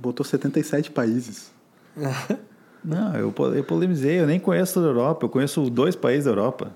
botou 0.00 0.24
77 0.24 0.90
países. 0.90 1.50
Não, 2.84 3.14
eu, 3.14 3.34
eu 3.54 3.64
polemizei, 3.64 4.20
eu 4.20 4.26
nem 4.26 4.38
conheço 4.38 4.74
toda 4.74 4.86
a 4.86 4.90
Europa, 4.90 5.24
eu 5.24 5.28
conheço 5.28 5.68
dois 5.68 5.94
países 5.96 6.24
da 6.24 6.30
Europa. 6.30 6.70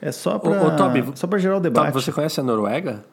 É 0.00 0.12
só 0.12 0.38
Toby, 0.38 1.04
só 1.14 1.26
pra 1.26 1.38
gerar 1.38 1.54
o 1.56 1.60
Tá, 1.60 1.62
debate. 1.64 1.92
você 1.94 2.12
conhece 2.12 2.38
a 2.38 2.42
Noruega? 2.42 3.04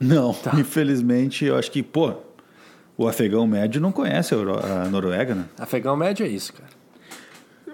Não, 0.00 0.34
infelizmente, 0.58 1.44
eu 1.44 1.56
acho 1.56 1.70
que, 1.70 1.82
pô, 1.82 2.14
o 2.96 3.06
afegão 3.08 3.46
médio 3.46 3.80
não 3.80 3.92
conhece 3.92 4.34
a, 4.34 4.88
Noruega, 4.88 5.34
né? 5.34 5.44
Afegão 5.58 5.96
médio 5.96 6.26
é 6.26 6.28
isso, 6.28 6.52
cara. 6.52 6.70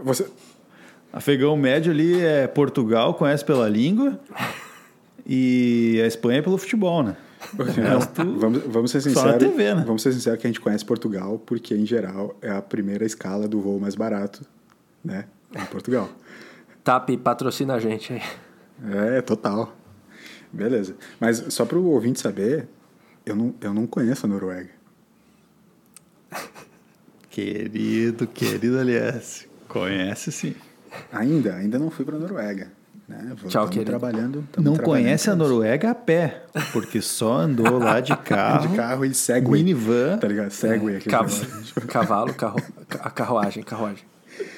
Você, 0.02 0.26
Afegão 1.12 1.56
médio 1.56 1.90
ali 1.92 2.20
é 2.20 2.46
Portugal, 2.46 3.14
conhece 3.14 3.44
pela 3.44 3.68
língua, 3.68 4.18
e 5.26 6.00
a 6.02 6.06
Espanha 6.06 6.42
pelo 6.42 6.56
futebol, 6.58 7.02
né? 7.02 7.16
O 7.58 7.62
resto- 7.62 8.38
vamos, 8.38 8.62
vamos 8.66 8.90
ser 8.90 9.00
Só 9.00 9.08
na 9.08 9.14
sinceros. 9.14 9.38
TV, 9.38 9.74
né? 9.74 9.84
Vamos 9.86 10.02
ser 10.02 10.12
sinceros 10.12 10.40
que 10.40 10.46
a 10.46 10.50
gente 10.50 10.60
conhece 10.60 10.84
Portugal, 10.84 11.38
porque 11.38 11.74
em 11.74 11.86
geral 11.86 12.36
é 12.42 12.50
a 12.50 12.60
primeira 12.62 13.04
escala 13.04 13.48
do 13.48 13.60
voo 13.60 13.80
mais 13.80 13.94
barato, 13.94 14.44
né? 15.04 15.24
Em 15.56 15.64
Portugal. 15.66 16.08
TAP 16.84 17.10
patrocina 17.22 17.74
a 17.74 17.78
gente 17.80 18.12
aí. 18.12 18.22
É, 19.16 19.20
total. 19.22 19.74
Beleza. 20.52 20.94
Mas 21.18 21.44
só 21.48 21.64
para 21.64 21.78
o 21.78 21.86
ouvinte 21.86 22.20
saber, 22.20 22.68
eu 23.24 23.34
não, 23.36 23.54
eu 23.60 23.72
não 23.74 23.86
conheço 23.86 24.26
a 24.26 24.28
Noruega. 24.28 24.70
Querido, 27.30 28.26
querido 28.26 28.78
aliás, 28.78 29.46
conhece 29.68 30.32
sim. 30.32 30.54
Ainda, 31.12 31.54
ainda 31.54 31.78
não 31.78 31.90
fui 31.90 32.04
para 32.04 32.16
a 32.16 32.18
Noruega. 32.18 32.72
Né? 33.10 33.32
Vou- 33.36 33.50
Tchau, 33.50 33.62
tamo 33.62 33.72
querido. 33.72 33.90
trabalhando. 33.90 34.44
tamo 34.52 34.64
Não 34.64 34.74
trabalhando 34.74 34.84
conhece 34.84 35.30
a. 35.30 35.34
Noruega 35.34 35.90
a 35.90 35.94
pé, 35.96 36.44
porque 36.72 37.00
só 37.02 37.38
andou 37.38 37.78
lá 37.78 37.98
de 38.00 38.16
carro, 38.16 38.68
De 38.70 38.76
carro 38.76 39.04
e 39.04 39.12
Segway. 39.12 39.62
minivan, 39.64 40.16
Tá 40.18 40.28
ligado? 40.28 40.50
Segway. 40.50 40.96
aquele 40.96 41.10
Cav- 41.10 41.28
negócio. 41.28 41.74
Cavalo, 41.88 42.32
carro... 42.34 42.60
a 43.00 43.10
carruagem, 43.10 43.62
carruagem. 43.64 44.04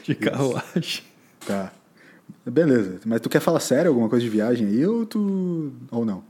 de 0.04 0.14
carruagem. 0.14 1.02
Tá. 1.46 1.72
Beleza. 2.44 2.98
Mas 3.06 3.20
tu 3.20 3.28
quer 3.30 3.40
falar 3.40 3.60
sério 3.60 3.88
alguma 3.88 4.08
coisa 4.08 4.22
de 4.24 4.30
viagem 4.30 4.66
aí 4.66 4.86
ou 4.86 5.06
tu... 5.06 5.72
Ou 5.90 6.04
não? 6.04 6.22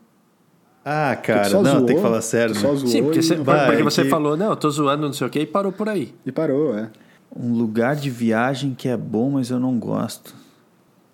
Ah, 0.84 1.16
cara, 1.16 1.48
não, 1.50 1.64
zoou, 1.64 1.86
tem 1.86 1.96
que 1.96 2.02
falar 2.02 2.20
sério, 2.22 2.54
né? 2.54 2.60
Só 2.60 2.74
zoou 2.74 2.88
Sim, 2.90 3.02
porque 3.04 3.22
você, 3.22 3.36
vai, 3.36 3.66
porque 3.66 3.82
você 3.82 4.02
que- 4.02 4.08
falou, 4.10 4.36
não, 4.36 4.50
eu 4.50 4.56
tô 4.56 4.68
zoando, 4.68 5.06
não 5.06 5.12
sei 5.12 5.26
o 5.26 5.30
quê, 5.30 5.40
e 5.40 5.46
parou 5.46 5.70
por 5.72 5.88
aí. 5.88 6.12
e 6.26 6.32
parou, 6.32 6.76
é. 6.76 6.90
Um 7.34 7.52
lugar 7.54 7.94
de 7.96 8.10
viagem 8.10 8.74
que 8.74 8.88
é 8.88 8.96
bom, 8.96 9.30
mas 9.30 9.50
eu 9.50 9.58
não 9.60 9.78
gosto. 9.78 10.34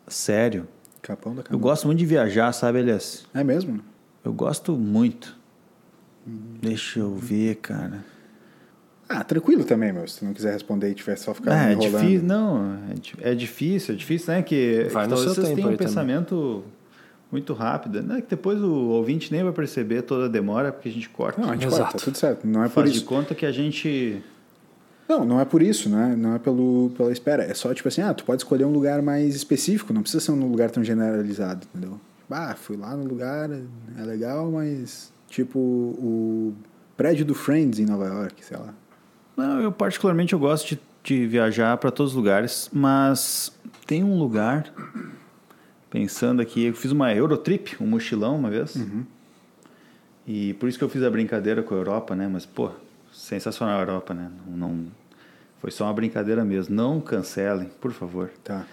Sério. 0.06 0.66
Capão 1.08 1.34
da 1.34 1.40
Eu 1.40 1.44
canoa. 1.44 1.60
gosto 1.62 1.86
muito 1.86 1.98
de 1.98 2.06
viajar, 2.06 2.52
sabe, 2.52 2.78
Elias? 2.80 3.24
É 3.34 3.42
mesmo? 3.42 3.80
Eu 4.24 4.32
gosto 4.32 4.72
muito. 4.76 5.36
Deixa 6.60 7.00
eu 7.00 7.14
ver, 7.14 7.54
cara. 7.56 8.04
Ah, 9.08 9.24
tranquilo 9.24 9.64
também, 9.64 9.90
meu. 9.90 10.06
Se 10.06 10.18
tu 10.18 10.26
não 10.26 10.34
quiser 10.34 10.52
responder 10.52 10.90
e 10.90 10.94
tiver 10.94 11.16
só 11.16 11.32
ficar 11.32 11.52
Ah, 11.52 11.70
é 11.70 11.72
enrolando. 11.72 12.00
difícil, 12.02 12.26
não, 12.26 12.78
é, 13.22 13.30
é 13.30 13.34
difícil, 13.34 13.94
é 13.94 13.96
difícil, 13.96 14.34
né? 14.34 14.42
Que, 14.42 14.86
Vai 14.92 15.04
que 15.04 15.08
talvez 15.08 15.20
seu 15.20 15.34
vocês 15.34 15.46
tempo 15.46 15.54
tenham 15.56 15.68
um 15.68 15.72
aí 15.72 15.76
também. 15.78 15.88
pensamento 15.88 16.64
muito 17.32 17.54
rápido, 17.54 18.02
né? 18.02 18.20
Que 18.20 18.28
depois 18.28 18.60
o 18.62 18.70
ouvinte 18.90 19.32
nem 19.32 19.42
vai 19.42 19.52
perceber 19.52 20.02
toda 20.02 20.26
a 20.26 20.28
demora, 20.28 20.70
porque 20.72 20.90
a 20.90 20.92
gente 20.92 21.08
corta. 21.08 21.40
Não, 21.40 21.48
a 21.48 21.54
gente 21.54 21.66
Exato. 21.68 21.82
corta, 21.84 21.98
tudo 22.04 22.18
certo. 22.18 22.46
Não 22.46 22.62
é 22.62 22.68
por 22.68 22.74
Faz 22.82 22.92
de 22.92 22.98
isso. 22.98 23.06
conta 23.06 23.34
que 23.34 23.46
a 23.46 23.52
gente... 23.52 24.22
Não, 25.08 25.24
não 25.24 25.40
é 25.40 25.44
por 25.44 25.62
isso, 25.62 25.88
né? 25.88 26.14
Não 26.16 26.34
é 26.34 26.38
pelo, 26.38 26.92
pela 26.96 27.10
espera. 27.10 27.42
É 27.44 27.54
só 27.54 27.72
tipo 27.72 27.88
assim, 27.88 28.02
ah, 28.02 28.12
tu 28.12 28.24
pode 28.24 28.42
escolher 28.42 28.64
um 28.64 28.72
lugar 28.72 29.00
mais 29.00 29.34
específico, 29.34 29.92
não 29.92 30.02
precisa 30.02 30.22
ser 30.22 30.32
um 30.32 30.50
lugar 30.50 30.70
tão 30.70 30.84
generalizado, 30.84 31.66
entendeu? 31.72 31.98
Ah, 32.30 32.54
fui 32.54 32.76
lá 32.76 32.94
no 32.94 33.04
lugar, 33.04 33.48
é 33.50 34.02
legal, 34.02 34.50
mas 34.50 35.10
tipo 35.28 35.58
o 35.58 36.54
prédio 36.96 37.24
do 37.24 37.34
Friends 37.34 37.78
em 37.78 37.86
Nova 37.86 38.06
York, 38.06 38.44
sei 38.44 38.58
lá. 38.58 38.74
Não, 39.36 39.60
eu 39.60 39.72
particularmente 39.72 40.34
eu 40.34 40.38
gosto 40.38 40.68
de, 40.68 40.80
de 41.02 41.26
viajar 41.26 41.76
para 41.78 41.90
todos 41.90 42.12
os 42.12 42.16
lugares, 42.16 42.68
mas 42.72 43.50
tem 43.86 44.04
um 44.04 44.18
lugar 44.18 44.70
Pensando 45.90 46.42
aqui, 46.42 46.66
eu 46.66 46.74
fiz 46.74 46.92
uma 46.92 47.14
Eurotrip, 47.14 47.76
um 47.80 47.86
mochilão 47.86 48.36
uma 48.36 48.50
vez. 48.50 48.76
E 50.26 50.52
por 50.54 50.68
isso 50.68 50.76
que 50.76 50.84
eu 50.84 50.88
fiz 50.88 51.02
a 51.02 51.10
brincadeira 51.10 51.62
com 51.62 51.74
a 51.74 51.78
Europa, 51.78 52.14
né? 52.14 52.28
Mas, 52.30 52.44
pô, 52.44 52.70
sensacional 53.18 53.78
a 53.78 53.82
Europa, 53.82 54.14
né? 54.14 54.30
Não, 54.46 54.68
não- 54.68 54.86
foi 55.58 55.70
só 55.72 55.84
uma 55.84 55.92
brincadeira 55.92 56.44
mesmo. 56.44 56.74
Não 56.74 57.00
cancelem, 57.00 57.68
por 57.80 57.92
favor. 57.92 58.30
Tá. 58.44 58.64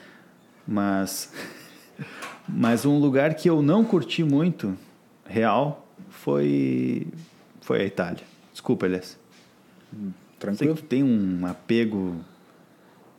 Mas, 0.68 1.32
mas 2.48 2.86
um 2.86 3.00
lugar 3.00 3.34
que 3.34 3.50
eu 3.50 3.62
não 3.62 3.84
curti 3.84 4.24
muito, 4.24 4.78
real, 5.26 5.88
foi, 6.10 7.08
foi 7.62 7.82
a 7.82 7.86
Itália. 7.86 8.24
Desculpa, 8.52 8.86
Elias. 8.86 9.18
Sei 9.92 10.12
Tranquilo? 10.40 10.76
que 10.76 10.84
tem 10.84 11.04
um 11.04 11.46
apego 11.48 12.16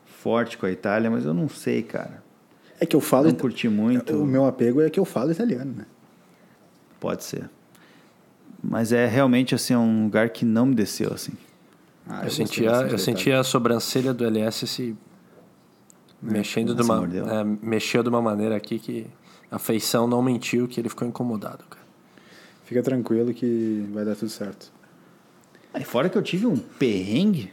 forte 0.07 0.57
com 0.57 0.67
a 0.67 0.71
Itália, 0.71 1.11
mas 1.11 1.25
eu 1.25 1.35
não 1.35 1.49
sei, 1.49 1.83
cara. 1.83 2.23
É 2.79 2.87
que 2.87 2.95
eu 2.95 3.01
falo. 3.01 3.27
Não 3.29 3.35
curti 3.35 3.69
muito. 3.69 4.17
O 4.23 4.27
meu 4.27 4.47
apego 4.47 4.81
é 4.81 4.89
que 4.91 5.01
eu 5.01 5.05
falo 5.05 5.33
italiano, 5.33 5.73
né? 5.77 5.87
Pode 7.01 7.25
ser. 7.25 7.49
Mas 8.63 8.93
é 8.93 9.07
realmente 9.07 9.55
assim 9.55 9.75
um 9.75 10.05
lugar 10.05 10.31
que 10.31 10.45
não 10.45 10.67
me 10.67 10.75
desceu 10.75 11.13
assim. 11.13 11.33
Ah, 12.09 12.19
Eu, 12.21 12.25
gostei 12.25 12.47
sentia, 12.47 12.71
eu 12.71 12.99
sentia 12.99 13.41
a 13.41 13.45
sobrancelha 13.45 14.15
do 14.15 14.25
LS 14.25 14.67
se 14.67 14.97
mexendo 16.23 16.75
de 16.75 16.83
uma, 16.83 17.05
é, 17.05 17.45
mexeu 17.45 18.03
de 18.03 18.09
uma 18.09 18.23
maneira 18.23 18.57
aqui 18.57 18.79
que 18.79 19.07
a 19.51 19.59
feição 19.59 20.07
não 20.07 20.23
mentiu 20.23 20.67
que 20.67 20.81
ele 20.81 20.89
ficou 20.89 21.07
incomodado, 21.07 21.65
cara. 21.69 21.85
Fica 22.65 22.83
tranquilo 22.83 23.33
que 23.33 23.89
vai 23.93 24.05
dar 24.05 24.17
tudo 24.17 24.29
certo. 24.29 24.73
Aí 25.73 25.85
fora 25.85 26.09
que 26.09 26.17
eu 26.17 26.23
tive 26.23 26.47
um 26.47 26.57
perrengue 26.57 27.53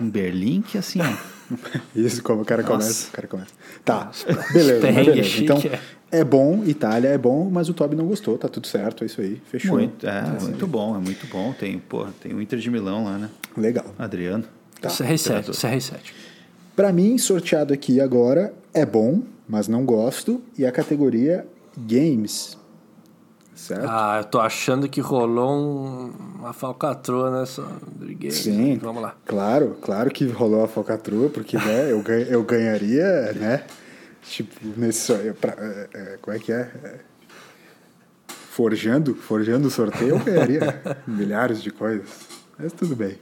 em 0.00 0.08
Berlim 0.08 0.62
que 0.62 0.78
assim, 0.78 1.00
ó, 1.00 1.37
Isso, 1.94 2.22
como 2.22 2.42
o 2.42 2.44
cara 2.44 2.62
Nossa. 2.62 2.74
começa. 2.74 3.08
O 3.08 3.12
cara 3.12 3.28
começa. 3.28 3.50
Tá, 3.84 4.10
beleza. 4.52 4.92
Beleza. 4.92 5.22
chique, 5.24 5.44
Então, 5.44 5.58
é. 6.10 6.20
é 6.20 6.24
bom, 6.24 6.62
Itália 6.64 7.08
é 7.08 7.18
bom, 7.18 7.48
mas 7.50 7.68
o 7.68 7.74
Toby 7.74 7.96
não 7.96 8.06
gostou, 8.06 8.36
tá 8.36 8.48
tudo 8.48 8.66
certo, 8.66 9.04
é 9.04 9.06
isso 9.06 9.20
aí. 9.20 9.40
Fechou. 9.50 9.76
muito, 9.78 10.06
é, 10.06 10.22
Tá 10.22 10.36
muito 10.40 10.66
bom, 10.66 10.94
é 10.96 10.98
muito 10.98 11.26
bom. 11.28 11.52
Tem, 11.52 11.78
pô, 11.78 12.06
tem 12.20 12.34
o 12.34 12.42
Inter 12.42 12.58
de 12.58 12.70
Milão 12.70 13.04
lá, 13.04 13.18
né? 13.18 13.30
Legal. 13.56 13.86
Adriano. 13.98 14.44
Tá. 14.80 14.88
CR7, 14.88 15.20
Imperador. 15.20 15.54
CR7. 15.54 15.98
Pra 16.76 16.92
mim, 16.92 17.16
sorteado 17.18 17.72
aqui 17.72 18.00
agora 18.00 18.52
é 18.74 18.84
bom, 18.86 19.22
mas 19.48 19.66
não 19.66 19.84
gosto, 19.84 20.42
e 20.56 20.66
a 20.66 20.70
categoria 20.70 21.46
Games. 21.76 22.57
Certo? 23.58 23.86
Ah, 23.88 24.18
eu 24.20 24.24
tô 24.24 24.38
achando 24.40 24.88
que 24.88 25.00
rolou 25.00 25.50
um- 25.50 26.12
uma 26.38 26.52
falcatrua 26.52 27.40
nessa 27.40 27.66
game. 28.00 28.30
Sim. 28.30 28.78
Vamos 28.78 29.02
lá. 29.02 29.16
Claro, 29.26 29.76
claro 29.82 30.10
que 30.10 30.26
rolou 30.28 30.62
a 30.64 30.68
falcatrua, 30.68 31.28
porque 31.28 31.56
né, 31.58 31.90
eu, 31.90 32.00
ganha- 32.00 32.26
eu 32.26 32.42
ganharia, 32.44 33.32
né? 33.32 33.64
Tipo, 34.22 34.54
nesse. 34.76 35.12
pra- 35.40 35.56
é, 35.58 35.88
é, 35.92 36.18
como 36.22 36.36
é 36.36 36.40
que 36.40 36.52
é? 36.52 36.70
É, 36.84 36.98
Forjando, 38.50 39.14
forjando 39.16 39.66
o 39.68 39.70
sorteio, 39.70 40.10
eu 40.10 40.18
ganharia 40.20 40.80
milhares 41.06 41.60
de 41.62 41.70
coisas. 41.72 42.08
Mas 42.56 42.72
tudo 42.72 42.94
bem. 42.94 43.18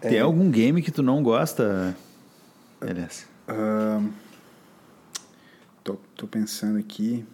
Tem 0.00 0.18
algum 0.20 0.50
game 0.50 0.82
que 0.82 0.90
tu 0.90 1.02
não 1.02 1.22
gosta, 1.22 1.96
Elias? 2.82 3.24
Ahn, 3.48 4.08
tô, 5.84 5.96
tô 6.16 6.26
pensando 6.26 6.78
aqui. 6.78 7.24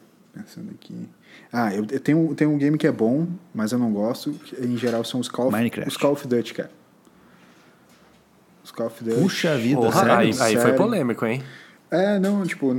Pensando 0.43 0.70
aqui. 0.72 1.09
Ah, 1.53 1.74
eu, 1.74 1.86
eu 1.91 2.01
tenho, 2.01 2.34
tenho 2.34 2.51
um 2.51 2.59
game 2.59 2.76
que 2.78 2.86
é 2.86 2.93
bom, 2.93 3.26
mas 3.55 3.72
eu 3.72 3.78
não 3.78 3.93
gosto. 3.93 4.32
que, 4.32 4.57
Em 4.64 4.76
geral 4.76 5.05
são 5.05 5.20
os 5.20 5.28
Call 5.28 5.47
of, 5.49 5.57
Minecraft. 5.57 5.88
os 5.91 5.97
Call 5.97 6.12
of 6.12 6.26
Duty, 6.26 6.55
cara. 6.55 6.70
Os 8.64 8.70
Call 8.70 8.86
of 8.86 9.03
Duty. 9.05 9.20
Puxa 9.20 9.57
vida, 9.57 9.80
Porra, 9.80 9.93
sério? 10.01 10.14
aí, 10.16 10.26
aí 10.28 10.32
foi 10.34 10.49
Sério. 10.62 10.76
polêmico, 10.76 11.24
hein? 11.26 11.43
É, 11.91 12.18
não, 12.20 12.47
tipo, 12.47 12.72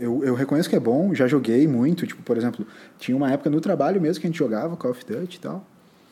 eu, 0.00 0.24
eu 0.24 0.34
reconheço 0.34 0.68
que 0.68 0.74
é 0.74 0.80
bom, 0.80 1.14
já 1.14 1.28
joguei 1.28 1.68
muito, 1.68 2.04
tipo, 2.04 2.20
por 2.22 2.36
exemplo, 2.36 2.66
tinha 2.98 3.16
uma 3.16 3.30
época 3.30 3.48
no 3.48 3.60
trabalho 3.60 4.00
mesmo 4.00 4.20
que 4.20 4.26
a 4.26 4.30
gente 4.30 4.38
jogava 4.38 4.76
Call 4.76 4.90
of 4.90 5.04
Duty 5.04 5.36
e 5.36 5.40
tal. 5.40 5.64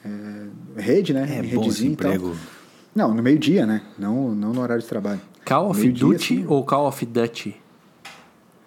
É, 0.04 0.80
rede, 0.80 1.12
né? 1.12 1.26
É 1.28 1.44
Em 1.44 1.54
bom 1.54 1.66
esse 1.66 1.84
emprego. 1.86 2.36
Não, 2.94 3.12
no 3.12 3.22
meio-dia, 3.22 3.66
né? 3.66 3.82
Não, 3.98 4.32
não 4.34 4.52
no 4.52 4.60
horário 4.60 4.82
de 4.82 4.88
trabalho. 4.88 5.20
Call 5.44 5.70
of 5.70 5.88
Duty 5.90 6.14
assim. 6.34 6.46
ou 6.46 6.64
Call 6.64 6.86
of 6.86 7.04
Duty? 7.04 7.56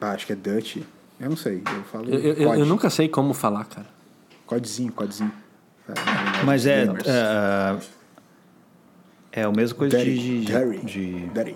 Ah, 0.02 0.12
acho 0.12 0.26
que 0.26 0.34
é 0.34 0.36
Dutch. 0.36 0.78
Eu 1.22 1.30
não 1.30 1.38
sei, 1.38 1.62
eu 1.66 1.84
falo 1.84 2.10
Eu, 2.10 2.20
eu- 2.34 2.54
eu- 2.56 2.66
nunca 2.66 2.90
sei 2.90 3.08
como 3.08 3.34
falar, 3.34 3.66
cara. 3.66 3.88
Codezinho, 4.46 4.92
codezinho. 4.92 5.32
É, 5.88 6.44
Mas 6.46 6.66
é. 6.66 6.86
gamers. 6.86 7.08
É, 9.32 9.44
a 9.44 9.52
mesma 9.52 9.78
coisa 9.78 9.98
Dirty, 9.98 10.14
de. 10.20 10.40
de, 10.40 10.46
dirty, 10.46 10.86
de- 10.86 11.30
dirty. 11.30 11.56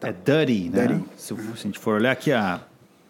é 0.00 0.12
dirty, 0.12 0.70
né? 0.70 0.86
Dirty. 0.86 1.04
Se, 1.16 1.34
se 1.34 1.40
a 1.52 1.56
gente 1.56 1.78
for 1.78 1.94
olhar 1.96 2.12
aqui 2.12 2.32
a 2.32 2.60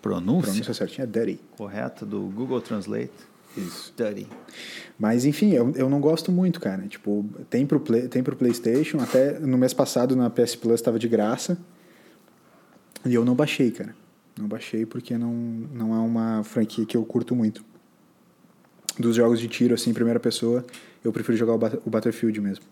pronúncia, 0.03 0.51
Pronúncia 0.51 0.75
certinha 0.75 1.05
é 1.05 1.07
dirty. 1.07 1.41
correta 1.57 2.05
do 2.05 2.21
Google 2.23 2.61
Translate, 2.61 3.13
Isso. 3.57 3.93
dirty. 3.97 4.27
Mas 4.99 5.25
enfim, 5.25 5.53
eu, 5.53 5.73
eu 5.77 5.89
não 5.89 6.01
gosto 6.01 6.33
muito, 6.33 6.59
cara. 6.61 6.83
Tipo, 6.89 7.25
tem 7.49 7.65
pro, 7.67 7.79
play, 7.79 8.09
tem 8.09 8.23
pro 8.23 8.35
PlayStation, 8.35 8.99
até 8.99 9.39
no 9.39 9.57
mês 9.59 9.73
passado 9.73 10.17
na 10.17 10.29
PS 10.31 10.57
Plus 10.57 10.75
estava 10.81 10.99
de 10.99 11.07
graça. 11.09 11.57
E 13.07 13.15
eu 13.15 13.25
não 13.25 13.35
baixei, 13.37 13.71
cara. 13.71 13.95
Não 14.39 14.47
baixei 14.47 14.87
porque 14.87 15.17
não, 15.19 15.33
não 15.33 15.95
é 15.95 15.99
uma 15.99 16.43
franquia 16.45 16.85
que 16.87 16.97
eu 16.97 17.05
curto 17.05 17.35
muito. 17.35 17.65
Dos 18.99 19.17
jogos 19.17 19.39
de 19.41 19.49
tiro, 19.49 19.75
assim, 19.75 19.91
em 19.91 19.95
primeira 19.95 20.19
pessoa, 20.21 20.65
eu 21.05 21.13
prefiro 21.13 21.37
jogar 21.37 21.55
o, 21.55 21.59
Bat- 21.59 21.79
o 21.85 21.91
Battlefield 21.91 22.41
mesmo. 22.41 22.65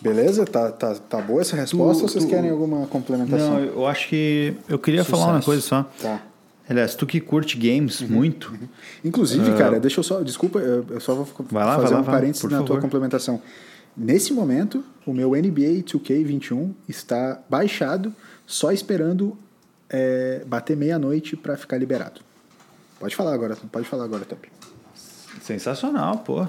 Beleza? 0.00 0.44
Tá, 0.44 0.70
tá, 0.70 0.94
tá 0.94 1.20
boa 1.20 1.40
essa 1.40 1.56
resposta 1.56 2.02
ou 2.02 2.08
vocês 2.08 2.24
tu- 2.24 2.30
querem 2.30 2.50
alguma 2.50 2.86
complementação? 2.86 3.54
Não, 3.54 3.60
eu 3.64 3.86
acho 3.86 4.08
que. 4.08 4.54
Eu 4.68 4.78
queria 4.78 5.04
falar 5.04 5.24
uma 5.26 5.42
Sucesso. 5.42 5.46
coisa 5.46 5.62
só. 5.62 5.82
Tá. 6.00 6.22
Aliás, 6.68 6.94
tu 6.94 7.06
que 7.06 7.20
curte 7.20 7.56
games 7.56 8.00
Uhum. 8.00 8.08
muito, 8.08 8.52
Inclusive, 9.04 9.52
cara, 9.56 9.78
deixa 9.78 10.00
eu 10.00 10.04
só. 10.04 10.20
Desculpa, 10.22 10.58
eu 10.58 11.00
só 11.00 11.14
vou. 11.14 11.28
Vai 11.50 11.64
lá, 11.64 11.76
fazer 11.80 11.94
lá, 11.94 12.00
um 12.00 12.04
vai, 12.04 12.14
parênteses 12.16 12.42
na 12.44 12.58
tua 12.58 12.66
favor. 12.66 12.80
complementação. 12.82 13.40
Nesse 13.96 14.32
momento, 14.32 14.84
o 15.06 15.12
meu 15.12 15.30
NBA 15.30 15.82
2K21 15.82 16.72
está 16.88 17.40
baixado, 17.48 18.12
só 18.44 18.70
esperando 18.72 19.36
é, 19.90 20.42
bater 20.46 20.76
meia-noite 20.76 21.36
para 21.36 21.56
ficar 21.56 21.78
liberado. 21.78 22.20
Pode 22.98 23.14
falar 23.14 23.34
agora, 23.34 23.56
pode 23.70 23.86
falar 23.86 24.04
agora, 24.04 24.24
Top. 24.24 24.48
sensacional, 25.42 26.18
pô. 26.18 26.46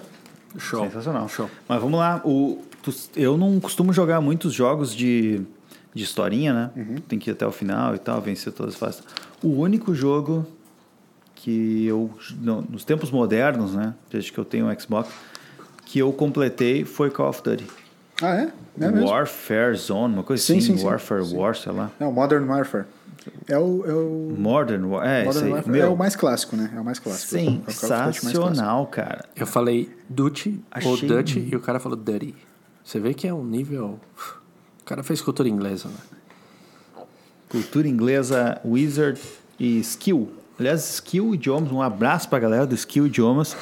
Show. 0.58 0.86
Sensacional. 0.86 1.28
Show. 1.30 1.50
Mas 1.68 1.82
vamos 1.82 2.00
lá. 2.00 2.22
O, 2.26 2.64
tu- 2.82 2.94
eu 3.16 3.38
não 3.38 3.60
costumo 3.60 3.92
jogar 3.94 4.22
muitos 4.22 4.54
jogos 4.54 4.96
de, 4.96 5.42
de 5.94 6.04
historinha, 6.04 6.54
né? 6.54 6.72
Uhum. 6.76 6.96
Tem 7.08 7.20
que 7.20 7.30
ir 7.30 7.34
até 7.34 7.46
o 7.46 7.52
final 7.52 7.94
e 7.96 8.00
tal, 8.00 8.22
vencer 8.22 8.54
todas 8.54 8.74
as 8.74 8.80
fases. 8.80 9.04
O 9.44 9.50
único 9.50 9.94
jogo 9.94 10.46
que 11.36 11.86
eu, 11.86 12.10
no- 12.40 12.62
nos 12.62 12.84
tempos 12.84 13.12
modernos, 13.12 13.76
né? 13.76 13.94
Desde 14.10 14.32
que 14.32 14.38
eu 14.38 14.46
tenho 14.46 14.68
um 14.68 14.80
Xbox, 14.80 15.10
que 15.86 16.00
eu 16.00 16.12
completei 16.14 16.86
foi 16.86 17.12
Call 17.12 17.30
of 17.30 17.42
Duty. 17.44 17.68
Ah, 18.22 18.36
é? 18.36 18.52
É 18.80 18.90
mesmo? 18.92 19.08
Warfare 19.10 19.76
Zone, 19.76 20.14
uma 20.16 20.24
coisa 20.24 20.42
Sim, 20.42 20.58
assim. 20.58 20.68
sim, 20.74 20.78
sim. 20.78 20.86
Warfare 20.86 21.24
Sim. 21.26 21.38
War, 21.38 21.56
sei 21.56 21.72
lá. 21.72 21.92
Não, 22.00 22.12
Modern 22.12 22.48
Warfare. 22.50 22.86
É 23.47 23.57
o, 23.57 23.84
é 23.86 23.93
o 23.93 24.36
Modern 24.38 24.84
War, 24.86 25.05
é, 25.07 25.23
Modern. 25.25 25.51
Warfare 25.51 25.71
Meu, 25.71 25.86
é 25.86 25.89
o 25.89 25.97
mais 25.97 26.15
clássico, 26.15 26.55
né? 26.55 26.71
É 26.75 26.80
o 26.80 26.84
mais 26.86 26.99
clássico. 26.99 27.36
É 27.36 27.39
of 27.39 27.45
Duty 27.49 27.61
mais 27.65 27.80
clássico. 27.80 28.25
sensacional, 28.28 28.88
cara. 28.88 29.25
Eu 29.36 29.47
falei 29.47 29.89
Duty 30.09 30.61
ou 30.86 30.93
Achei- 30.93 31.07
Dutch 31.09 31.36
e 31.38 31.55
o 31.55 31.59
cara 31.59 31.80
falou 31.80 31.97
Dirty. 31.97 32.34
Você 32.84 32.99
vê 32.99 33.13
que 33.13 33.28
é 33.28 33.34
um 33.34 33.43
nível. 33.43 33.99
O 34.82 34.86
cara 34.86 35.03
fez 35.03 35.21
cultura 35.21 35.47
inglesa, 35.49 35.89
né? 35.89 35.95
Cultura 37.49 37.88
inglesa, 37.88 38.59
Wizard 38.65 39.19
e 39.59 39.80
Skill. 39.80 40.32
Aliás, 40.59 40.89
Skill 40.95 41.34
Idiomas, 41.36 41.71
um 41.71 41.82
abraço 41.82 42.28
pra 42.30 42.39
galera 42.39 42.65
do 42.65 42.75
Skill 42.75 43.07
Idiomas, 43.07 43.55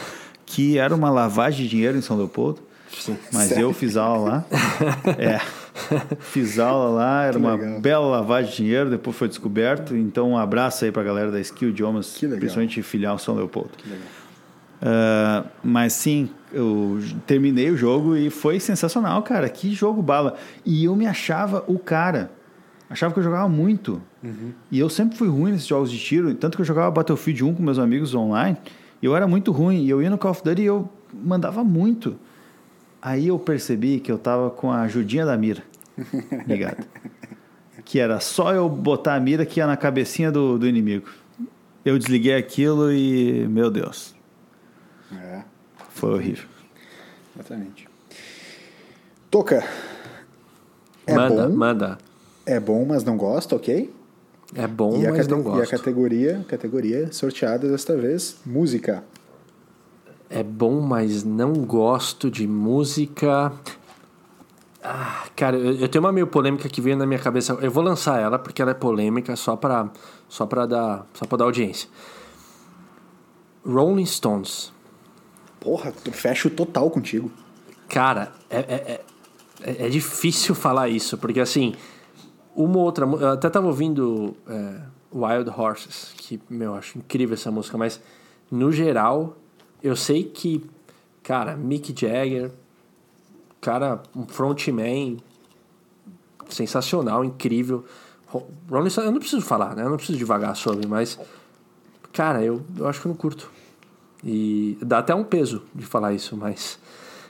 que 0.46 0.78
era 0.78 0.96
uma 0.96 1.10
lavagem 1.10 1.64
de 1.66 1.70
dinheiro 1.70 1.98
em 1.98 2.02
São 2.02 2.18
Leopoldo. 2.18 2.62
Sim. 2.98 3.18
Mas 3.34 3.52
eu 3.52 3.74
fiz 3.74 3.98
aula 3.98 4.30
lá. 4.30 4.46
É. 5.20 5.40
Fiz 6.20 6.58
aula 6.60 6.90
lá, 6.90 7.24
era 7.24 7.34
Que 7.34 7.38
uma 7.40 7.56
legal. 7.56 7.80
bela 7.82 8.08
lavagem 8.08 8.52
de 8.52 8.58
dinheiro, 8.58 8.90
depois 8.90 9.16
foi 9.16 9.28
descoberto. 9.28 9.96
Então, 9.96 10.32
um 10.32 10.38
abraço 10.38 10.86
aí 10.86 10.92
pra 10.92 11.04
galera 11.04 11.32
da 11.32 11.40
Skill 11.40 11.70
Idiomas, 11.70 12.16
Que 12.16 12.26
legal. 12.26 12.40
principalmente 12.40 12.82
filial 12.82 13.18
São 13.18 13.36
Leopoldo. 13.36 13.72
Ah, 14.82 15.46
mas 15.64 15.94
sim, 15.94 16.30
eu 16.54 17.00
terminei 17.26 17.70
o 17.72 17.78
jogo 17.78 18.16
e 18.16 18.30
foi 18.30 18.60
sensacional, 18.60 19.22
cara. 19.24 19.50
Que 19.50 19.74
jogo 19.74 20.02
bala. 20.02 20.36
E 20.66 20.86
eu 20.86 20.96
me 20.96 21.08
achava 21.08 21.64
o 21.68 21.80
cara. 21.80 22.32
Achava 22.90 23.14
que 23.14 23.20
eu 23.20 23.24
jogava 23.24 23.50
muito. 23.50 24.02
E 24.72 24.80
eu 24.80 24.90
sempre 24.90 25.18
fui 25.18 25.28
ruim 25.28 25.52
nesses 25.52 25.68
jogos 25.68 25.92
de 25.92 25.98
tiro. 26.00 26.34
Tanto 26.36 26.56
que 26.56 26.62
eu 26.62 26.66
jogava 26.66 26.90
Battlefield 26.92 27.44
1 27.44 27.56
com 27.56 27.64
meus 27.64 27.80
amigos 27.80 28.14
online. 28.14 28.58
E 29.02 29.06
eu 29.06 29.16
era 29.16 29.28
muito 29.28 29.52
ruim. 29.52 29.84
E 29.84 29.90
eu 29.90 30.02
ia 30.02 30.10
no 30.10 30.18
Call 30.18 30.32
of 30.32 30.44
Duty 30.44 30.62
e 30.62 30.66
eu 30.66 30.88
mandava 31.14 31.64
muito. 31.64 32.16
Aí 33.06 33.28
eu 33.28 33.38
percebi 33.38 34.00
que 34.00 34.12
eu 34.12 34.18
tava 34.18 34.50
com 34.50 34.72
a 34.72 34.82
ajudinha 34.82 35.24
da 35.28 35.38
mira. 35.38 35.62
Ligado? 36.48 36.84
que 37.86 38.00
era 38.00 38.20
só 38.20 38.52
eu 38.52 38.68
botar 38.68 39.14
a 39.14 39.20
mira 39.20 39.46
que 39.46 39.60
ia 39.60 39.68
na 39.68 39.78
cabecinha 39.78 40.32
do, 40.32 40.58
do 40.58 40.68
inimigo. 40.68 41.08
Eu 41.86 42.00
desliguei 42.00 42.34
aquilo 42.34 42.92
e, 42.92 43.48
meu 43.48 43.70
Deus, 43.70 44.16
É, 45.16 45.44
foi 45.92 46.14
horrível. 46.16 46.48
exatamente. 47.36 47.88
Toca. 49.30 49.64
É 51.06 51.14
manda, 51.14 51.48
bom, 51.48 51.56
manda. 51.56 51.98
é 52.44 52.60
bom, 52.60 52.84
mas 52.88 53.04
não 53.04 53.18
gosta, 53.18 53.56
ok? 53.56 53.94
É 54.56 54.66
bom, 54.66 55.00
e 55.00 55.06
a, 55.06 55.12
mas 55.12 55.28
não 55.28 55.38
e 55.38 55.42
a 55.42 55.44
gosto. 55.44 55.70
categoria, 55.70 56.44
categoria 56.48 57.12
sorteada 57.14 57.70
desta 57.70 57.96
vez, 57.96 58.38
música. 58.44 59.04
É 60.36 60.44
bom, 60.44 60.82
mas 60.82 61.24
não 61.24 61.54
gosto 61.54 62.30
de 62.30 62.46
música. 62.46 63.54
Ah, 64.84 65.24
cara, 65.34 65.56
eu, 65.56 65.76
eu 65.76 65.88
tenho 65.88 66.04
uma 66.04 66.12
meio 66.12 66.28
polêmica 66.28 66.68
que 66.68 66.82
veio 66.82 66.98
na 66.98 67.06
minha 67.06 67.22
cabeça. 67.22 67.54
Eu 67.62 67.72
vou 67.72 67.82
lançar 67.82 68.20
ela 68.20 68.38
porque 68.38 68.62
ela 68.62 68.72
é 68.72 68.74
polêmica 68.74 69.34
só 69.38 69.56
pra, 69.56 69.90
só 70.28 70.46
pra, 70.46 70.66
dar, 70.66 71.08
só 71.14 71.26
pra 71.26 71.38
dar 71.38 71.46
audiência. 71.46 71.88
Rolling 73.66 74.06
Stones. 74.06 74.74
Porra, 75.58 75.94
eu 76.06 76.12
fecho 76.12 76.50
total 76.50 76.92
contigo. 76.92 77.32
Cara, 77.88 78.34
é, 78.50 78.58
é, 78.60 79.02
é, 79.62 79.86
é 79.86 79.90
difícil 79.90 80.54
falar 80.54 80.90
isso, 80.90 81.18
porque 81.18 81.40
assim, 81.40 81.76
uma 82.54 82.80
outra. 82.80 83.06
Eu 83.06 83.30
até 83.30 83.50
tava 83.50 83.68
ouvindo 83.68 84.36
é, 84.50 84.82
Wild 85.14 85.50
Horses, 85.50 86.14
que, 86.18 86.42
meu, 86.50 86.72
eu 86.72 86.76
acho 86.76 86.98
incrível 86.98 87.36
essa 87.36 87.50
música, 87.50 87.78
mas 87.78 88.02
no 88.52 88.70
geral, 88.70 89.38
eu 89.86 89.96
sei 89.96 90.24
que, 90.24 90.64
cara, 91.24 91.56
Mick 91.56 91.94
Jagger, 92.00 92.52
cara, 93.62 94.02
um 94.16 94.26
frontman 94.28 95.18
sensacional, 96.50 97.24
incrível. 97.24 97.86
Ro- 98.28 98.48
Rolling 98.70 98.90
Stones, 98.90 99.08
eu 99.08 99.12
não 99.12 99.20
preciso 99.20 99.42
falar, 99.42 99.76
né? 99.76 99.84
Eu 99.84 99.90
não 99.90 99.98
preciso 99.98 100.18
devagar 100.18 100.56
sobre, 100.56 100.88
mas, 100.88 101.20
cara, 102.14 102.44
eu, 102.44 102.62
eu 102.78 102.88
acho 102.88 103.02
que 103.02 103.08
eu 103.08 103.10
não 103.10 103.16
curto. 103.18 103.50
E 104.24 104.78
dá 104.82 105.00
até 105.00 105.14
um 105.14 105.24
peso 105.24 105.62
de 105.74 105.86
falar 105.86 106.14
isso, 106.14 106.36
mas 106.36 106.80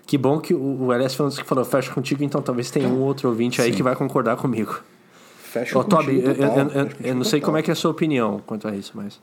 que 0.06 0.18
bom 0.18 0.40
que 0.40 0.54
o, 0.54 0.94
LS 0.94 1.16
Fernandes 1.16 1.38
que 1.40 1.46
falou 1.46 1.66
fecha 1.66 1.92
contigo, 1.94 2.24
então 2.24 2.42
talvez 2.42 2.72
tenha 2.72 2.88
um 2.88 3.02
outro 3.02 3.28
ouvinte 3.30 3.62
aí 3.62 3.72
que 3.72 3.84
vai 3.84 3.96
concordar 3.96 4.38
comigo. 4.38 4.80
Fecho 5.38 5.80
Ô, 5.80 5.84
Toby, 5.84 6.06
contigo 6.22 6.28
eu, 6.28 6.34
eu, 6.36 6.44
eu- 6.44 6.70
eu 6.80 6.86
contigo 6.86 7.14
não 7.16 7.24
sei 7.24 7.42
como 7.42 7.58
é 7.58 7.62
que 7.62 7.72
é 7.72 7.74
a 7.74 7.76
sua 7.76 7.92
opinião 7.92 8.42
quanto 8.46 8.68
a 8.68 8.76
isso, 8.76 8.92
mas. 8.96 9.20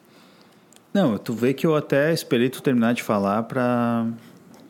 Não, 0.93 1.16
tu 1.16 1.32
vê 1.32 1.55
que 1.55 1.66
eu 1.66 1.74
até 1.74 2.12
esperei 2.12 2.51
tu 2.51 2.62
terminar 2.62 2.93
de 2.95 3.03
falar 3.03 3.43
pra. 3.45 4.07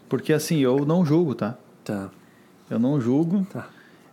Porque 0.08 0.32
assim, 0.32 0.58
eu 0.58 0.84
não 0.84 1.04
julgo, 1.04 1.34
tá? 1.34 1.56
Tá. 1.84 2.10
Eu 2.70 2.78
não 2.78 3.00
julgo, 3.00 3.46
Tá. 3.52 3.68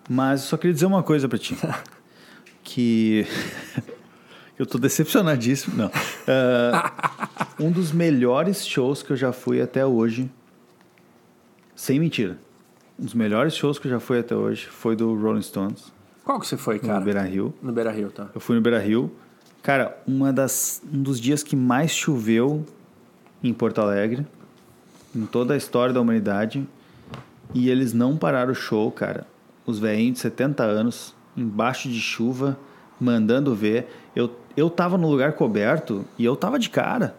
mas 0.09 0.41
eu 0.41 0.47
só 0.47 0.57
queria 0.57 0.73
dizer 0.73 0.85
uma 0.85 1.03
coisa 1.03 1.27
pra 1.29 1.37
ti. 1.37 1.55
que. 2.63 3.25
eu 4.57 4.65
tô 4.65 4.77
decepcionadíssimo. 4.77 5.75
Não. 5.77 5.91
Ah, 6.27 7.19
um 7.59 7.71
dos 7.71 7.91
melhores 7.91 8.65
shows 8.65 9.03
que 9.03 9.11
eu 9.11 9.17
já 9.17 9.31
fui 9.31 9.61
até 9.61 9.85
hoje. 9.85 10.29
Sem 11.75 11.99
mentira. 11.99 12.37
Um 12.99 13.05
dos 13.05 13.13
melhores 13.13 13.55
shows 13.55 13.79
que 13.79 13.87
eu 13.87 13.91
já 13.91 13.99
fui 13.99 14.19
até 14.19 14.35
hoje 14.35 14.65
foi 14.67 14.95
do 14.95 15.13
Rolling 15.15 15.41
Stones, 15.41 15.93
Qual 16.25 16.39
que 16.39 16.45
você 16.47 16.57
foi, 16.57 16.75
no 16.75 16.81
cara? 16.81 16.99
Beira 16.99 17.21
Rio. 17.21 17.53
No 17.61 17.71
Beira 17.71 17.91
Rio, 17.91 18.11
tá. 18.11 18.27
Eu 18.35 18.41
fui 18.41 18.55
no 18.55 18.61
Beira 18.61 18.79
Rio. 18.79 19.09
Cara, 19.61 19.97
uma 20.07 20.31
das, 20.31 20.81
um 20.91 21.01
dos 21.01 21.19
dias 21.19 21.43
que 21.43 21.55
mais 21.55 21.91
choveu 21.91 22.65
em 23.43 23.53
Porto 23.53 23.79
Alegre, 23.81 24.25
em 25.15 25.25
toda 25.25 25.53
a 25.53 25.57
história 25.57 25.93
da 25.93 26.01
humanidade. 26.01 26.67
E 27.53 27.69
eles 27.69 27.93
não 27.93 28.15
pararam 28.15 28.51
o 28.51 28.55
show, 28.55 28.91
cara. 28.91 29.25
Os 29.65 29.79
velhinhos 29.79 30.13
de 30.15 30.19
70 30.19 30.63
anos, 30.63 31.15
embaixo 31.35 31.89
de 31.89 31.99
chuva, 31.99 32.57
mandando 32.99 33.55
ver. 33.55 33.87
Eu, 34.15 34.35
eu 34.55 34.69
tava 34.69 34.97
no 34.97 35.09
lugar 35.09 35.33
coberto 35.33 36.05
e 36.17 36.25
eu 36.25 36.35
tava 36.35 36.59
de 36.59 36.69
cara. 36.69 37.15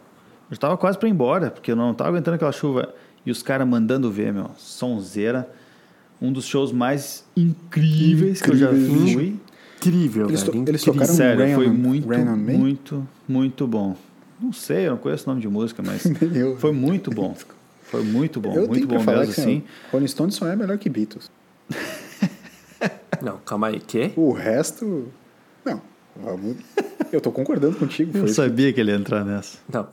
Eu 0.50 0.56
tava 0.56 0.76
quase 0.76 0.98
pra 0.98 1.08
ir 1.08 1.12
embora, 1.12 1.50
porque 1.50 1.72
eu 1.72 1.76
não 1.76 1.94
tava 1.94 2.10
aguentando 2.10 2.36
aquela 2.36 2.52
chuva. 2.52 2.94
E 3.24 3.30
os 3.30 3.42
caras 3.42 3.66
mandando 3.68 4.10
ver, 4.10 4.32
meu. 4.32 4.50
Sonzeira. 4.56 5.48
Um 6.22 6.32
dos 6.32 6.44
shows 6.44 6.70
mais 6.72 7.24
incríveis 7.36 8.40
que 8.42 8.50
eu 8.50 8.56
já 8.56 8.70
Incríveis. 8.72 9.12
fui. 9.12 9.40
Incrível, 9.88 10.28
Eles, 10.28 10.42
velho. 10.42 10.54
eles 10.68 10.82
incrível. 10.82 10.92
tocaram 10.94 11.14
Sério, 11.14 11.44
Rain 11.44 11.54
foi 11.54 11.68
on- 11.68 11.72
muito, 11.74 12.08
Rain 12.08 12.28
on 12.28 12.36
Me? 12.36 12.52
muito, 12.56 13.08
muito 13.26 13.66
bom. 13.66 13.96
Não 14.40 14.52
sei, 14.52 14.86
eu 14.86 14.90
não 14.92 14.98
conheço 14.98 15.24
o 15.24 15.28
nome 15.30 15.40
de 15.40 15.48
música, 15.48 15.82
mas 15.84 16.04
eu. 16.34 16.56
foi 16.58 16.72
muito 16.72 17.10
bom. 17.10 17.34
Foi 17.90 18.04
muito 18.04 18.40
bom, 18.40 18.50
eu 18.54 18.68
muito 18.68 18.74
tenho 18.74 18.86
bom 18.86 18.98
que 18.98 19.04
falar 19.04 19.18
mesmo, 19.26 19.34
que 19.34 19.40
assim. 19.40 19.64
Rolling 19.90 20.06
Stones 20.06 20.36
só 20.36 20.46
é 20.46 20.54
melhor 20.54 20.78
que 20.78 20.88
Beatles. 20.88 21.28
Não, 23.20 23.38
calma 23.38 23.66
aí, 23.66 23.80
quê? 23.80 24.12
O 24.16 24.30
resto. 24.32 25.08
Não. 25.64 25.82
vamos- 26.16 26.56
Eu 27.12 27.20
tô 27.20 27.32
concordando 27.32 27.76
contigo. 27.76 28.10
Eu 28.16 28.20
Foi 28.20 28.30
isso. 28.30 28.36
sabia 28.36 28.72
que 28.72 28.80
ele 28.80 28.92
ia 28.92 28.96
entrar 28.96 29.24
nessa. 29.24 29.58
Não. 29.72 29.88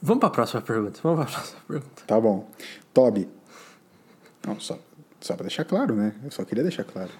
Vamos 0.00 0.20
pra 0.20 0.30
próxima 0.30 0.60
pergunta. 0.62 1.00
Vamos 1.02 1.24
pra 1.24 1.32
próxima 1.32 1.58
pergunta. 1.66 2.02
Tá 2.06 2.20
bom. 2.20 2.48
Toby. 2.94 3.28
Não, 4.46 4.60
só, 4.60 4.78
só 5.20 5.34
pra 5.34 5.42
deixar 5.42 5.64
claro, 5.64 5.94
né? 5.96 6.12
Eu 6.24 6.30
só 6.30 6.44
queria 6.44 6.62
deixar 6.62 6.84
claro. 6.84 7.10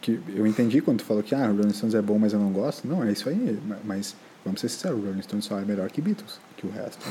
Que 0.00 0.20
eu 0.28 0.46
entendi 0.46 0.80
quando 0.80 0.98
tu 0.98 1.04
falou 1.04 1.22
que 1.22 1.34
ah, 1.34 1.50
o 1.50 1.56
Rolling 1.56 1.72
Stones 1.72 1.94
é 1.94 2.00
bom, 2.02 2.18
mas 2.18 2.32
eu 2.32 2.38
não 2.38 2.52
gosto. 2.52 2.86
Não, 2.86 3.02
é 3.04 3.10
isso 3.12 3.28
aí. 3.28 3.58
ma- 3.66 3.78
Mas 3.84 4.14
vamos 4.44 4.60
ser 4.60 4.68
sinceros, 4.68 4.98
o 4.98 5.04
Rolling 5.06 5.22
Stones 5.22 5.44
só 5.44 5.58
é 5.58 5.64
melhor 5.64 5.90
que 5.90 6.00
Beatles. 6.00 6.38
Que 6.56 6.66
o 6.66 6.70
resto. 6.70 7.04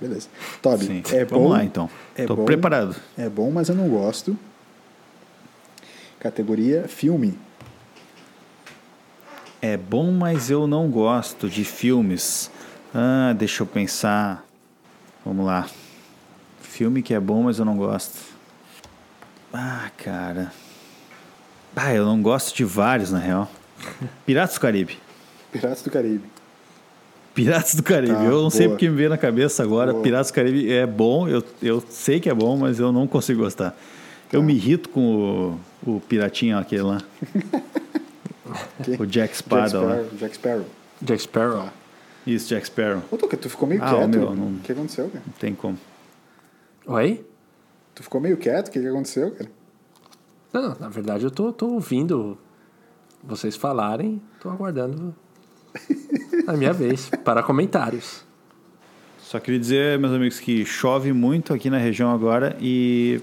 Beleza. 0.00 0.28
Toby, 0.60 0.84
Sim. 0.84 1.02
é 1.12 1.24
Vamos 1.24 1.44
bom. 1.46 1.52
lá, 1.52 1.64
então. 1.64 1.88
É 2.14 2.26
Tô 2.26 2.36
bom, 2.36 2.44
preparado. 2.44 2.94
É 3.16 3.28
bom, 3.28 3.50
mas 3.50 3.68
eu 3.68 3.74
não 3.74 3.88
gosto. 3.88 4.36
Categoria 6.20 6.86
filme. 6.88 7.38
É 9.62 9.76
bom, 9.76 10.10
mas 10.12 10.50
eu 10.50 10.66
não 10.66 10.90
gosto 10.90 11.48
de 11.48 11.64
filmes. 11.64 12.50
Ah, 12.94 13.34
deixa 13.36 13.62
eu 13.62 13.66
pensar. 13.66 14.44
Vamos 15.24 15.44
lá. 15.46 15.68
Filme 16.60 17.02
que 17.02 17.14
é 17.14 17.20
bom, 17.20 17.44
mas 17.44 17.58
eu 17.58 17.64
não 17.64 17.76
gosto. 17.76 18.35
Ah, 19.58 19.90
cara. 19.96 20.52
Ah, 21.74 21.94
eu 21.94 22.04
não 22.04 22.20
gosto 22.20 22.54
de 22.54 22.62
vários, 22.64 23.10
na 23.10 23.18
real. 23.18 23.50
Piratas 24.26 24.56
do 24.56 24.60
Caribe. 24.60 24.98
Piratas 25.50 25.82
do 25.82 25.90
Caribe. 25.90 26.24
Piratas 27.34 27.74
do 27.74 27.82
Caribe. 27.82 28.12
Tá, 28.14 28.24
eu 28.24 28.42
não 28.42 28.50
sei 28.50 28.66
boa. 28.66 28.74
porque 28.76 28.88
me 28.90 28.96
veio 28.96 29.08
na 29.08 29.16
cabeça 29.16 29.62
agora. 29.62 29.92
Boa. 29.92 30.02
Piratas 30.02 30.30
do 30.30 30.34
Caribe 30.34 30.70
é 30.70 30.86
bom, 30.86 31.26
eu, 31.26 31.42
eu 31.62 31.82
sei 31.88 32.20
que 32.20 32.28
é 32.28 32.34
bom, 32.34 32.56
mas 32.56 32.78
eu 32.78 32.92
não 32.92 33.06
consigo 33.06 33.42
gostar. 33.42 33.74
Eu 34.32 34.40
Tá. 34.40 34.46
me 34.46 34.54
irrito 34.54 34.88
com 34.90 35.58
o, 35.86 35.96
o 35.96 36.00
piratinho 36.00 36.58
aquele 36.58 36.82
lá. 36.82 37.00
O 38.98 39.06
Jack 39.06 39.36
Spada 39.36 39.80
lá. 39.80 39.94
Sparrow. 39.94 40.10
Jack 40.18 40.34
Sparrow. 40.34 40.64
Jack 41.02 41.22
Sparrow. 41.22 41.62
Tá. 41.64 41.72
Isso, 42.26 42.48
Jack 42.48 42.66
Sparrow. 42.66 43.02
Ô, 43.10 43.16
Tuca, 43.16 43.36
tu 43.36 43.48
ficou 43.48 43.68
meio 43.68 43.82
Ah, 43.82 43.90
quieto. 43.90 44.08
meu, 44.08 44.28
O 44.30 44.34
não- 44.34 44.54
que 44.62 44.72
aconteceu, 44.72 45.08
cara? 45.08 45.22
Não 45.26 45.32
tem 45.34 45.54
como. 45.54 45.78
Oi? 46.86 47.24
Tu 47.96 48.02
ficou 48.02 48.20
meio 48.20 48.36
quieto? 48.36 48.68
O 48.68 48.70
que, 48.70 48.78
que 48.78 48.86
aconteceu, 48.86 49.30
cara? 49.32 49.50
Não, 50.52 50.62
não, 50.62 50.76
na 50.78 50.88
verdade 50.90 51.24
eu 51.24 51.30
tô, 51.30 51.50
tô 51.52 51.66
ouvindo 51.70 52.36
vocês 53.24 53.56
falarem, 53.56 54.20
tô 54.40 54.48
aguardando 54.50 55.14
a 56.46 56.52
minha 56.52 56.72
vez 56.72 57.10
para 57.24 57.42
comentários. 57.42 58.22
Só 59.18 59.40
queria 59.40 59.58
dizer, 59.58 59.98
meus 59.98 60.12
amigos, 60.12 60.38
que 60.38 60.64
chove 60.64 61.12
muito 61.12 61.52
aqui 61.52 61.68
na 61.68 61.78
região 61.78 62.12
agora 62.12 62.56
e 62.60 63.20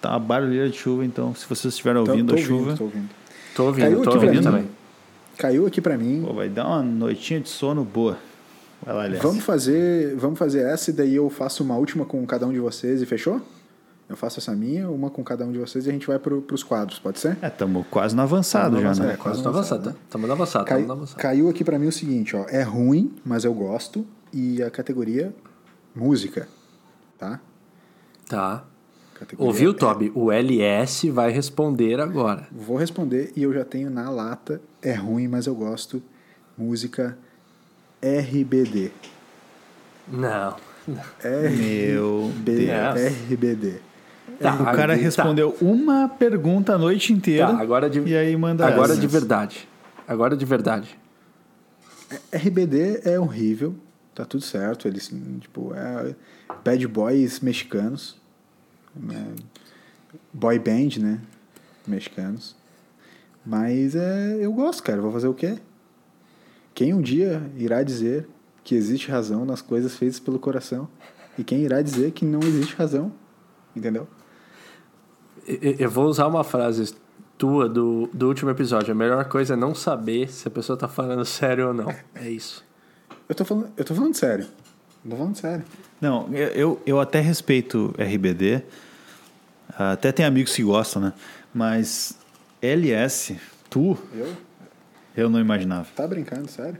tá 0.00 0.10
uma 0.10 0.18
barulheira 0.20 0.68
de 0.68 0.76
chuva, 0.76 1.04
então 1.04 1.34
se 1.34 1.46
vocês 1.46 1.72
estiverem 1.74 2.00
ouvindo 2.00 2.34
tô 2.34 2.38
a 2.38 2.38
chuva, 2.38 2.76
Tô 2.76 2.84
ouvindo. 2.84 3.10
Tô 3.56 3.64
ouvindo, 3.64 3.84
Caiu 3.84 4.02
tô 4.02 4.10
aqui 4.10 4.18
pra 4.18 4.26
ouvindo 4.28 4.38
mim. 4.38 4.42
também. 4.44 4.70
Caiu 5.38 5.66
aqui 5.66 5.80
pra 5.80 5.98
mim. 5.98 6.22
pô, 6.24 6.34
vai 6.34 6.48
dar 6.50 6.66
uma 6.66 6.82
noitinha 6.82 7.40
de 7.40 7.48
sono 7.48 7.82
boa. 7.82 8.18
Vai 8.84 9.10
lá. 9.10 9.18
Vamos 9.20 9.42
fazer, 9.42 10.14
vamos 10.16 10.38
fazer 10.38 10.60
essa 10.66 10.90
e 10.90 10.92
daí 10.92 11.14
eu 11.16 11.28
faço 11.30 11.64
uma 11.64 11.76
última 11.76 12.04
com 12.04 12.24
cada 12.26 12.46
um 12.46 12.52
de 12.52 12.60
vocês 12.60 13.00
e 13.00 13.06
fechou? 13.06 13.40
Eu 14.12 14.16
faço 14.16 14.38
essa 14.38 14.54
minha, 14.54 14.90
uma 14.90 15.08
com 15.08 15.24
cada 15.24 15.42
um 15.46 15.50
de 15.52 15.58
vocês 15.58 15.86
e 15.86 15.88
a 15.88 15.92
gente 15.92 16.06
vai 16.06 16.18
pro, 16.18 16.42
pros 16.42 16.62
quadros, 16.62 16.98
pode 16.98 17.18
ser? 17.18 17.38
É, 17.40 17.46
estamos 17.46 17.86
quase 17.90 18.14
no 18.14 18.20
avançado 18.20 18.72
Tamo 18.76 18.82
já, 18.82 18.88
avançado, 18.88 19.08
né? 19.08 19.14
é. 19.14 19.16
Quase 19.16 19.22
quase 19.38 19.42
no 19.42 19.48
avançado? 19.48 19.96
Tamo 20.10 20.26
no 20.26 20.32
avançado, 20.34 20.64
Cai- 20.66 20.76
tamo 20.76 20.86
no 20.88 20.92
avançado. 20.92 21.18
caiu 21.22 21.48
aqui 21.48 21.64
pra 21.64 21.78
mim 21.78 21.86
o 21.86 21.92
seguinte, 21.92 22.36
ó. 22.36 22.44
É 22.48 22.62
ruim, 22.62 23.14
mas 23.24 23.44
eu 23.44 23.54
gosto. 23.54 24.06
E 24.32 24.62
a 24.62 24.70
categoria 24.70 25.34
música, 25.96 26.46
tá? 27.18 27.40
Tá. 28.28 28.64
Categoria 29.14 29.46
Ouviu, 29.48 29.70
é- 29.70 29.74
Toby? 29.74 30.12
O 30.14 30.30
LS 30.30 31.08
vai 31.10 31.30
responder 31.32 31.98
agora. 31.98 32.46
Vou 32.52 32.76
responder 32.76 33.32
e 33.34 33.42
eu 33.42 33.52
já 33.54 33.64
tenho 33.64 33.88
na 33.90 34.10
lata. 34.10 34.60
É 34.82 34.92
ruim, 34.92 35.26
mas 35.26 35.46
eu 35.46 35.54
gosto. 35.54 36.02
Música 36.58 37.16
RBD. 38.02 38.90
Não. 40.08 40.56
Meu 40.86 42.30
B- 42.36 42.66
Deus. 42.66 43.12
RBD. 43.30 43.80
Tá, 44.42 44.54
O 44.54 44.64
cara 44.64 44.94
tá. 44.96 45.02
respondeu 45.02 45.56
uma 45.60 46.08
pergunta 46.08 46.74
a 46.74 46.78
noite 46.78 47.12
inteira 47.12 47.46
Tá, 47.48 47.60
agora 47.60 47.88
de, 47.88 48.00
e 48.00 48.16
aí 48.16 48.36
manda 48.36 48.66
agora 48.66 48.92
essa. 48.92 49.00
de 49.00 49.06
verdade. 49.06 49.68
Agora 50.06 50.36
de 50.36 50.44
verdade. 50.44 50.98
RBD 52.32 53.00
é 53.04 53.18
horrível, 53.18 53.74
tá 54.14 54.24
tudo 54.24 54.42
certo. 54.42 54.86
Eles, 54.86 55.10
tipo, 55.40 55.72
é 55.74 56.14
bad 56.64 56.86
boys 56.88 57.40
mexicanos. 57.40 58.16
né? 58.94 59.32
Boy 60.32 60.58
band, 60.58 60.98
né? 61.00 61.20
Mexicanos. 61.86 62.54
Mas 63.44 63.94
é, 63.96 64.36
eu 64.40 64.52
gosto, 64.52 64.82
cara. 64.82 65.00
Vou 65.00 65.10
fazer 65.12 65.28
o 65.28 65.34
quê? 65.34 65.58
Quem 66.74 66.92
um 66.94 67.00
dia 67.00 67.42
irá 67.56 67.82
dizer 67.82 68.28
que 68.62 68.74
existe 68.74 69.10
razão 69.10 69.44
nas 69.44 69.60
coisas 69.62 69.96
feitas 69.96 70.20
pelo 70.20 70.38
coração? 70.38 70.88
E 71.38 71.42
quem 71.42 71.60
irá 71.62 71.80
dizer 71.82 72.12
que 72.12 72.24
não 72.24 72.40
existe 72.40 72.74
razão? 72.76 73.12
Entendeu? 73.74 74.06
Eu- 75.46 75.90
vou 75.90 76.06
usar 76.06 76.26
uma 76.26 76.44
frase 76.44 76.94
tua 77.38 77.68
do, 77.68 78.08
do 78.12 78.28
último 78.28 78.50
episódio. 78.50 78.92
A 78.92 78.94
melhor 78.94 79.24
coisa 79.26 79.54
é 79.54 79.56
não 79.56 79.74
saber 79.74 80.30
se 80.32 80.46
a 80.46 80.50
pessoa 80.50 80.76
tá 80.78 80.86
falando 80.88 81.24
sério 81.26 81.68
ou 81.68 81.74
não. 81.74 81.92
É 82.14 82.28
isso. 82.30 82.64
Eu 83.28 83.34
tô 83.34 83.44
falando, 83.44 83.68
eu 83.76 83.84
tô 83.84 83.94
falando 83.94 84.14
sério. 84.14 84.46
Eu 85.04 85.10
tô 85.10 85.16
falando 85.16 85.36
sério. 85.36 85.64
Não, 86.00 86.28
eu, 86.32 86.48
eu, 86.48 86.82
eu 86.86 87.00
até 87.00 87.20
respeito 87.20 87.92
RBD. 87.98 88.62
Até 89.76 90.12
tem 90.12 90.24
amigos 90.26 90.54
que 90.54 90.62
gostam, 90.62 91.00
né? 91.02 91.12
Mas 91.52 92.16
LS, 92.60 93.38
tu, 93.70 93.96
Eu? 94.14 94.32
eu 95.16 95.30
não 95.30 95.40
imaginava. 95.40 95.86
Tá 95.96 96.06
brincando, 96.06 96.48
sério? 96.50 96.78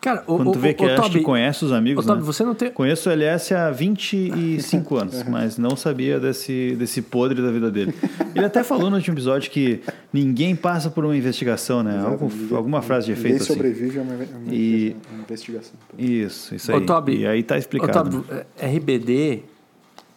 Cara, 0.00 0.22
o, 0.26 0.36
Quando 0.36 0.48
o, 0.48 0.52
tu 0.52 0.58
vê 0.58 0.70
o, 0.70 0.74
que 0.74 0.84
o 0.86 0.96
Toby, 0.96 1.18
que 1.18 1.24
conhece 1.24 1.62
os 1.62 1.72
amigos, 1.72 2.06
Otávio, 2.06 2.22
né? 2.22 2.26
você 2.26 2.42
não 2.42 2.54
tem... 2.54 2.70
Conheço 2.70 3.10
o 3.10 3.12
LS 3.12 3.52
há 3.54 3.70
25 3.70 4.96
anos, 4.96 5.22
mas 5.24 5.58
não 5.58 5.76
sabia 5.76 6.18
desse, 6.18 6.74
desse 6.78 7.02
podre 7.02 7.42
da 7.42 7.50
vida 7.50 7.70
dele. 7.70 7.94
Ele 8.34 8.44
até 8.46 8.64
falou 8.64 8.88
no 8.88 8.96
último 8.96 9.14
episódio 9.14 9.50
que 9.50 9.82
ninguém 10.10 10.56
passa 10.56 10.88
por 10.88 11.04
uma 11.04 11.14
investigação, 11.14 11.82
né? 11.82 12.02
Algum- 12.02 12.28
Ninguém- 12.28 12.56
alguma 12.56 12.80
frase 12.80 13.06
de 13.06 13.12
ninguém 13.12 13.26
efeito 13.32 13.42
assim. 13.42 13.52
sobrevive 13.52 13.98
a 13.98 14.02
uma, 14.02 14.14
uma 14.14 14.54
E- 14.54 14.96
investigação. 15.18 15.74
Isso, 15.98 16.54
isso 16.54 16.72
Ô, 16.72 16.76
aí. 16.76 16.86
Toby, 16.86 17.18
e 17.18 17.26
aí 17.26 17.42
tá 17.42 17.58
explicado. 17.58 18.20
Otávio, 18.20 18.24
é, 18.58 18.66
RBD, 18.68 19.42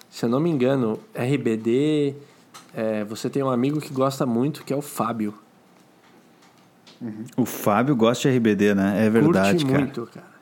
se 0.09 0.23
eu 0.23 0.29
não 0.29 0.39
me 0.39 0.49
engano, 0.49 0.97
RBD, 1.13 2.13
é, 2.73 3.03
você 3.03 3.29
tem 3.29 3.43
um 3.43 3.49
amigo 3.49 3.81
que 3.81 3.91
gosta 3.93 4.25
muito, 4.25 4.63
que 4.63 4.71
é 4.71 4.75
o 4.75 4.81
Fábio. 4.81 5.33
O 7.37 7.45
Fábio 7.45 7.95
gosta 7.95 8.29
de 8.29 8.37
RBD, 8.37 8.73
né? 8.75 9.05
É 9.05 9.09
verdade, 9.09 9.49
Curte 9.59 9.65
cara. 9.65 9.79
muito, 9.79 10.05
cara. 10.13 10.33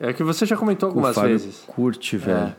É 0.00 0.12
que 0.12 0.22
você 0.24 0.44
já 0.44 0.56
comentou 0.56 0.88
O 0.88 0.90
algumas 0.90 1.14
Fábio 1.14 1.30
vezes. 1.30 1.62
curte, 1.66 2.16
velho. 2.16 2.54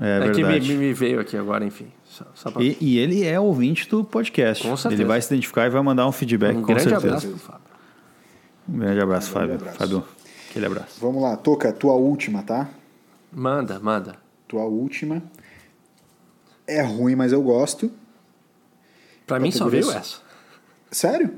É, 0.00 0.26
É, 0.26 0.30
que 0.32 0.42
me, 0.42 0.58
me- 0.60 0.74
me 0.76 0.92
veio 0.92 1.20
aqui 1.20 1.36
agora, 1.36 1.64
enfim. 1.64 1.86
Só, 2.04 2.24
só 2.34 2.50
pra... 2.50 2.62
E, 2.62 2.76
e 2.80 2.98
ele 2.98 3.24
é 3.24 3.38
ouvinte 3.38 3.88
do 3.88 4.02
podcast. 4.04 4.66
Com 4.66 4.76
certeza. 4.76 5.00
Ele 5.02 5.08
vai 5.08 5.20
se 5.22 5.28
identificar 5.28 5.66
e 5.66 5.70
vai 5.70 5.80
mandar 5.82 6.06
um 6.08 6.12
feedback, 6.12 6.56
um 6.56 6.60
com 6.62 6.66
grande 6.66 6.82
certeza. 6.82 7.06
abraço 7.06 7.28
pro 7.28 7.38
Fábio. 7.38 7.60
Um 8.68 8.78
grande 8.78 9.00
abraço, 9.00 9.30
Um 9.30 9.32
Fábio. 9.32 9.48
grande 9.48 9.62
abraço. 9.62 9.78
Fábio, 9.78 10.04
aquele 10.50 10.66
abraço. 10.66 11.00
Vamos 11.00 11.22
lá, 11.22 11.36
Toca, 11.36 11.72
tua 11.72 11.92
última, 11.94 12.42
tá? 12.42 12.68
Manda, 13.32 13.78
manda. 13.78 14.16
Tua 14.48 14.64
última. 14.64 15.22
É 16.66 16.82
ruim, 16.82 17.14
mas 17.14 17.30
eu 17.32 17.42
gosto. 17.42 17.90
Pra 19.26 19.38
mim 19.38 19.50
só 19.52 19.68
veio 19.68 19.88
essa. 19.92 20.18
Sério? 20.90 21.34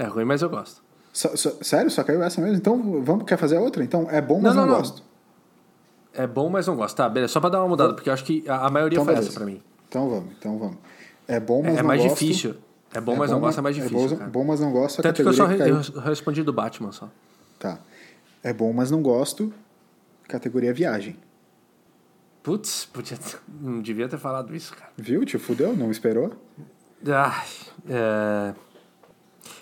É 0.00 0.06
ruim, 0.06 0.24
mas 0.24 0.40
eu 0.42 0.48
gosto. 0.48 0.82
Só- 1.12 1.36
só- 1.36 1.52
sério? 1.62 1.90
Só 1.90 2.02
caiu 2.02 2.22
essa 2.22 2.40
mesmo? 2.40 2.56
Então, 2.56 3.02
vamos, 3.02 3.24
quer 3.26 3.36
fazer 3.36 3.58
outra? 3.58 3.82
Então, 3.84 4.08
é 4.10 4.20
bom, 4.20 4.40
mas 4.40 4.54
Não, 4.54 4.62
não, 4.62 4.66
não, 4.66 4.72
não. 4.72 4.78
gosto. 4.80 5.02
É 6.14 6.26
bom, 6.26 6.48
mas 6.48 6.66
não 6.66 6.74
gosto. 6.76 6.96
Tá, 6.96 7.08
beleza. 7.08 7.32
Só 7.32 7.40
pra 7.40 7.50
dar 7.50 7.60
uma 7.60 7.68
mudada, 7.68 7.94
porque 7.94 8.08
eu 8.08 8.14
acho 8.14 8.24
que 8.24 8.44
a, 8.48 8.66
a 8.66 8.70
maioria 8.70 8.96
Então, 8.96 9.04
foi 9.04 9.14
beleza. 9.14 9.30
essa 9.30 9.38
pra 9.38 9.46
mim. 9.46 9.60
Então 9.88 10.08
vamos, 10.08 10.32
então 10.38 10.58
vamos. 10.58 10.76
É 11.28 11.38
bom, 11.38 11.62
mas 11.62 11.74
É, 11.74 11.82
não 11.82 11.88
mais 11.88 12.02
gosto. 12.02 12.18
difícil. 12.18 12.54
É 12.94 13.00
bom, 13.00 13.14
mas 13.16 13.30
não 13.30 13.38
gosto, 13.40 13.58
é 13.58 13.60
mais 13.62 13.76
É 13.76 13.80
difícil. 13.82 14.08
bom, 14.08 14.16
cara. 14.16 14.30
bom, 14.30 14.44
mas 14.44 14.60
não 14.60 14.72
gosto. 14.72 15.02
Tanto 15.02 15.22
que 15.22 15.28
eu 15.28 15.32
só 15.32 15.46
caiu. 15.46 15.76
eu 15.94 16.00
respondi 16.00 16.42
do 16.42 16.52
Batman 16.52 16.90
só. 16.92 17.08
Tá. 17.58 17.78
É 18.42 18.52
bom, 18.52 18.72
mas 18.72 18.90
não 18.90 19.02
gosto. 19.02 19.52
Categoria 20.26 20.72
viagem. 20.72 21.16
Putz, 22.42 22.86
podia 22.86 23.16
ter- 23.18 23.38
não 23.60 23.80
devia 23.82 24.08
ter 24.08 24.16
falado 24.18 24.54
isso, 24.56 24.74
cara. 24.74 24.90
Viu? 24.96 25.24
Te 25.24 25.38
fudeu? 25.38 25.76
Não 25.76 25.90
esperou? 25.90 26.32
Ai, 27.06 27.46
é... 27.88 28.54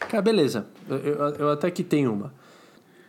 Cara, 0.00 0.22
beleza. 0.22 0.66
Eu, 0.88 0.96
eu- 0.96 1.18
eu 1.36 1.50
até 1.50 1.70
que 1.70 1.82
tenho 1.84 2.12
uma. 2.12 2.32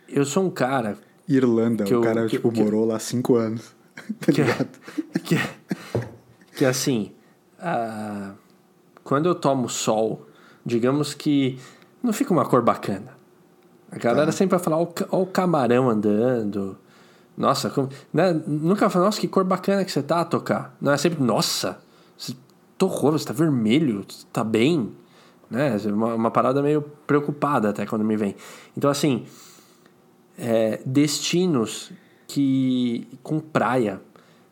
Eu 0.08 0.24
sou 0.24 0.44
um 0.44 0.50
cara 0.50 0.96
Irlanda, 1.28 1.84
Que 1.84 1.94
o 1.94 1.98
eu- 1.98 2.02
cara, 2.02 2.22
que- 2.24 2.30
tipo, 2.30 2.50
que- 2.50 2.62
morou 2.62 2.84
lá 2.84 2.98
cinco 2.98 3.36
anos. 3.36 3.74
tá 4.20 4.32
que, 4.32 4.42
ligado? 4.42 4.68
que, 5.24 5.36
que 6.56 6.64
assim, 6.64 7.12
ah, 7.58 8.32
quando 9.04 9.26
eu 9.28 9.34
tomo 9.34 9.68
sol, 9.68 10.26
digamos 10.64 11.14
que 11.14 11.58
não 12.02 12.12
fica 12.12 12.32
uma 12.32 12.44
cor 12.44 12.62
bacana. 12.62 13.18
A 13.92 13.98
galera 13.98 14.30
sempre 14.32 14.56
vai 14.56 14.64
falar, 14.64 14.78
ó 14.78 14.82
o, 14.82 14.86
ca- 14.86 15.06
ó 15.10 15.22
o 15.22 15.26
camarão 15.26 15.88
andando. 15.90 16.76
Nossa, 17.36 17.70
como, 17.70 17.88
né? 18.12 18.32
nunca 18.46 18.80
vai 18.82 18.90
falar, 18.90 19.04
nossa, 19.06 19.20
que 19.20 19.26
cor 19.28 19.44
bacana 19.44 19.84
que 19.84 19.90
você 19.92 20.02
tá 20.02 20.20
a 20.20 20.24
tocar. 20.24 20.76
Não 20.80 20.92
é 20.92 20.96
sempre, 20.96 21.22
nossa, 21.22 21.78
você 22.16 22.34
torrou, 22.78 23.12
você 23.12 23.24
tá 23.26 23.32
vermelho, 23.32 24.04
tá 24.32 24.42
bem. 24.44 24.92
Né? 25.50 25.76
Uma, 25.86 26.14
uma 26.14 26.30
parada 26.30 26.62
meio 26.62 26.82
preocupada 27.06 27.70
até 27.70 27.84
quando 27.84 28.04
me 28.04 28.16
vem. 28.16 28.36
Então, 28.76 28.88
assim, 28.88 29.26
é, 30.38 30.80
destinos 30.86 31.90
que 32.26 33.08
com 33.22 33.40
praia. 33.40 34.00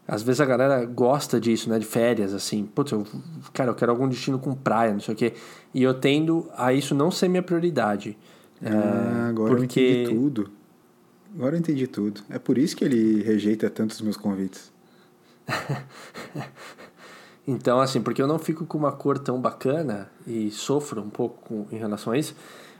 Às 0.06 0.22
vezes 0.22 0.40
a 0.40 0.46
galera 0.46 0.84
gosta 0.86 1.38
disso, 1.38 1.68
né? 1.68 1.78
De 1.78 1.84
férias, 1.84 2.34
assim. 2.34 2.64
Putz, 2.64 2.92
eu, 2.92 3.06
cara, 3.52 3.70
eu 3.70 3.74
quero 3.74 3.92
algum 3.92 4.08
destino 4.08 4.38
com 4.38 4.54
praia, 4.54 4.92
não 4.92 5.00
sei 5.00 5.14
o 5.14 5.16
quê. 5.16 5.34
E 5.72 5.82
eu 5.82 5.94
tendo 5.94 6.48
a 6.56 6.72
isso 6.72 6.94
não 6.94 7.10
ser 7.10 7.28
minha 7.28 7.42
prioridade. 7.42 8.16
É, 8.62 8.70
Ah, 8.70 9.28
agora 9.28 9.54
porque... 9.54 9.80
eu 9.80 10.02
entendi 10.02 10.14
tudo. 10.18 10.50
Agora 11.34 11.54
eu 11.54 11.60
entendi 11.60 11.86
tudo. 11.86 12.22
É 12.30 12.38
por 12.38 12.58
isso 12.58 12.74
que 12.74 12.84
ele 12.84 13.22
rejeita 13.22 13.68
tantos 13.70 14.00
meus 14.00 14.16
convites. 14.16 14.72
Então, 17.50 17.80
assim, 17.80 18.02
porque 18.02 18.20
eu 18.20 18.26
não 18.26 18.38
fico 18.38 18.66
com 18.66 18.76
uma 18.76 18.92
cor 18.92 19.18
tão 19.18 19.40
bacana 19.40 20.10
e 20.26 20.50
sofro 20.50 21.00
um 21.00 21.08
pouco 21.08 21.38
com- 21.48 21.66
em 21.74 21.78
relação 21.78 22.12
a 22.12 22.18
isso. 22.18 22.36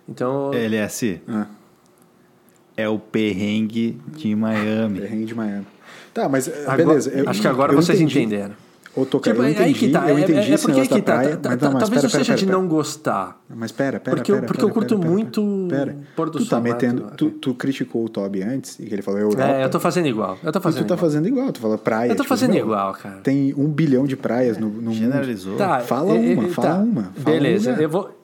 Então, 0.07 0.53
LS 0.53 1.23
Ah, 1.27 1.47
é 2.77 2.87
o 2.87 2.99
perrengue 2.99 3.99
de 4.09 4.37
Miami. 4.37 5.01
perrengue 5.01 5.25
de 5.25 5.35
Miami. 5.35 5.67
Tá, 6.13 6.29
mas 6.29 6.49
eh, 6.49 6.63
agora- 6.65 6.77
beleza. 6.85 7.11
eu- 7.11 7.29
acho 7.31 7.41
que 7.41 7.49
agora 7.49 7.73
vocês 7.75 7.99
entendi. 7.99 8.19
entenderam. 8.21 8.55
Toca, 9.07 9.31
Tipo, 9.31 9.43
eu 9.43 9.47
é 9.47 9.51
entendi, 9.51 9.65
aí 9.69 9.75
que 9.75 9.89
tá. 9.91 10.09
eu 10.11 10.17
é- 10.19 10.21
entendi 10.21 10.51
é, 10.51 10.55
esse 10.55 10.65
porque 10.65 10.81
negócio 10.81 10.97
que 10.97 11.03
tá. 11.03 11.13
praia, 11.13 11.37
tá- 11.37 11.49
mas 11.51 11.59
tá- 11.59 11.67
não, 11.67 11.73
mas 11.75 11.83
talvez 11.83 12.01
pera, 12.01 12.03
não 12.03 12.11
seja 12.11 12.25
pera, 12.25 12.39
de 12.39 12.47
pera, 12.47 12.59
não 12.59 12.69
gostar. 12.69 13.41
Mas 13.49 13.73
pera, 13.73 14.01
pera, 14.01 14.17
Porque 14.17 14.33
eu- 14.33 14.37
porque 14.43 14.53
pera, 14.55 14.65
eu 14.69 14.71
curto 14.75 14.99
muito 14.99 15.67
pera. 15.71 15.97
pôr 16.17 16.31
do 16.31 16.39
tu 16.39 16.47
tá 16.47 16.61
metendo, 16.61 17.11
tu, 17.17 17.31
tu 17.31 17.55
criticou 17.55 18.05
o 18.05 18.09
Toby 18.09 18.43
antes 18.43 18.79
e 18.79 18.85
que 18.87 18.95
ele 18.95 19.03
falou 19.03 19.21
Europa. 19.21 19.43
É, 19.45 19.65
eu 19.65 19.71
tô 19.71 19.79
fazendo 19.81 20.07
igual. 20.09 20.39
Eu 20.43 20.53
tô 20.53 20.59
E 20.59 20.63
fazendo 20.63 20.85
tu 20.85 20.89
tá 20.89 20.95
igual. 20.95 20.99
fazendo 21.11 21.29
igual, 21.29 21.53
tu 21.53 21.61
fala 21.61 21.79
praia. 21.79 22.09
Eu 22.11 22.17
tô 22.17 22.23
tipo, 22.23 22.29
fazendo 22.29 22.53
meu, 22.53 22.65
igual, 22.65 22.93
cara. 22.95 23.17
Tem 23.23 23.55
um 23.57 23.67
bilhão 23.69 24.07
de 24.07 24.17
praias 24.17 24.59
no, 24.59 24.69
no 24.69 24.83
mundo. 24.83 24.95
Generalizou. 24.95 25.57
Tá, 25.57 25.81
Fala 25.81 26.15
e- 26.17 26.33
e- 26.33 26.35
uma, 26.35 26.49
tá. 26.49 26.55
fala 26.55 26.75
uma, 26.83 27.03
fala 27.03 27.13
Beleza, 27.25 27.69
um 27.71 27.73
lugar. 27.73 27.83
eu 27.83 27.89
vou. 27.91 28.19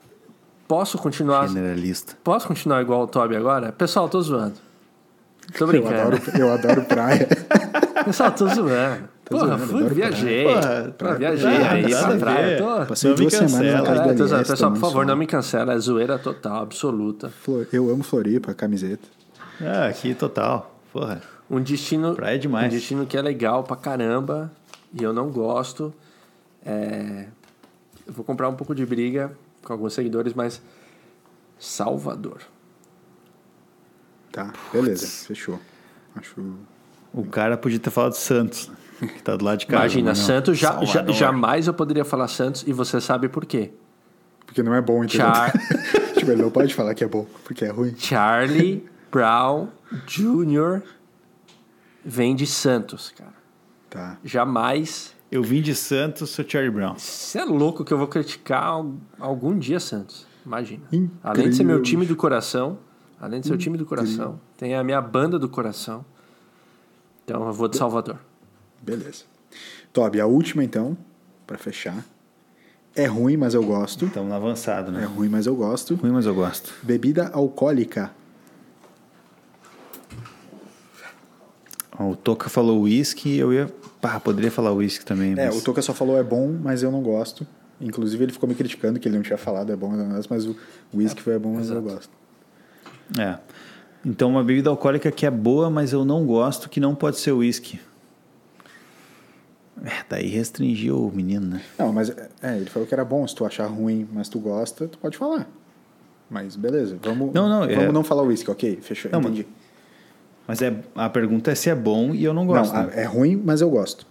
Posso 0.66 0.96
continuar? 0.98 1.46
Generalista. 1.48 2.14
Posso 2.24 2.48
continuar 2.48 2.80
igual 2.80 3.02
o 3.02 3.06
Toby 3.06 3.36
agora? 3.36 3.70
Pessoal, 3.70 4.08
tô 4.08 4.20
zoando. 4.22 4.54
Tô 5.58 5.64
Eu 5.64 5.68
brincando. 5.68 5.94
adoro, 5.94 6.20
eu 6.38 6.50
adoro 6.52 6.82
praia. 6.84 7.28
Pessoal, 8.04 8.32
tô 8.32 8.48
zoando. 8.48 9.13
Porra, 9.24 9.46
zoando, 9.56 9.66
fui, 9.66 9.88
viajei. 9.88 10.44
praia. 10.44 10.94
Pô, 10.98 11.14
viajei 11.14 11.54
praia, 11.54 11.70
aí 11.70 11.88
pra 11.90 12.16
praia. 12.18 12.58
Tô... 12.58 12.86
Passei 12.86 13.10
Não 13.10 13.16
me 13.18 13.22
duas 13.22 13.34
semanas 13.34 13.52
na 13.72 13.78
cancela. 13.82 13.86
casa 13.86 14.10
É, 14.10 14.14
do. 14.42 14.46
Pessoal, 14.48 14.72
por 14.72 14.80
favor, 14.80 15.06
não 15.06 15.16
me 15.16 15.26
cancela. 15.26 15.72
É 15.72 15.78
zoeira 15.78 16.18
total, 16.18 16.62
absoluta. 16.62 17.30
Flor- 17.30 17.66
Eu 17.72 17.90
amo 17.90 18.02
Floripa, 18.02 18.52
camiseta. 18.52 19.08
Ah, 19.60 19.86
aqui 19.86 20.14
total. 20.14 20.78
Porra. 20.92 21.22
Um 21.50 21.60
destino. 21.60 22.14
Praia 22.14 22.34
é 22.34 22.38
demais. 22.38 22.66
Um 22.66 22.76
destino 22.76 23.06
que 23.06 23.16
é 23.16 23.22
legal 23.22 23.64
pra 23.64 23.76
caramba. 23.76 24.52
E 24.92 25.02
eu 25.02 25.12
não 25.12 25.30
gosto. 25.30 25.92
É, 26.64 27.26
Eu 28.06 28.12
vou 28.12 28.24
comprar 28.24 28.48
um 28.48 28.54
pouco 28.54 28.74
de 28.74 28.84
briga 28.84 29.32
com 29.62 29.72
alguns 29.72 29.94
seguidores, 29.94 30.34
mas. 30.34 30.60
Salvador. 31.58 32.38
Tá, 34.32 34.52
beleza, 34.72 35.06
fechou. 35.26 35.58
Acho. 36.16 36.34
O 37.12 37.24
cara 37.24 37.56
podia 37.56 37.78
ter 37.78 37.90
falado 37.90 38.14
Santos, 38.14 38.70
que 39.14 39.22
tá 39.22 39.36
do 39.36 39.44
lado 39.44 39.58
de 39.58 39.66
casa. 39.66 39.82
Imagina, 39.82 40.08
não. 40.10 40.14
Santos, 40.14 40.58
já, 40.58 40.84
já- 40.84 41.06
jamais 41.08 41.66
eu 41.66 41.74
poderia 41.74 42.04
falar 42.04 42.28
Santos 42.28 42.64
e 42.66 42.72
você 42.72 43.00
sabe 43.00 43.28
por 43.28 43.44
quê. 43.46 43.72
Porque 44.46 44.62
não 44.62 44.74
é 44.74 44.80
bom, 44.80 45.02
entendeu? 45.04 45.26
Char- 45.26 45.52
tipo, 46.16 46.30
ele 46.30 46.42
não 46.42 46.50
pode 46.50 46.74
falar 46.74 46.94
que 46.94 47.02
é 47.02 47.08
bom, 47.08 47.26
porque 47.44 47.64
é 47.64 47.70
ruim. 47.70 47.94
Charlie 47.96 48.84
Brown 49.10 49.68
Jr. 50.06 50.82
vem 52.04 52.34
de 52.36 52.46
Santos, 52.46 53.12
cara. 53.16 53.34
Tá. 53.90 54.18
Jamais. 54.24 55.14
Eu 55.30 55.42
vim 55.42 55.60
de 55.62 55.74
Santos, 55.74 56.30
sou 56.30 56.44
Charlie 56.46 56.70
Brown. 56.70 56.94
Você 56.96 57.38
é 57.38 57.44
louco 57.44 57.84
que 57.84 57.92
eu 57.92 57.98
vou 57.98 58.06
criticar 58.06 58.62
al- 58.64 58.94
algum 59.18 59.58
dia 59.58 59.80
Santos. 59.80 60.26
Imagina. 60.44 60.82
Incrível. 60.92 61.10
Além 61.22 61.48
de 61.50 61.56
ser 61.56 61.64
meu 61.64 61.82
time 61.82 62.04
do 62.06 62.14
coração, 62.14 62.78
além 63.20 63.40
de 63.40 63.46
ser 63.48 63.54
o 63.54 63.58
time 63.58 63.78
do 63.78 63.86
coração, 63.86 64.38
tem 64.58 64.74
a 64.74 64.84
minha 64.84 65.00
banda 65.00 65.38
do 65.38 65.48
coração. 65.48 66.04
Então 67.24 67.46
eu 67.46 67.52
vou 67.52 67.66
de 67.66 67.76
Salvador. 67.76 68.18
Beleza. 68.84 69.24
Toby, 69.92 70.20
a 70.20 70.26
última 70.26 70.62
então, 70.62 70.96
pra 71.46 71.56
fechar. 71.56 72.04
É 72.94 73.06
ruim, 73.06 73.36
mas 73.36 73.54
eu 73.54 73.62
gosto. 73.64 74.06
Estamos 74.06 74.28
no 74.28 74.34
avançado, 74.34 74.90
É 74.90 75.00
né? 75.00 75.04
ruim, 75.04 75.28
mas 75.28 75.46
eu 75.46 75.56
gosto. 75.56 75.94
Ruim, 75.94 76.12
mas 76.12 76.26
eu 76.26 76.34
gosto. 76.34 76.72
Bebida 76.82 77.28
alcoólica. 77.32 78.10
O 81.98 82.14
Toca 82.14 82.48
falou 82.48 82.82
uísque, 82.82 83.36
eu 83.36 83.52
ia. 83.52 83.68
Pá, 84.00 84.20
poderia 84.20 84.50
falar 84.50 84.72
uísque 84.72 85.04
também. 85.04 85.32
É, 85.32 85.46
mas... 85.46 85.56
o 85.56 85.62
Toca 85.62 85.80
só 85.80 85.94
falou 85.94 86.18
é 86.18 86.22
bom, 86.22 86.56
mas 86.62 86.82
eu 86.82 86.90
não 86.90 87.02
gosto. 87.02 87.46
Inclusive 87.80 88.24
ele 88.24 88.32
ficou 88.32 88.48
me 88.48 88.54
criticando 88.54 89.00
que 89.00 89.08
ele 89.08 89.16
não 89.16 89.22
tinha 89.22 89.38
falado 89.38 89.72
é 89.72 89.76
bom, 89.76 89.90
mas 89.90 90.26
mas 90.28 90.46
o 90.46 90.56
whisky 90.92 91.22
foi 91.22 91.34
é 91.34 91.38
bom, 91.38 91.54
mas 91.54 91.70
eu 91.70 91.82
gosto. 91.82 92.10
É. 93.18 93.38
Então, 94.04 94.30
uma 94.30 94.44
bebida 94.44 94.70
alcoólica 94.70 95.10
que 95.10 95.24
é 95.24 95.30
boa, 95.30 95.70
mas 95.70 95.92
eu 95.92 96.04
não 96.04 96.24
gosto, 96.26 96.68
que 96.68 96.78
não 96.78 96.94
pode 96.94 97.18
ser 97.18 97.32
uísque. 97.32 97.80
É, 99.84 100.04
daí 100.08 100.28
restringiu 100.28 101.06
o 101.08 101.12
menino, 101.14 101.46
né? 101.46 101.62
Não, 101.78 101.92
mas 101.92 102.10
é, 102.42 102.56
ele 102.56 102.66
falou 102.66 102.86
que 102.86 102.94
era 102.94 103.04
bom. 103.04 103.26
Se 103.26 103.34
tu 103.34 103.44
achar 103.44 103.66
ruim, 103.66 104.08
mas 104.12 104.28
tu 104.28 104.38
gosta, 104.38 104.86
tu 104.86 104.98
pode 104.98 105.16
falar. 105.16 105.48
Mas 106.30 106.56
beleza, 106.56 106.96
vamos 107.02 107.32
Não, 107.34 107.48
não, 107.48 107.60
vamos 107.60 107.72
é- 107.76 107.92
não 107.92 108.04
falar 108.04 108.22
whisky, 108.22 108.50
ok? 108.50 108.78
Fechou, 108.80 109.10
Não, 109.10 109.20
entendi. 109.20 109.46
Mas 110.46 110.60
é, 110.62 110.74
a 110.94 111.08
pergunta 111.08 111.50
é 111.50 111.54
se 111.54 111.70
é 111.70 111.74
bom 111.74 112.14
e 112.14 112.22
eu 112.24 112.32
não 112.34 112.46
gosto. 112.46 112.72
não, 112.74 112.86
né? 112.86 112.92
é 112.96 113.04
ruim, 113.04 113.40
mas 113.44 113.60
eu 113.60 113.70
gosto. 113.70 114.06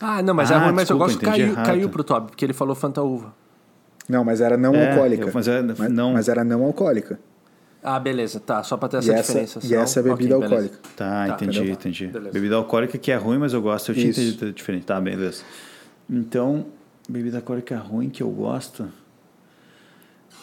Ah, 0.00 0.22
não, 0.22 0.32
mas 0.34 0.50
Ah, 0.50 0.54
é 0.54 0.58
ruim, 0.58 0.72
mas 0.72 0.88
eu 0.90 0.96
desculpa, 0.96 1.04
gosto. 1.04 1.16
entendi 1.16 1.30
Caiu, 1.40 1.52
errado. 1.52 1.66
caiu 1.66 1.88
pro 1.90 2.02
Toby, 2.04 2.26
porque 2.28 2.44
ele 2.44 2.52
falou 2.54 2.74
Fanta 2.74 3.02
Uva. 3.02 3.34
Não, 4.08 4.24
mas 4.24 4.40
era 4.40 4.56
não 4.56 4.74
É, 4.74 4.90
alcoólica. 4.90 5.24
eu- 5.28 5.30
mas 5.34 5.48
é- 5.48 5.62
mas, 5.62 5.78
não- 5.92 6.12
mas 6.14 6.28
era 6.28 6.42
não 6.44 6.64
alcoólica. 6.64 7.18
Ah, 7.82 7.98
beleza, 7.98 8.38
tá. 8.38 8.62
Só 8.62 8.76
pra 8.76 8.88
ter 8.88 8.96
E 8.96 8.98
essa, 9.00 9.12
essa, 9.12 9.22
diferença. 9.32 9.58
e 9.58 9.62
senão- 9.62 9.82
essa 9.82 10.00
é 10.00 10.02
bebida 10.04 10.36
ok, 10.38 10.48
beleza. 10.48 10.66
alcoólica. 10.68 10.88
Tá, 10.96 11.26
Tá, 11.26 11.34
entendi, 11.34 11.56
entendeu? 11.58 11.72
entendi. 11.74 12.06
Beleza. 12.06 12.32
Bebida 12.32 12.54
alcoólica 12.56 12.96
que 12.98 13.10
é 13.10 13.16
ruim, 13.16 13.38
mas 13.38 13.52
eu 13.52 13.60
gosto. 13.60 13.90
Eu 13.90 13.94
tinha 13.96 14.08
Isso. 14.10 14.20
entendido 14.20 14.52
diferente. 14.52 14.84
Tá, 14.86 15.00
beleza. 15.00 15.42
Então, 16.08 16.66
bebida 17.08 17.38
alcoólica 17.38 17.76
ruim 17.78 18.08
que 18.08 18.22
eu 18.22 18.30
gosto. 18.30 18.88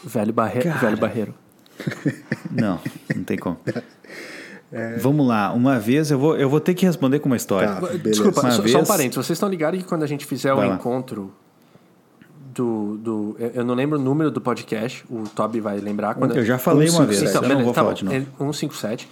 Velho, 0.03 0.33
barre... 0.33 0.61
Cara. 0.61 0.77
Velho 0.79 0.97
Barreiro. 0.97 1.33
Não, 2.51 2.79
não 3.15 3.23
tem 3.23 3.37
como. 3.37 3.57
Vamos 5.01 5.27
lá, 5.27 5.51
uma 5.53 5.79
vez 5.79 6.11
eu 6.11 6.19
vou, 6.19 6.37
eu 6.37 6.47
vou 6.49 6.59
ter 6.59 6.73
que 6.75 6.85
responder 6.85 7.19
com 7.19 7.25
uma 7.27 7.35
história. 7.37 7.69
Tá. 7.69 7.79
beleza. 7.81 7.99
Desculpa, 8.09 8.41
Uma 8.41 8.51
só, 8.51 8.61
vez- 8.61 8.71
só 8.73 8.81
um 8.81 8.85
parênteses. 8.85 9.25
Vocês 9.25 9.35
estão 9.37 9.49
ligados 9.49 9.81
que 9.81 9.87
quando 9.87 10.03
a 10.03 10.07
gente 10.07 10.25
fizer 10.25 10.53
o 10.53 10.57
lá. 10.57 10.67
encontro 10.67 11.33
do, 12.53 12.97
do. 12.97 13.35
eu- 13.39 13.63
não 13.63 13.73
lembro 13.75 13.97
o 13.99 14.01
número 14.01 14.29
do 14.31 14.41
podcast, 14.41 15.03
o 15.09 15.23
Toby 15.35 15.59
vai 15.59 15.79
lembrar. 15.79 16.15
Quando 16.15 16.35
Eu 16.35 16.43
já 16.45 16.57
falei 16.57 16.89
uma 16.89 17.05
vez, 17.05 17.19
157. 17.19 17.51
eu 17.51 17.57
não 17.57 17.63
vou 17.65 17.73
tá 17.73 17.81
falar 17.81 17.89
bom. 17.91 17.95
de 17.95 18.05
novo. 18.05 18.15
Ele- 18.17 18.27
157. 18.37 19.07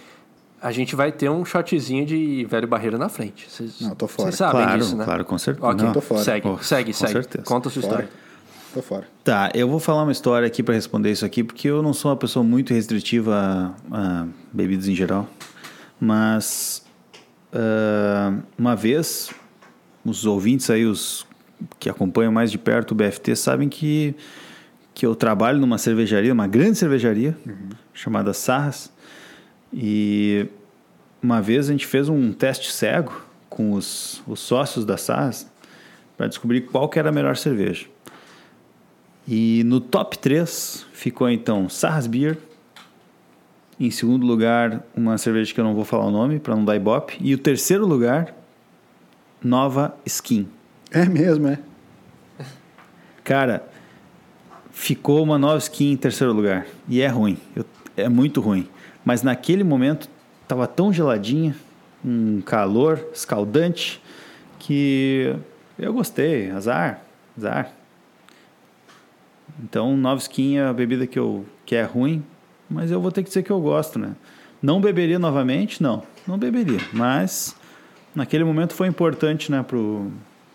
A 0.60 0.72
gente 0.72 0.96
vai 0.96 1.12
ter 1.12 1.30
um 1.30 1.44
shotzinho 1.44 2.04
de 2.04 2.44
velho 2.50 2.66
barreiro 2.66 2.98
na 2.98 3.08
frente. 3.08 3.48
Vocês, 3.48 3.80
Não, 3.80 3.94
tô 3.94 4.08
fora. 4.08 4.24
Vocês 4.30 4.36
sabem 4.38 4.62
Claro, 4.64 4.78
disso, 4.80 4.96
né? 4.96 5.04
claro, 5.04 5.24
com 5.24 5.38
certeza. 5.38 5.66
Ok, 5.68 5.84
Não, 5.86 5.92
tô 5.92 6.00
fora. 6.00 6.22
Segue, 6.24 6.48
Oh, 6.48 6.58
segue, 6.58 6.92
segue. 6.92 7.12
certeza. 7.12 7.44
Conta 7.44 7.68
a 7.68 7.70
sua 7.72 7.82
Fora. 7.82 7.94
história. 7.94 8.28
Tô 8.74 8.82
fora. 8.82 9.06
Tá, 9.22 9.50
eu 9.54 9.68
vou 9.68 9.78
falar 9.78 10.02
uma 10.02 10.10
história 10.12 10.46
aqui 10.48 10.62
para 10.62 10.74
responder 10.74 11.12
isso 11.12 11.24
aqui, 11.24 11.44
porque 11.44 11.68
eu 11.68 11.80
não 11.80 11.92
sou 11.94 12.10
uma 12.10 12.16
pessoa 12.16 12.44
muito 12.44 12.74
restritiva 12.74 13.72
a, 13.90 14.22
a 14.22 14.26
bebidas 14.52 14.88
em 14.88 14.94
geral. 14.96 15.28
Mas 16.00 16.84
ah, 17.52 18.34
uma 18.58 18.74
vez, 18.74 19.30
os 20.04 20.26
ouvintes 20.26 20.68
aí, 20.70 20.84
os 20.84 21.24
que 21.78 21.88
acompanham 21.88 22.32
mais 22.32 22.50
de 22.50 22.58
perto 22.58 22.92
o 22.92 22.94
BFT, 22.94 23.36
sabem 23.36 23.68
que, 23.68 24.14
que 24.94 25.04
eu 25.04 25.14
trabalho 25.14 25.58
numa 25.58 25.78
cervejaria, 25.78 26.32
uma 26.32 26.46
grande 26.46 26.78
cervejaria, 26.78 27.36
chamada 27.92 28.32
Sarras. 28.32 28.92
E 29.72 30.46
uma 31.22 31.42
vez 31.42 31.68
a 31.68 31.72
gente 31.72 31.86
fez 31.86 32.08
um 32.08 32.32
teste 32.32 32.70
cego 32.72 33.24
com 33.48 33.72
os, 33.72 34.22
os 34.26 34.40
sócios 34.40 34.84
da 34.84 34.96
Sarras 34.96 35.50
para 36.16 36.26
descobrir 36.26 36.62
qual 36.62 36.88
que 36.88 36.98
era 36.98 37.08
a 37.08 37.12
melhor 37.12 37.36
cerveja. 37.36 37.86
E 39.26 39.62
no 39.64 39.80
top 39.80 40.18
3 40.18 40.86
ficou 40.92 41.28
então 41.28 41.68
Sarras 41.68 42.06
Beer. 42.06 42.38
Em 43.78 43.90
segundo 43.90 44.26
lugar, 44.26 44.82
uma 44.96 45.18
cerveja 45.18 45.54
que 45.54 45.60
eu 45.60 45.64
não 45.64 45.74
vou 45.74 45.84
falar 45.84 46.06
o 46.06 46.10
nome 46.10 46.40
para 46.40 46.56
não 46.56 46.64
dar 46.64 46.74
ibope. 46.74 47.16
E 47.20 47.34
o 47.34 47.38
terceiro 47.38 47.86
lugar, 47.86 48.34
Nova 49.42 49.94
Skin. 50.04 50.48
É 50.90 51.04
mesmo, 51.04 51.48
é. 51.48 51.58
Cara, 53.24 53.68
ficou 54.70 55.22
uma 55.22 55.38
Nova 55.38 55.58
Skin 55.58 55.92
em 55.92 55.96
terceiro 55.96 56.32
lugar. 56.32 56.66
E 56.88 57.00
é 57.00 57.08
ruim. 57.08 57.36
Eu- 57.54 57.64
é 57.96 58.08
muito 58.08 58.40
ruim. 58.40 58.66
Mas 59.04 59.22
naquele 59.22 59.62
momento 59.64 60.08
tava 60.46 60.66
tão 60.66 60.92
geladinha, 60.92 61.54
um 62.04 62.40
calor 62.40 63.06
escaldante, 63.12 64.02
que 64.58 65.34
eu 65.78 65.92
gostei. 65.92 66.50
Azar, 66.50 67.00
azar. 67.36 67.70
Então, 69.62 69.96
Nova 69.96 70.20
Skin 70.20 70.56
é 70.58 70.64
a 70.66 70.72
bebida 70.72 71.06
que, 71.06 71.18
eu, 71.18 71.44
que 71.66 71.74
é 71.74 71.82
ruim, 71.82 72.22
mas 72.70 72.90
eu 72.90 73.00
vou 73.00 73.10
ter 73.10 73.22
que 73.22 73.28
dizer 73.28 73.42
que 73.42 73.50
eu 73.50 73.60
gosto, 73.60 73.98
né? 73.98 74.12
Não 74.62 74.80
beberia 74.80 75.18
novamente? 75.18 75.82
Não, 75.82 76.02
não 76.26 76.38
beberia. 76.38 76.80
Mas 76.92 77.54
naquele 78.14 78.44
momento 78.44 78.72
foi 78.72 78.86
importante, 78.88 79.50
né, 79.50 79.64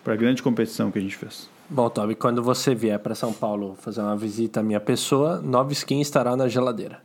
para 0.04 0.14
a 0.14 0.16
grande 0.16 0.44
competição 0.44 0.92
que 0.92 1.00
a 1.00 1.02
gente 1.02 1.16
fez. 1.16 1.50
Bom, 1.70 1.90
Toby, 1.90 2.16
quando 2.16 2.44
você 2.44 2.76
vier 2.76 3.00
para 3.00 3.16
São 3.16 3.32
Paulo 3.34 3.76
fazer 3.80 4.02
uma 4.02 4.18
visita 4.18 4.60
à 4.60 4.64
minha 4.64 4.80
pessoa, 4.80 5.42
nova 5.42 5.72
skin 5.72 6.02
estará 6.02 6.36
na 6.36 6.48
geladeira. 6.48 7.02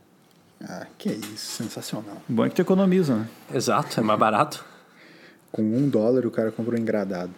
Ah, 0.61 0.85
que 0.97 1.09
isso, 1.09 1.63
sensacional. 1.63 2.17
O 2.29 2.33
bom 2.33 2.45
é 2.45 2.49
que 2.49 2.55
tu 2.55 2.61
economiza, 2.61 3.15
né? 3.15 3.29
Exato, 3.53 3.99
é 3.99 4.03
mais 4.03 4.19
barato. 4.19 4.65
Com 5.51 5.63
um 5.63 5.89
dólar 5.89 6.25
o 6.25 6.31
cara 6.31 6.51
comprou 6.51 6.77
um 6.77 6.81
engradado. 6.81 7.31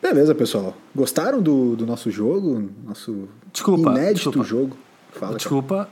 Beleza, 0.00 0.34
pessoal. 0.34 0.76
Gostaram 0.94 1.40
do, 1.42 1.74
do 1.74 1.86
nosso 1.86 2.10
jogo? 2.10 2.70
Nosso 2.84 3.28
Desculpa, 3.52 3.90
inédito 3.90 4.30
desculpa. 4.30 4.44
jogo? 4.44 4.76
Fala, 5.10 5.26
cara. 5.26 5.38
Desculpa, 5.38 5.88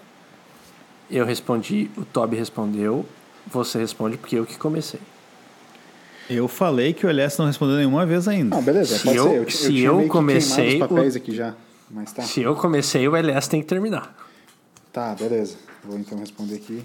eu 1.10 1.24
respondi, 1.24 1.90
o 1.96 2.04
Toby 2.04 2.36
respondeu, 2.36 3.06
você 3.46 3.78
responde 3.78 4.16
porque 4.18 4.36
eu 4.36 4.44
que 4.44 4.58
comecei. 4.58 5.00
Eu 6.30 6.48
falei 6.48 6.92
que 6.92 7.04
o 7.04 7.08
LS 7.10 7.38
não 7.38 7.46
respondeu 7.46 7.76
nenhuma 7.76 8.06
vez 8.06 8.26
ainda. 8.28 8.56
Não, 8.56 8.62
beleza, 8.62 8.96
Se 8.98 9.04
pode 9.04 9.16
eu- 9.16 9.24
ser. 9.28 9.36
Eu, 9.36 9.50
se 9.50 9.80
eu 9.80 10.02
que 10.02 10.08
comecei, 10.08 10.78
papéis 10.78 11.14
o- 11.14 11.18
aqui 11.18 11.34
já. 11.34 11.54
Mas 11.90 12.12
tá. 12.12 12.22
Se 12.22 12.40
eu 12.42 12.54
comecei, 12.56 13.06
o 13.06 13.14
LS 13.16 13.48
tem 13.50 13.60
que 13.60 13.66
terminar. 13.66 14.16
Tá, 14.92 15.14
beleza. 15.14 15.56
Vou 15.84 15.98
então 15.98 16.18
responder 16.18 16.56
aqui. 16.56 16.82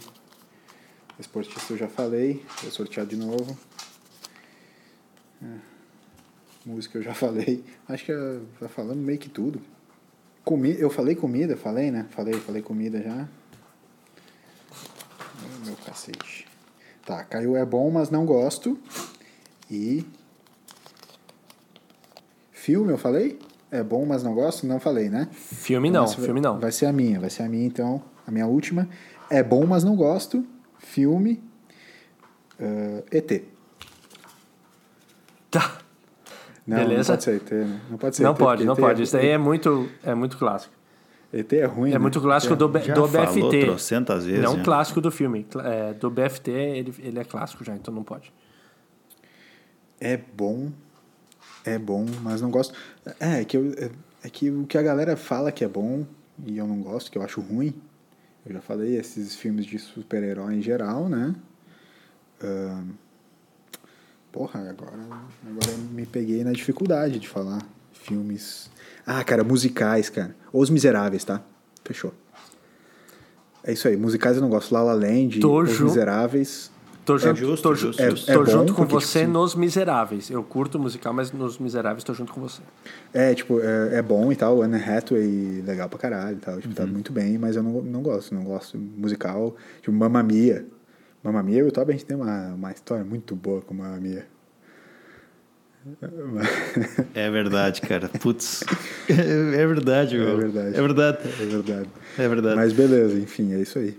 Esportista 1.19 1.73
eu 1.73 1.77
já 1.77 1.87
falei. 1.87 2.43
Vou 2.61 2.71
sortear 2.71 3.05
de 3.05 3.15
novo. 3.15 3.57
É. 5.41 5.45
Música 6.65 6.97
eu 6.97 7.03
já 7.03 7.13
falei. 7.13 7.63
Acho 7.87 8.05
que 8.05 8.11
eu 8.11 8.41
vai 8.59 8.67
falando 8.69 8.97
meio 8.99 9.17
que 9.19 9.29
tudo. 9.29 9.61
Comi 10.43 10.75
eu 10.79 10.89
falei 10.89 11.15
comida, 11.15 11.55
falei, 11.57 11.91
né? 11.91 12.05
Falei, 12.11 12.33
falei 12.35 12.61
comida 12.61 13.01
já. 13.01 13.27
Meu 15.65 15.75
cacete. 15.85 16.45
Tá, 17.05 17.23
caiu 17.23 17.55
é 17.55 17.65
bom, 17.65 17.89
mas 17.89 18.09
não 18.09 18.25
gosto. 18.25 18.77
E. 19.69 20.05
Filme 22.51 22.91
eu 22.91 22.97
falei? 22.97 23.39
É 23.71 23.83
bom, 23.83 24.05
mas 24.05 24.23
não 24.23 24.33
gosto? 24.33 24.65
Não 24.65 24.79
falei, 24.79 25.09
né? 25.09 25.27
Filme 25.31 25.89
não, 25.91 26.05
Essa 26.05 26.15
vai- 26.17 26.25
filme 26.25 26.41
não. 26.41 26.59
Vai 26.59 26.71
ser 26.71 26.85
a 26.85 26.93
minha, 26.93 27.19
vai 27.19 27.29
ser 27.29 27.43
a 27.43 27.49
minha 27.49 27.65
então, 27.65 28.01
a 28.25 28.31
minha 28.31 28.47
última. 28.47 28.87
É 29.29 29.43
bom, 29.43 29.65
mas 29.65 29.83
não 29.83 29.95
gosto. 29.95 30.45
Filme. 30.79 31.41
eh, 32.59 33.03
ET. 33.11 33.43
Tá. 35.51 35.77
Não, 36.65 36.77
Beleza. 36.77 36.97
não 37.13 37.17
pode 37.17 37.23
ser 37.23 37.35
ET, 37.35 37.51
né? 37.51 37.81
Não 37.89 37.97
pode 37.97 38.15
ser 38.15 38.23
Não 38.23 38.31
ET, 38.31 38.37
pode, 38.37 38.65
não 38.65 38.73
ET 38.73 38.79
pode. 38.79 39.01
É, 39.01 39.03
Isso 39.03 39.13
daí 39.13 39.27
é 39.29 39.37
muito, 39.37 39.89
é 40.03 40.15
muito 40.15 40.37
clássico. 40.37 40.73
ET 41.31 41.53
é 41.53 41.65
ruim. 41.65 41.89
É 41.89 41.93
né? 41.93 41.99
muito 41.99 42.19
clássico 42.21 42.55
do, 42.55 42.67
B- 42.69 42.79
Já 42.81 42.93
do 42.93 43.07
falou 43.07 43.49
BFT. 43.49 43.65
trocentas 43.65 44.25
vezes, 44.25 44.41
Não 44.41 44.57
já. 44.57 44.63
clássico 44.63 44.99
do 45.01 45.11
filme. 45.11 45.45
É, 45.63 45.93
do 45.93 46.09
BFT, 46.09 46.49
ele, 46.51 46.93
ele 46.99 47.19
é 47.19 47.23
clássico 47.23 47.63
já, 47.63 47.75
então 47.75 47.93
não 47.93 48.03
pode. 48.03 48.33
É 49.99 50.17
bom. 50.17 50.71
É 51.65 51.77
bom, 51.77 52.05
mas 52.21 52.41
não 52.41 52.49
gosto. 52.49 52.73
É, 53.19 53.41
é 53.41 53.45
que, 53.45 53.57
eu, 53.57 53.73
é, 53.77 53.89
é 54.23 54.29
que 54.29 54.49
o 54.49 54.65
que 54.65 54.77
a 54.77 54.81
galera 54.81 55.17
fala 55.17 55.51
que 55.51 55.63
é 55.63 55.67
bom 55.67 56.05
e 56.45 56.57
eu 56.57 56.65
não 56.67 56.79
gosto, 56.81 57.11
que 57.11 57.17
eu 57.17 57.21
acho 57.23 57.41
ruim. 57.41 57.73
Eu 58.45 58.53
já 58.53 58.61
falei, 58.61 58.95
esses 58.95 59.35
filmes 59.35 59.65
de 59.65 59.77
super-herói 59.77 60.55
em 60.55 60.61
geral, 60.61 61.09
né? 61.09 61.35
Ahn, 62.41 62.91
porra, 64.31 64.61
agora, 64.69 64.93
agora 65.45 65.77
me 65.91 66.05
peguei 66.05 66.43
na 66.43 66.51
dificuldade 66.53 67.19
de 67.19 67.27
falar 67.27 67.61
filmes. 67.91 68.69
Ah, 69.05 69.23
cara, 69.23 69.43
musicais, 69.43 70.09
cara. 70.09 70.35
Os 70.53 70.69
Miseráveis, 70.69 71.25
tá? 71.25 71.41
Fechou. 71.83 72.13
É 73.63 73.73
isso 73.73 73.87
aí, 73.87 73.97
musicais 73.97 74.37
eu 74.37 74.41
não 74.41 74.49
gosto. 74.49 74.71
La 74.73 74.81
La 74.81 74.93
Land, 74.93 75.39
Tô 75.41 75.61
Os 75.63 75.71
ju- 75.71 75.85
Miseráveis. 75.85 76.71
Tô, 77.07 77.17
junto, 77.17 77.37
justo, 77.39 77.63
tô, 77.63 77.73
ju- 77.73 77.93
justo, 77.93 78.01
É- 78.01 78.33
tô 78.35 78.41
é 78.41 78.45
bom 78.45 78.51
junto 78.51 78.73
com 78.73 78.85
porque, 78.85 79.05
você 79.05 79.21
tipo, 79.21 79.31
nos 79.31 79.55
Miseráveis. 79.55 80.29
Eu 80.29 80.43
curto 80.43 80.77
musical, 80.77 81.13
mas 81.13 81.31
nos 81.31 81.57
Miseráveis 81.57 82.03
tô 82.03 82.13
junto 82.13 82.33
com 82.33 82.41
você. 82.41 82.61
É, 83.13 83.33
tipo, 83.33 83.61
é, 83.61 83.95
é 83.95 84.01
bom 84.01 84.29
e 84.31 84.35
tal, 84.35 84.61
Anne 84.61 84.75
Hathaway 84.75 85.63
legal 85.65 85.87
pra 85.87 85.97
caralho 85.97 86.35
e 86.35 86.39
tal, 86.41 86.59
tipo, 86.59 86.73
tá 86.75 86.85
muito 86.85 87.13
bem, 87.13 87.37
mas 87.37 87.55
eu 87.55 87.63
não, 87.63 87.81
não 87.81 88.01
gosto, 88.01 88.35
não 88.35 88.43
gosto 88.43 88.77
musical, 88.77 89.55
tipo, 89.81 89.91
Mamma 89.93 90.21
Mia. 90.21 90.65
Mamma 91.23 91.41
Mia 91.41 91.59
e 91.59 91.63
o 91.63 91.71
Toby, 91.71 91.91
a 91.91 91.93
gente 91.93 92.05
tem 92.05 92.17
uma, 92.17 92.49
uma 92.53 92.71
história 92.73 93.05
muito 93.05 93.35
boa 93.35 93.61
com 93.61 93.73
Mamma 93.73 93.97
Mia. 94.01 94.25
É 97.15 97.29
verdade, 97.31 97.79
cara. 97.81 98.09
Putz. 98.19 98.63
É, 99.09 99.13
é 99.63 99.65
verdade, 99.67 100.17
meu. 100.17 100.27
É 100.29 100.35
verdade. 100.35 100.75
É 100.77 100.81
verdade. 100.81 101.17
É 101.39 101.45
verdade. 101.45 101.89
É 102.17 102.27
verdade. 102.27 102.55
Mas 102.57 102.73
beleza, 102.73 103.17
enfim, 103.17 103.53
é 103.53 103.59
isso 103.61 103.79
aí. 103.79 103.97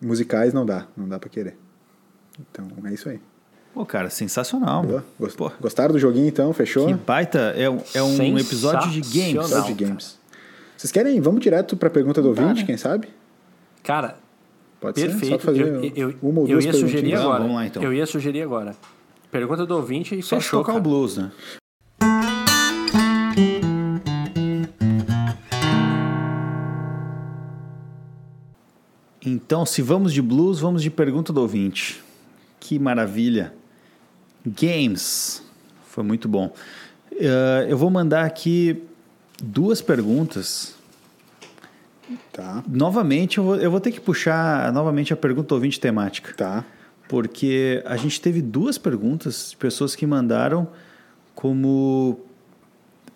Musicais 0.00 0.54
não 0.54 0.64
dá, 0.64 0.86
não 0.96 1.08
dá 1.08 1.18
pra 1.18 1.28
querer. 1.28 1.56
Então, 2.38 2.68
é 2.84 2.92
isso 2.94 3.08
aí. 3.08 3.20
Pô, 3.74 3.84
cara, 3.84 4.08
sensacional. 4.10 4.84
Gost- 5.18 5.36
Pô, 5.36 5.50
Gostaram 5.60 5.92
do 5.92 5.98
joguinho 5.98 6.28
então? 6.28 6.52
Fechou? 6.52 6.86
que 6.86 6.94
baita. 6.94 7.38
É, 7.56 7.68
um- 7.68 7.80
é 7.94 8.02
um 8.02 8.38
episódio 8.38 8.90
de 8.90 9.00
games. 9.02 9.34
Episódio 9.50 9.74
de 9.74 9.84
games. 9.84 10.18
Vocês 10.76 10.90
querem? 10.92 11.20
Vamos 11.20 11.40
direto 11.40 11.76
pra 11.76 11.88
pergunta 11.90 12.20
do 12.22 12.34
Tá, 12.34 12.42
ouvinte, 12.42 12.60
né? 12.60 12.66
quem 12.66 12.76
sabe? 12.76 13.08
Cara, 13.82 14.16
Pode 14.80 14.98
ser? 15.00 15.08
perfeito. 15.08 15.32
Só 15.32 15.38
fazer 15.38 15.62
eu, 15.94 16.10
eu, 16.10 16.14
uma 16.22 16.40
ou 16.40 16.46
eu 16.46 16.52
duas 16.52 16.64
ia 16.64 16.72
sugerir 16.72 17.14
agora. 17.14 17.40
vamos 17.40 17.56
lá, 17.56 17.66
então. 17.66 17.82
Eu 17.82 17.92
ia 17.92 18.06
sugerir 18.06 18.42
agora. 18.42 18.74
Pergunta 19.30 19.66
do 19.66 19.74
ouvinte 19.76 20.18
e 20.18 20.22
Só 20.22 20.36
fechou, 20.36 20.60
tocar 20.60 20.72
cara. 20.72 20.78
o 20.78 20.82
blues, 20.82 21.16
né? 21.18 21.30
Então, 29.24 29.66
se 29.66 29.82
vamos 29.82 30.12
de 30.12 30.22
blues, 30.22 30.60
vamos 30.60 30.82
de 30.82 30.90
pergunta 30.90 31.32
do 31.32 31.40
ouvinte. 31.40 32.02
Que 32.66 32.80
maravilha. 32.80 33.52
Games. 34.44 35.40
Foi 35.88 36.02
muito 36.02 36.28
bom. 36.28 36.52
Eh, 37.12 37.66
eu 37.68 37.78
vou 37.78 37.88
mandar 37.90 38.24
aqui 38.24 38.82
duas 39.40 39.80
perguntas. 39.80 40.74
Tá, 42.32 42.62
Novamente, 42.68 43.38
eu 43.38 43.44
vou, 43.44 43.56
eu 43.56 43.70
vou 43.70 43.78
ter 43.80 43.92
que 43.92 44.00
puxar 44.00 44.72
novamente 44.72 45.12
a 45.12 45.16
pergunta 45.16 45.48
do 45.48 45.54
ouvinte 45.54 45.78
temática. 45.78 46.34
tá. 46.36 46.64
Porque 47.08 47.84
a 47.86 47.96
gente 47.96 48.20
teve 48.20 48.42
duas 48.42 48.76
perguntas 48.78 49.50
de 49.50 49.56
pessoas 49.56 49.94
que 49.94 50.04
mandaram 50.04 50.66
como 51.32 52.18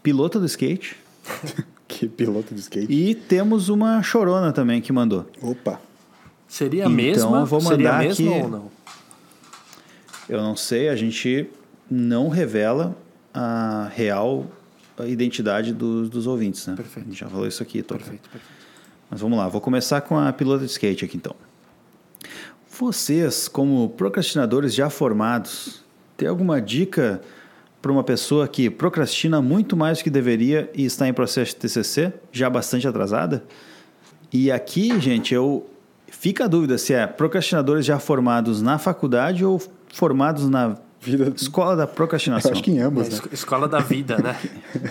piloto 0.00 0.38
do 0.38 0.46
skate 0.46 0.96
Que 1.88 2.06
piloto 2.08 2.54
de 2.54 2.60
skate. 2.60 2.86
e 2.92 3.16
temos 3.16 3.68
uma 3.68 4.00
chorona 4.00 4.52
também 4.52 4.80
que 4.80 4.92
mandou. 4.92 5.26
Opa, 5.42 5.80
Seria 6.46 6.84
a 6.84 6.86
Então, 6.86 6.94
mesma? 6.96 7.40
eu 7.40 7.46
vou 7.46 7.60
Seria 7.60 7.74
a 7.90 7.92
mandar 7.94 8.04
mesma 8.06 8.30
aqui- 8.30 8.42
ou 8.44 8.48
não? 8.48 8.70
Eu 10.30 10.40
não 10.40 10.54
sei, 10.54 10.88
a 10.88 10.94
gente 10.94 11.50
não 11.90 12.28
revela 12.28 12.96
a 13.34 13.90
real 13.92 14.46
identidade 15.04 15.74
dos, 15.74 16.08
dos 16.08 16.24
ouvintes, 16.24 16.68
né? 16.68 16.76
Perfeito. 16.76 17.06
A 17.06 17.10
gente 17.10 17.18
já 17.18 17.28
falou 17.28 17.48
isso 17.48 17.60
aqui, 17.60 17.82
Toca. 17.82 17.98
Perfeito, 17.98 18.30
perfeito. 18.30 18.46
Mas 19.10 19.20
vamos 19.20 19.36
lá, 19.36 19.48
vou 19.48 19.60
começar 19.60 20.00
com 20.02 20.16
a 20.16 20.32
pilota 20.32 20.64
de 20.64 20.70
skate 20.70 21.04
aqui 21.04 21.16
então. 21.16 21.34
Vocês, 22.78 23.48
como 23.48 23.88
procrastinadores 23.88 24.72
já 24.72 24.88
formados, 24.88 25.82
tem 26.16 26.28
alguma 26.28 26.60
dica 26.60 27.20
para 27.82 27.90
uma 27.90 28.04
pessoa 28.04 28.46
que 28.46 28.70
procrastina 28.70 29.42
muito 29.42 29.76
mais 29.76 29.98
do 29.98 30.04
que 30.04 30.10
deveria 30.10 30.70
e 30.72 30.84
está 30.84 31.08
em 31.08 31.12
processo 31.12 31.54
de 31.54 31.56
TCC, 31.56 32.12
já 32.30 32.48
bastante 32.48 32.86
atrasada? 32.86 33.42
E 34.32 34.48
aqui, 34.48 35.00
gente, 35.00 35.34
eu 35.34 35.68
fica 36.06 36.44
a 36.44 36.46
dúvida 36.46 36.78
se 36.78 36.94
é 36.94 37.04
procrastinadores 37.04 37.84
já 37.84 37.98
formados 37.98 38.62
na 38.62 38.78
faculdade 38.78 39.44
ou 39.44 39.60
formados 39.92 40.48
na 40.48 40.76
vida. 41.00 41.32
escola 41.36 41.74
da 41.76 41.84
Eu 41.84 41.88
procrastinação. 41.88 42.50
acho 42.52 42.62
que 42.62 42.70
em 42.70 42.78
ambos, 42.80 43.06
É, 43.06 43.10
né? 43.10 43.16
es- 43.26 43.32
Escola 43.40 43.68
da 43.68 43.80
vida, 43.80 44.18
né? 44.18 44.36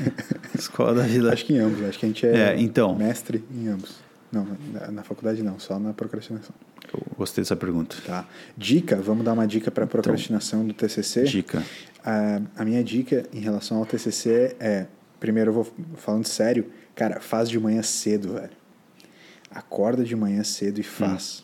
Escola 0.57 0.93
da 0.95 1.03
vida. 1.03 1.31
Acho 1.31 1.45
que 1.45 1.53
em 1.53 1.59
ambos. 1.59 1.83
Acho 1.87 1.99
que 1.99 2.05
a 2.05 2.09
gente 2.09 2.25
é, 2.25 2.53
É, 2.53 2.59
então. 2.61 2.95
mestre 2.95 3.43
em 3.51 3.67
ambos. 3.67 3.95
Não, 4.31 4.47
na, 4.73 4.91
na 4.91 5.03
faculdade 5.03 5.41
não, 5.41 5.57
só 5.59 5.79
na 5.79 5.91
procrastinação. 5.93 6.53
Eu 6.93 7.01
gostei 7.17 7.43
dessa 7.43 7.55
pergunta. 7.55 7.95
Tá. 8.05 8.25
Dica, 8.57 8.95
vamos 8.97 9.23
dar 9.25 9.33
uma 9.33 9.47
dica 9.47 9.69
para 9.71 9.85
procrastinação 9.87 10.65
do 10.65 10.73
TCC. 10.73 11.23
Dica. 11.23 11.63
A, 12.03 12.41
a 12.57 12.65
minha 12.65 12.83
dica 12.83 13.25
em 13.33 13.39
relação 13.39 13.77
ao 13.77 13.85
TCC 13.85 14.55
é, 14.59 14.85
primeiro 15.19 15.49
eu 15.49 15.53
vou 15.55 15.67
falando 15.97 16.25
sério, 16.25 16.67
cara, 16.95 17.19
faz 17.19 17.49
de 17.49 17.59
manhã 17.59 17.81
cedo, 17.83 18.33
velho. 18.33 18.49
Acorda 19.51 20.03
de 20.03 20.15
manhã 20.15 20.43
cedo 20.43 20.79
e 20.79 20.83
faz. 20.83 21.43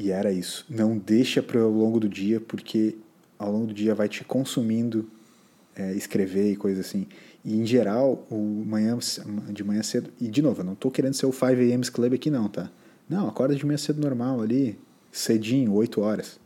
E 0.00 0.10
era 0.10 0.32
isso. 0.32 0.64
Não 0.66 0.96
deixa 0.96 1.42
para 1.42 1.58
o 1.58 1.70
longo 1.70 2.00
do 2.00 2.08
dia, 2.08 2.40
porque 2.40 2.96
ao 3.38 3.52
longo 3.52 3.66
do 3.66 3.74
dia 3.74 3.94
vai 3.94 4.08
te 4.08 4.24
consumindo 4.24 5.10
é, 5.76 5.92
escrever 5.92 6.52
e 6.52 6.56
coisa 6.56 6.80
assim. 6.80 7.06
E 7.44 7.54
em 7.60 7.66
geral, 7.66 8.26
o 8.30 8.64
manhã 8.66 8.98
de 9.50 9.62
manhã 9.62 9.82
cedo. 9.82 10.10
E 10.18 10.28
de 10.28 10.40
novo, 10.40 10.62
eu 10.62 10.64
não 10.64 10.74
tô 10.74 10.90
querendo 10.90 11.12
ser 11.12 11.26
o 11.26 11.32
5 11.32 11.44
a.m. 11.44 11.84
Club 11.90 12.14
aqui, 12.14 12.30
não, 12.30 12.48
tá? 12.48 12.70
Não, 13.06 13.28
acorda 13.28 13.54
de 13.54 13.64
manhã 13.66 13.76
cedo 13.76 14.00
normal 14.00 14.40
ali, 14.40 14.78
cedinho, 15.12 15.74
8 15.74 16.00
horas. 16.00 16.40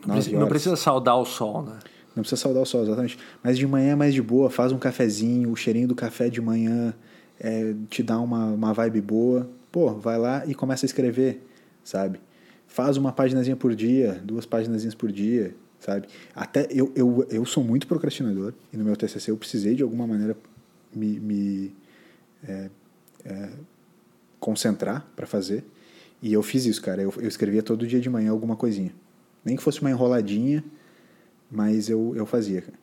Não 0.00 0.14
9 0.14 0.20
precisa, 0.20 0.40
não 0.40 0.48
precisa 0.48 0.76
saudar 0.76 1.16
o 1.16 1.26
sol, 1.26 1.62
né? 1.62 1.78
Não 2.16 2.22
precisa 2.22 2.40
saudar 2.40 2.62
o 2.62 2.66
sol, 2.66 2.84
exatamente. 2.84 3.18
Mas 3.42 3.58
de 3.58 3.66
manhã 3.66 3.92
é 3.92 3.94
mais 3.94 4.14
de 4.14 4.22
boa, 4.22 4.48
faz 4.48 4.72
um 4.72 4.78
cafezinho, 4.78 5.50
o 5.50 5.56
cheirinho 5.56 5.88
do 5.88 5.94
café 5.94 6.30
de 6.30 6.40
manhã 6.40 6.94
é, 7.38 7.74
te 7.90 8.02
dá 8.02 8.18
uma, 8.18 8.46
uma 8.46 8.72
vibe 8.72 9.02
boa. 9.02 9.50
Pô, 9.70 9.92
vai 9.92 10.16
lá 10.16 10.46
e 10.46 10.54
começa 10.54 10.86
a 10.86 10.88
escrever, 10.88 11.46
sabe? 11.82 12.18
Faz 12.74 12.96
uma 12.96 13.12
paginazinha 13.12 13.54
por 13.54 13.72
dia, 13.72 14.20
duas 14.24 14.44
paginazinhas 14.44 14.96
por 14.96 15.12
dia, 15.12 15.54
sabe? 15.78 16.08
Até 16.34 16.66
eu, 16.72 16.90
eu, 16.96 17.24
eu 17.30 17.44
sou 17.44 17.62
muito 17.62 17.86
procrastinador 17.86 18.52
e 18.72 18.76
no 18.76 18.82
meu 18.82 18.96
TCC 18.96 19.30
eu 19.30 19.36
precisei 19.36 19.76
de 19.76 19.84
alguma 19.84 20.08
maneira 20.08 20.36
me, 20.92 21.20
me 21.20 21.74
é, 22.42 22.68
é, 23.26 23.50
concentrar 24.40 25.06
para 25.14 25.24
fazer. 25.24 25.64
E 26.20 26.32
eu 26.32 26.42
fiz 26.42 26.66
isso, 26.66 26.82
cara. 26.82 27.00
Eu, 27.00 27.14
eu 27.18 27.28
escrevia 27.28 27.62
todo 27.62 27.86
dia 27.86 28.00
de 28.00 28.10
manhã 28.10 28.32
alguma 28.32 28.56
coisinha. 28.56 28.92
Nem 29.44 29.54
que 29.54 29.62
fosse 29.62 29.80
uma 29.80 29.92
enroladinha, 29.92 30.64
mas 31.48 31.88
eu, 31.88 32.12
eu 32.16 32.26
fazia, 32.26 32.60
cara. 32.60 32.78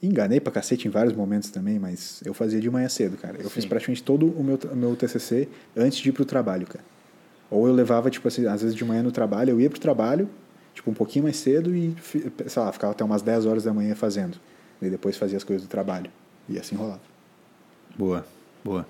Enganei 0.00 0.38
pra 0.38 0.52
cacete 0.52 0.86
em 0.86 0.90
vários 0.92 1.16
momentos 1.16 1.50
também, 1.50 1.80
mas 1.80 2.22
eu 2.24 2.32
fazia 2.32 2.60
de 2.60 2.70
manhã 2.70 2.88
cedo, 2.88 3.16
cara. 3.16 3.42
Eu 3.42 3.50
fiz 3.50 3.66
praticamente 3.66 4.04
todo 4.04 4.26
o 4.26 4.44
meu, 4.44 4.56
o 4.70 4.76
meu 4.76 4.94
TCC 4.94 5.48
antes 5.76 5.98
de 5.98 6.10
ir 6.10 6.12
pro 6.12 6.24
trabalho, 6.24 6.64
cara. 6.64 6.92
Ou 7.52 7.68
eu 7.68 7.74
levava, 7.74 8.08
tipo 8.08 8.26
assim, 8.26 8.46
às 8.46 8.62
vezes 8.62 8.74
de 8.74 8.82
manhã 8.82 9.02
no 9.02 9.12
trabalho, 9.12 9.50
eu 9.50 9.60
ia 9.60 9.68
pro 9.68 9.78
trabalho, 9.78 10.26
tipo, 10.72 10.90
um 10.90 10.94
pouquinho 10.94 11.24
mais 11.24 11.36
cedo 11.36 11.76
e, 11.76 11.94
sei 12.46 12.62
lá, 12.62 12.72
ficava 12.72 12.92
até 12.94 13.04
umas 13.04 13.20
10 13.20 13.44
horas 13.44 13.64
da 13.64 13.74
manhã 13.74 13.94
fazendo. 13.94 14.38
E 14.80 14.88
depois 14.88 15.18
fazia 15.18 15.36
as 15.36 15.44
coisas 15.44 15.66
do 15.66 15.68
trabalho. 15.68 16.10
E 16.48 16.58
assim 16.58 16.74
rolava. 16.74 17.02
Boa, 17.94 18.24
boa. 18.64 18.86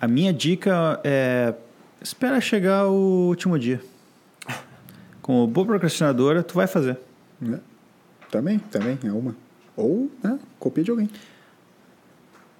A 0.00 0.06
minha 0.06 0.32
dica 0.32 1.00
é 1.02 1.52
espera 2.00 2.40
chegar 2.40 2.86
o 2.86 3.26
último 3.28 3.58
dia. 3.58 3.80
Como 5.20 5.44
boa 5.48 5.66
procrastinadora, 5.66 6.44
tu 6.44 6.54
vai 6.54 6.68
fazer. 6.68 6.96
Né? 7.40 7.58
Também, 8.30 8.60
também, 8.60 8.96
é 9.02 9.10
uma. 9.10 9.34
Ou, 9.76 10.08
né, 10.22 10.38
copia 10.60 10.84
de 10.84 10.92
alguém. 10.92 11.10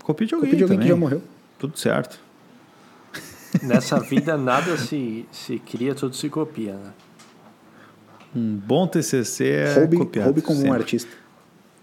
Copia 0.02 0.26
de 0.26 0.34
alguém 0.34 0.50
Copia 0.50 0.58
de 0.58 0.62
alguém 0.64 0.78
também. 0.78 0.88
que 0.88 0.92
já 0.92 0.96
morreu. 0.96 1.22
Tudo 1.56 1.78
certo. 1.78 2.18
Nessa 3.62 3.98
vida 4.00 4.36
nada 4.36 4.76
se, 4.76 5.26
se 5.30 5.58
cria, 5.58 5.94
tudo 5.94 6.16
se 6.16 6.28
copia, 6.28 6.74
né? 6.74 6.92
Um 8.34 8.56
bom 8.56 8.86
TCC 8.86 9.44
é 9.46 9.74
roube, 9.74 9.96
copiado. 9.98 10.26
roube 10.26 10.42
como 10.42 10.58
um 10.58 10.62
sempre. 10.62 10.78
artista. 10.78 11.10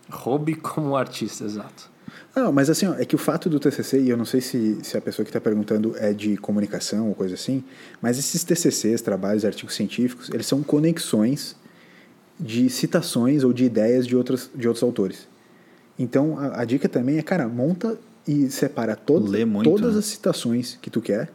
Roube 0.10 0.56
como 0.56 0.96
artista, 0.96 1.46
exato. 1.46 1.90
Não, 2.36 2.52
mas 2.52 2.70
assim, 2.70 2.88
ó, 2.88 2.96
é 2.96 3.06
que 3.06 3.16
o 3.16 3.18
fato 3.18 3.50
do 3.50 3.60
TCC, 3.60 4.02
e 4.02 4.10
eu 4.10 4.18
não 4.18 4.26
sei 4.26 4.42
se, 4.42 4.80
se 4.82 4.98
a 4.98 5.02
pessoa 5.02 5.24
que 5.24 5.30
está 5.30 5.40
perguntando 5.40 5.96
é 5.98 6.14
de 6.14 6.38
comunicação 6.38 7.10
ou 7.10 7.16
coisa 7.16 7.36
assim, 7.36 7.64
mas 8.02 8.18
esses 8.18 8.44
TCCs, 8.44 9.02
trabalhos, 9.02 9.46
artigos 9.46 9.76
científicos, 9.76 10.30
eles 10.30 10.46
são 10.46 10.64
conexões 10.64 11.56
de 12.40 12.70
citações 12.70 13.44
ou 13.44 13.52
de 13.52 13.66
ideias 13.66 14.08
de, 14.08 14.16
outros 14.16 14.50
de 14.56 14.68
outros 14.68 14.84
autores. 14.84 15.28
Então, 15.98 16.40
a, 16.40 16.62
a 16.62 16.66
dica 16.66 16.88
também 16.88 17.18
é, 17.18 17.22
cara, 17.22 17.48
monta 17.48 18.00
e 18.28 18.50
separa 18.50 18.96
todo, 18.96 19.32
muito, 19.46 19.70
todas 19.70 19.94
né? 19.94 20.00
as 20.00 20.06
citações 20.06 20.78
que 20.82 20.90
tu 20.90 21.02
quer 21.02 21.30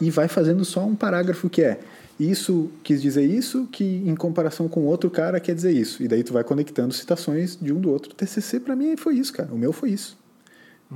e 0.00 0.10
vai 0.10 0.28
fazendo 0.28 0.64
só 0.64 0.84
um 0.86 0.94
parágrafo 0.94 1.48
que 1.50 1.62
é 1.62 1.80
isso 2.18 2.68
quis 2.82 3.00
dizer 3.00 3.24
isso, 3.24 3.68
que 3.70 3.84
em 3.84 4.14
comparação 4.16 4.66
com 4.68 4.80
outro 4.84 5.08
cara 5.08 5.38
quer 5.38 5.54
dizer 5.54 5.72
isso. 5.72 6.02
E 6.02 6.08
daí 6.08 6.24
tu 6.24 6.32
vai 6.32 6.42
conectando 6.42 6.92
citações 6.92 7.56
de 7.60 7.72
um 7.72 7.80
do 7.80 7.90
outro. 7.90 8.12
TCC 8.14 8.58
para 8.60 8.74
mim 8.74 8.96
foi 8.96 9.14
isso, 9.16 9.32
cara. 9.32 9.52
O 9.52 9.58
meu 9.58 9.72
foi 9.72 9.90
isso. 9.90 10.18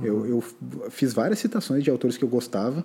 Eu, 0.01 0.25
eu 0.25 0.39
f- 0.41 0.55
fiz 0.89 1.13
várias 1.13 1.39
citações 1.39 1.83
de 1.83 1.89
autores 1.89 2.17
que 2.17 2.23
eu 2.25 2.27
gostava. 2.27 2.83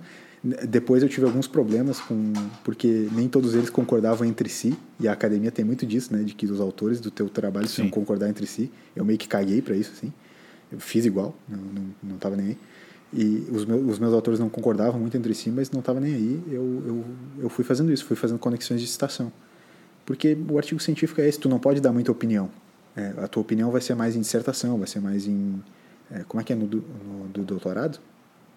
Depois 0.69 1.03
eu 1.03 1.09
tive 1.09 1.27
alguns 1.27 1.49
problemas 1.49 1.99
com 1.99 2.33
porque 2.63 3.09
nem 3.13 3.29
todos 3.29 3.55
eles 3.57 3.71
concordavam 3.71 4.25
entre 4.29 4.49
si. 4.49 4.77
E 5.01 5.09
a 5.09 5.13
academia 5.13 5.51
tem 5.51 5.65
muito 5.65 5.85
disso, 5.87 6.13
né, 6.15 6.23
de 6.23 6.35
que 6.35 6.47
os 6.47 6.61
autores 6.61 7.01
do 7.01 7.11
teu 7.11 7.29
trabalho 7.29 7.67
Sim. 7.67 7.75
precisam 7.75 7.91
concordar 7.91 8.29
entre 8.29 8.47
si. 8.47 8.71
Eu 8.95 9.05
meio 9.05 9.19
que 9.19 9.27
caguei 9.27 9.61
para 9.63 9.75
isso, 9.75 9.91
assim. 9.97 10.13
Eu 10.71 10.79
fiz 10.79 11.07
igual, 11.07 11.35
não, 11.49 11.59
não, 11.59 11.83
não 12.13 12.17
tava 12.19 12.37
nem 12.37 12.49
aí. 12.49 12.59
E 13.13 13.47
os 13.51 13.65
meus, 13.65 13.89
os 13.93 13.99
meus 13.99 14.13
autores 14.13 14.39
não 14.39 14.49
concordavam 14.51 15.01
muito 15.01 15.17
entre 15.17 15.33
si, 15.35 15.51
mas 15.51 15.71
não 15.71 15.81
tava 15.81 15.99
nem 16.01 16.15
aí. 16.15 16.43
Eu, 16.51 16.83
eu, 16.87 17.05
eu 17.45 17.49
fui 17.49 17.65
fazendo 17.65 17.91
isso, 17.93 18.05
fui 18.05 18.17
fazendo 18.17 18.39
conexões 18.39 18.81
de 18.81 18.87
citação. 18.87 19.33
Porque 20.05 20.37
o 20.51 20.57
artigo 20.59 20.81
científico 20.81 21.21
é 21.21 21.29
esse, 21.29 21.39
tu 21.39 21.49
não 21.49 21.59
pode 21.59 21.81
dar 21.81 21.93
muita 21.93 22.13
opinião. 22.13 22.51
É, 22.97 23.15
a 23.19 23.29
tua 23.29 23.41
opinião 23.41 23.71
vai 23.71 23.81
ser 23.81 23.95
mais 23.95 24.15
em 24.17 24.21
dissertação, 24.21 24.77
vai 24.79 24.87
ser 24.87 25.01
mais 25.01 25.27
em. 25.27 25.63
é, 26.11 26.25
como 26.27 26.41
é 26.41 26.45
que 26.45 26.53
é 26.53 26.57
no, 26.57 26.67
do- 26.67 26.85
no 27.07 27.29
do 27.29 27.43
doutorado? 27.45 27.99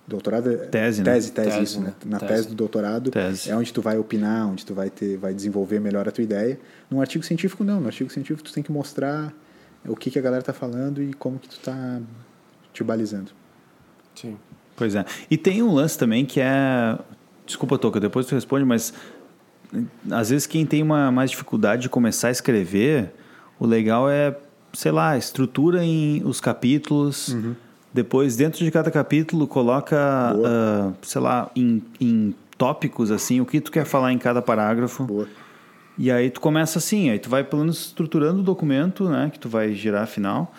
Doutorado 0.07 0.51
é. 0.51 0.55
Tese, 0.57 1.03
né? 1.03 1.13
Tese, 1.13 1.31
tese, 1.31 1.49
Tese, 1.49 1.63
isso, 1.63 1.79
né? 1.79 1.87
né? 1.87 1.93
Na 2.05 2.19
Tese. 2.19 2.33
tese. 2.33 2.47
do 2.49 2.55
doutorado 2.55 3.11
Tese. 3.11 3.49
é 3.51 3.55
onde 3.55 3.71
tu 3.71 3.81
vai 3.81 3.97
opinar, 3.97 4.47
onde 4.47 4.65
tu 4.65 4.73
vai 4.73 4.89
ter, 4.89 5.15
vai 5.17 5.33
desenvolver 5.33 5.79
melhor 5.79 6.07
a 6.07 6.11
tua 6.11 6.23
ideia. 6.23 6.59
Num 6.89 6.99
artigo 6.99 7.23
científico, 7.23 7.63
não. 7.63 7.79
No 7.79 7.87
artigo 7.87 8.09
científico, 8.11 8.43
tu 8.49 8.53
tem 8.53 8.63
que 8.63 8.71
mostrar 8.71 9.33
o 9.87 9.95
que, 9.95 10.09
que 10.11 10.19
a 10.19 10.21
galera 10.21 10.41
tá 10.43 10.53
falando 10.53 11.01
e 11.01 11.13
como 11.13 11.37
que 11.39 11.47
tu 11.47 11.59
tá 11.59 12.01
te 12.73 12.83
balizando. 12.83 13.31
Sim. 14.15 14.37
Pois 14.75 14.95
é. 14.95 15.05
E 15.29 15.37
tem 15.37 15.61
um 15.61 15.73
lance 15.73 15.97
também 15.97 16.25
que 16.25 16.39
é. 16.39 16.97
Desculpa, 17.45 17.77
Toca, 17.77 17.99
depois 17.99 18.25
tu 18.25 18.33
responde, 18.33 18.65
mas 18.65 18.93
às 20.09 20.29
vezes 20.29 20.47
quem 20.47 20.65
tem 20.65 20.81
uma 20.81 21.11
mais 21.11 21.31
dificuldade 21.31 21.83
de 21.83 21.89
começar 21.89 22.29
a 22.29 22.31
escrever, 22.31 23.13
o 23.59 23.65
legal 23.65 24.09
é, 24.09 24.35
sei 24.73 24.91
lá, 24.91 25.17
estrutura 25.17 25.83
em 25.83 26.23
os 26.23 26.39
capítulos. 26.39 27.29
Uhum. 27.29 27.55
Depois, 27.93 28.37
dentro 28.37 28.63
de 28.63 28.71
cada 28.71 28.89
capítulo, 28.89 29.45
coloca, 29.45 29.97
ah, 29.99 30.93
sei 31.01 31.19
lá, 31.19 31.51
em, 31.53 31.83
em 31.99 32.33
tópicos, 32.57 33.11
assim, 33.11 33.41
o 33.41 33.45
que 33.45 33.59
tu 33.59 33.69
quer 33.69 33.85
falar 33.85 34.13
em 34.13 34.17
cada 34.17 34.41
parágrafo. 34.41 35.03
Boa. 35.03 35.27
E 35.97 36.09
aí 36.09 36.29
tu 36.29 36.39
começa 36.39 36.79
assim, 36.79 37.09
aí 37.09 37.19
tu 37.19 37.29
vai 37.29 37.43
pelo 37.43 37.63
menos 37.63 37.87
estruturando 37.87 38.39
o 38.39 38.43
documento, 38.43 39.09
né, 39.09 39.29
que 39.31 39.37
tu 39.37 39.49
vai 39.49 39.73
gerar 39.73 40.03
afinal, 40.03 40.53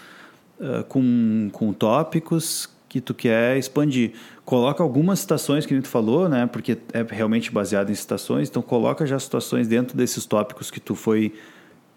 uh, 0.61 0.85
com, 0.85 1.49
com 1.53 1.73
tópicos 1.73 2.69
que 2.93 3.01
tu 3.01 3.15
quer 3.15 3.57
expandir. 3.57 4.13
Coloca 4.45 4.83
algumas 4.83 5.21
citações 5.21 5.65
que 5.65 5.73
a 5.73 5.77
gente 5.79 5.89
falou, 5.89 6.29
né, 6.29 6.47
porque 6.47 6.77
é 6.93 7.03
realmente 7.09 7.51
baseado 7.51 7.89
em 7.89 7.95
citações, 7.95 8.51
então 8.51 8.61
coloca 8.61 9.07
já 9.07 9.19
citações 9.19 9.67
dentro 9.67 9.97
desses 9.97 10.27
tópicos 10.27 10.71
que 10.71 10.79
tu 10.79 10.95
foi 10.95 11.33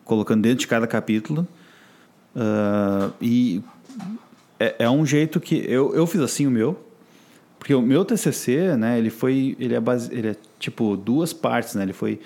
colocando 0.06 0.44
dentro 0.44 0.60
de 0.60 0.68
cada 0.68 0.88
capítulo. 0.88 1.46
Uh, 2.34 3.12
e 3.20 3.62
é, 4.58 4.76
é, 4.80 4.90
um 4.90 5.06
jeito 5.06 5.42
que 5.42 5.66
eu, 5.68 5.94
eu 5.94 6.08
fiz 6.08 6.22
assim 6.22 6.48
o 6.48 6.52
meu, 6.52 6.80
porque 7.60 7.76
o 7.76 7.82
meu 7.82 8.06
TCC, 8.06 8.78
né, 8.78 8.98
ele 8.98 9.10
foi, 9.10 9.58
ele 9.60 9.76
é, 9.76 9.80
base, 9.82 10.14
ele 10.14 10.30
é 10.30 10.36
tipo 10.58 10.96
duas 10.96 11.34
partes, 11.34 11.76
né, 11.76 11.84
ele 11.84 11.94
foi 11.94 12.22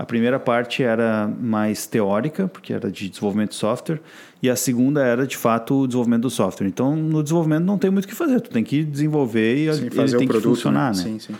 a 0.00 0.06
primeira 0.06 0.40
parte 0.40 0.82
era 0.82 1.28
mais 1.28 1.86
teórica, 1.86 2.48
porque 2.48 2.72
era 2.72 2.90
de 2.90 3.10
desenvolvimento 3.10 3.50
de 3.50 3.56
software, 3.56 4.00
e 4.42 4.48
a 4.48 4.56
segunda 4.56 5.04
era 5.04 5.26
de 5.26 5.36
fato 5.36 5.82
o 5.82 5.86
desenvolvimento 5.86 6.22
do 6.22 6.30
software. 6.30 6.66
Então, 6.66 6.96
no 6.96 7.22
desenvolvimento 7.22 7.64
não 7.64 7.76
tem 7.76 7.90
muito 7.90 8.06
o 8.06 8.08
que 8.08 8.14
fazer, 8.14 8.40
tu 8.40 8.48
tem 8.48 8.64
que 8.64 8.82
desenvolver 8.82 9.56
e 9.56 9.74
sim, 9.74 9.82
ele 9.82 9.90
tem 9.90 10.08
produto, 10.26 10.30
que 10.30 10.42
funcionar, 10.42 10.96
né? 10.96 11.02
né? 11.02 11.04
Sim, 11.04 11.18
sim. 11.18 11.34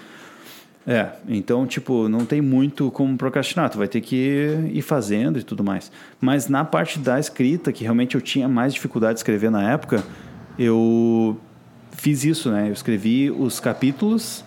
É, 0.87 1.09
então, 1.27 1.67
tipo, 1.67 2.07
não 2.07 2.27
tem 2.27 2.43
muito 2.43 2.91
como 2.91 3.17
procrastinar, 3.17 3.71
tu 3.71 3.79
vai 3.79 3.89
ter 3.89 4.03
que 4.03 4.55
ir 4.71 4.83
fazendo 4.83 5.39
e 5.39 5.43
tudo 5.43 5.65
mais. 5.65 5.91
Mas 6.21 6.47
na 6.47 6.63
parte 6.63 6.99
da 6.99 7.19
escrita, 7.19 7.73
que 7.73 7.83
realmente 7.83 8.15
eu 8.15 8.21
tinha 8.21 8.47
mais 8.47 8.75
dificuldade 8.75 9.15
de 9.15 9.21
escrever 9.21 9.51
na 9.51 9.71
época, 9.71 10.05
eu 10.59 11.41
fiz 11.93 12.25
isso, 12.25 12.51
né? 12.51 12.69
Eu 12.69 12.75
escrevi 12.75 13.31
os 13.31 13.59
capítulos 13.59 14.45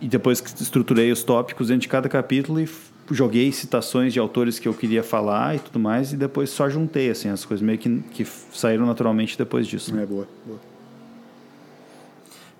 e 0.00 0.06
depois 0.06 0.40
estruturei 0.60 1.10
os 1.10 1.24
tópicos 1.24 1.68
dentro 1.68 1.80
de 1.80 1.88
cada 1.88 2.08
capítulo 2.08 2.60
e 2.60 2.68
joguei 3.10 3.52
citações 3.52 4.12
de 4.12 4.18
autores 4.18 4.58
que 4.58 4.66
eu 4.66 4.74
queria 4.74 5.02
falar 5.02 5.56
e 5.56 5.58
tudo 5.58 5.78
mais, 5.78 6.12
e 6.12 6.16
depois 6.16 6.50
só 6.50 6.68
juntei, 6.68 7.10
assim, 7.10 7.28
as 7.28 7.44
coisas 7.44 7.64
meio 7.64 7.78
que, 7.78 8.00
que 8.10 8.24
saíram 8.24 8.86
naturalmente 8.86 9.38
depois 9.38 9.66
disso. 9.66 9.94
Né? 9.94 10.02
É, 10.02 10.06
boa, 10.06 10.26
boa. 10.44 10.58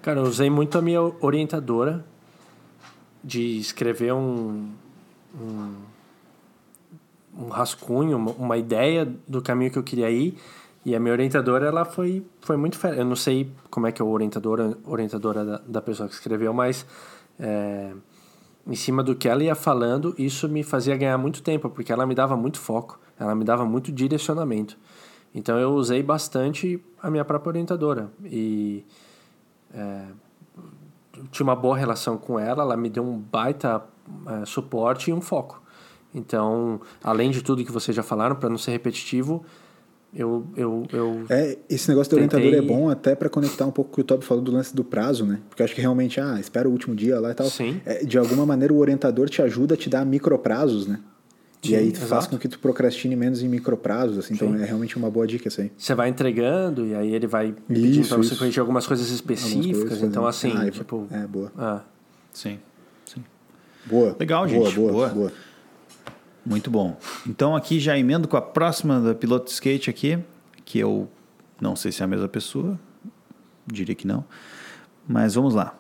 Cara, 0.03 0.20
eu 0.20 0.24
usei 0.24 0.49
muito 0.49 0.78
a 0.78 0.82
minha 0.82 1.01
orientadora 1.20 2.05
de 3.24 3.59
escrever 3.59 4.12
um, 4.12 4.70
um, 5.34 5.74
um 7.36 7.49
rascunho, 7.49 8.16
uma, 8.16 8.30
uma, 8.32 8.57
ideia 8.57 9.12
do 9.26 9.42
caminho 9.42 9.70
que 9.70 9.78
eu 9.78 9.82
queria 9.82 10.09
ir, 10.11 10.38
e 10.84 10.94
a 10.94 11.01
minha 11.01 11.12
orientadora, 11.12 11.66
ela 11.66 11.84
foi, 11.84 12.24
foi 12.40 12.57
muito... 12.57 12.78
Eu 12.86 13.05
não 13.05 13.16
sei 13.16 13.51
como 13.68 13.88
é 13.88 13.92
que 13.92 14.01
é 14.01 14.05
a 14.05 14.09
orientadora, 14.09 14.78
orientadora 14.84 15.44
da, 15.44 15.61
da 15.66 15.82
pessoa 15.82 16.09
que 16.09 16.14
escreveu, 16.14 16.55
mas... 16.55 16.86
É, 17.40 17.90
em 18.67 18.75
cima 18.75 19.03
do 19.03 19.14
que 19.14 19.29
ela 19.29 19.45
ia 19.45 19.55
falando, 19.55 20.14
isso 20.19 20.49
me 20.49 20.62
fazia 20.62 20.97
ganhar 20.97 21.17
muito 21.17 21.43
tempo, 21.43 21.71
porque 21.71 21.93
ela 21.93 22.05
me 22.05 22.14
dava 22.14 22.37
muito 22.37 22.59
foco, 22.59 22.99
ela 23.19 23.35
me 23.35 23.45
dava 23.45 23.64
muito 23.64 23.93
direcionamento. 23.93 24.77
Então 25.35 25.59
eu 25.59 25.73
usei 25.75 26.03
bastante 26.03 26.83
a 27.03 27.11
minha 27.11 27.25
própria 27.25 27.51
orientadora 27.51 28.11
e 28.25 28.85
é, 29.73 30.07
tinha 31.31 31.45
uma 31.45 31.55
boa 31.55 31.77
relação 31.77 32.19
com 32.19 32.39
ela, 32.39 32.62
ela 32.62 32.77
me 32.77 32.89
deu 32.89 33.05
um 33.05 33.19
baita 33.19 33.83
é, 34.27 34.45
suporte 34.45 35.11
e 35.11 35.12
um 35.12 35.21
foco. 35.21 35.62
Então, 36.14 36.81
além 37.05 37.31
de 37.31 37.43
tudo 37.43 37.64
que 37.64 37.71
vocês 37.71 37.95
já 37.95 38.03
falaram, 38.03 38.35
para 38.37 38.49
não 38.49 38.57
ser 38.57 38.71
repetitivo, 38.71 39.45
eu, 40.17 40.47
eu, 40.57 40.87
eu 40.93 41.27
é, 41.29 41.59
esse 41.69 41.89
negócio 41.89 42.11
do 42.11 42.14
orientador 42.14 42.53
é 42.55 42.61
bom 42.62 42.89
até 42.89 43.14
para 43.14 43.29
conectar 43.29 43.67
um 43.67 43.71
pouco 43.71 43.91
com 43.91 43.95
o 43.95 43.97
que 43.97 44.01
o 44.01 44.05
Toby 44.05 44.25
falou 44.25 44.43
do 44.43 44.51
lance 44.51 44.75
do 44.75 44.83
prazo, 44.83 45.27
né? 45.27 45.41
Porque 45.49 45.62
eu 45.62 45.64
acho 45.64 45.75
que 45.75 45.81
realmente, 45.81 46.19
ah, 46.21 46.41
espera 46.41 46.69
o 46.69 46.73
último 46.73 46.95
dia 46.95 47.21
lá 47.21 47.33
e 47.33 47.35
tal. 47.35 47.49
Sim. 47.49 47.81
É, 47.85 48.05
de 48.05 48.17
alguma 48.17 48.47
maneira 48.47 48.73
o 48.73 48.79
orientador 48.79 49.29
te 49.29 49.43
ajuda 49.43 49.75
a 49.75 49.77
te 49.77 49.91
dar 49.91 50.05
microprazos, 50.07 50.87
né? 50.87 51.01
Sim, 51.62 51.73
e 51.73 51.77
aí 51.77 51.93
tu 51.93 52.01
faz 52.01 52.27
com 52.27 52.39
que 52.39 52.49
tu 52.49 52.59
procrastine 52.59 53.17
menos 53.17 53.43
em 53.43 53.49
microprazos, 53.49 54.19
assim, 54.19 54.35
então 54.35 54.55
é 54.55 54.64
realmente 54.64 54.97
uma 54.97 55.11
boa 55.11 55.27
dica 55.27 55.49
isso 55.49 55.61
aí. 55.61 55.73
Você 55.77 55.95
vai 55.95 56.09
entregando 56.09 56.87
e 56.87 56.95
aí 56.95 57.14
ele 57.14 57.27
vai 57.27 57.55
pedindo 57.67 58.07
para 58.07 58.17
você 58.19 58.37
corrigir 58.37 58.61
algumas 58.61 58.87
coisas 58.87 59.11
específicas, 59.11 59.67
algumas 59.67 59.89
coisas, 59.89 60.09
então 60.09 60.27
assim, 60.27 60.53
ah, 60.57 60.71
tipo... 60.71 61.07
É, 61.11 61.27
boa. 61.27 61.53
Ah. 61.59 61.81
Sim, 62.33 62.59
sim. 63.05 63.25
Boa. 63.85 64.14
Legal, 64.19 64.47
gente. 64.47 64.75
Boa, 64.75 64.93
boa, 64.93 65.09
boa. 65.09 65.33
Muito 66.47 66.70
bom. 66.70 66.97
Então 67.26 67.57
aqui 67.57 67.80
já 67.80 67.99
emendo 67.99 68.28
com 68.28 68.36
a 68.36 68.42
próxima 68.42 69.01
da 69.01 69.14
piloto 69.14 69.51
skate 69.51 69.90
aqui, 69.90 70.16
que 70.64 70.78
eu 70.78 71.11
não 71.61 71.74
sei 71.74 71.90
se 71.90 72.03
é 72.03 72.05
a 72.05 72.09
mesma 72.09 72.28
pessoa, 72.28 72.78
diria 73.66 73.97
que 73.97 74.07
não. 74.07 74.24
Mas 75.09 75.34
vamos 75.34 75.55
lá. 75.55 75.76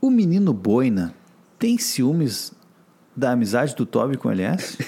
O 0.00 0.08
menino 0.08 0.52
Boina 0.52 1.12
tem 1.58 1.76
ciúmes 1.76 2.52
da 3.16 3.32
amizade 3.32 3.74
do 3.74 3.84
Toby 3.84 4.16
com 4.16 4.28
o 4.28 4.30
LS? 4.30 4.78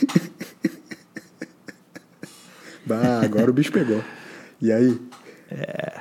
bah, 2.87 3.21
agora 3.25 3.51
o 3.51 3.55
bicho 3.55 3.73
pegou. 3.73 4.03
E 4.63 4.71
aí? 4.71 5.01
É. 5.51 6.01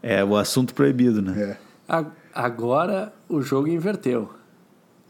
É 0.00 0.24
o 0.24 0.36
assunto 0.36 0.74
proibido, 0.74 1.20
né? 1.20 1.58
É. 1.88 2.04
Agora 2.32 3.12
o 3.28 3.42
jogo 3.42 3.68
inverteu. 3.68 4.32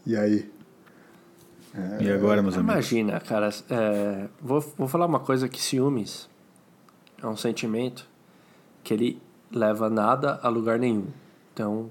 E 0.05 0.15
aí? 0.15 0.51
É, 1.75 2.03
e 2.03 2.11
agora, 2.11 2.41
meus 2.41 2.55
amigos? 2.55 2.73
Imagina, 2.73 3.19
cara, 3.19 3.49
é, 3.69 4.27
vou, 4.39 4.61
vou 4.77 4.87
falar 4.87 5.05
uma 5.07 5.19
coisa 5.19 5.49
que 5.49 5.59
ciúmes 5.61 6.29
é 7.21 7.27
um 7.27 7.35
sentimento 7.35 8.07
que 8.83 8.93
ele 8.93 9.21
leva 9.51 9.89
nada 9.89 10.39
a 10.43 10.49
lugar 10.49 10.77
nenhum. 10.77 11.07
Então, 11.53 11.89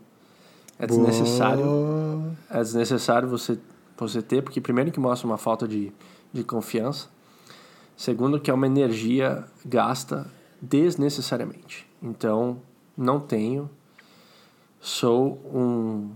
é 0.78 0.86
desnecessário. 0.86 1.64
Boa. 1.64 2.32
É 2.50 2.60
desnecessário 2.60 3.28
você, 3.28 3.58
você 3.96 4.22
ter, 4.22 4.42
porque 4.42 4.60
primeiro 4.60 4.92
que 4.92 5.00
mostra 5.00 5.26
uma 5.26 5.38
falta 5.38 5.66
de, 5.66 5.92
de 6.32 6.44
confiança. 6.44 7.08
Segundo 7.96 8.38
que 8.38 8.50
é 8.50 8.54
uma 8.54 8.66
energia 8.66 9.44
gasta 9.64 10.26
desnecessariamente. 10.60 11.88
Então, 12.00 12.58
não 12.96 13.18
tenho. 13.18 13.70
Sou 14.80 15.40
um 15.52 16.10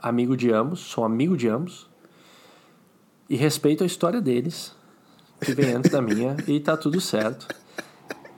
amigo 0.00 0.36
de 0.36 0.50
ambos, 0.50 0.80
sou 0.80 1.04
amigo 1.04 1.36
de 1.36 1.48
ambos 1.48 1.91
e 3.28 3.36
respeito 3.36 3.82
a 3.82 3.86
história 3.86 4.20
deles, 4.20 4.74
que 5.40 5.54
vem 5.54 5.72
antes 5.74 5.90
da 5.90 6.02
minha, 6.02 6.36
e 6.46 6.60
tá 6.60 6.76
tudo 6.76 7.00
certo. 7.00 7.48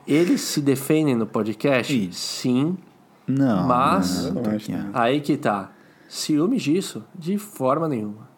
Eles 0.06 0.40
se 0.40 0.60
defendem 0.60 1.14
no 1.14 1.26
podcast? 1.26 2.12
Sim. 2.12 2.76
Não. 3.26 3.66
Mas, 3.66 4.30
não, 4.30 4.42
não 4.42 4.50
aí 4.92 5.20
que 5.20 5.36
tá. 5.36 5.72
Ciúmes 6.08 6.62
disso? 6.62 7.04
De 7.14 7.38
forma 7.38 7.88
nenhuma. 7.88 8.28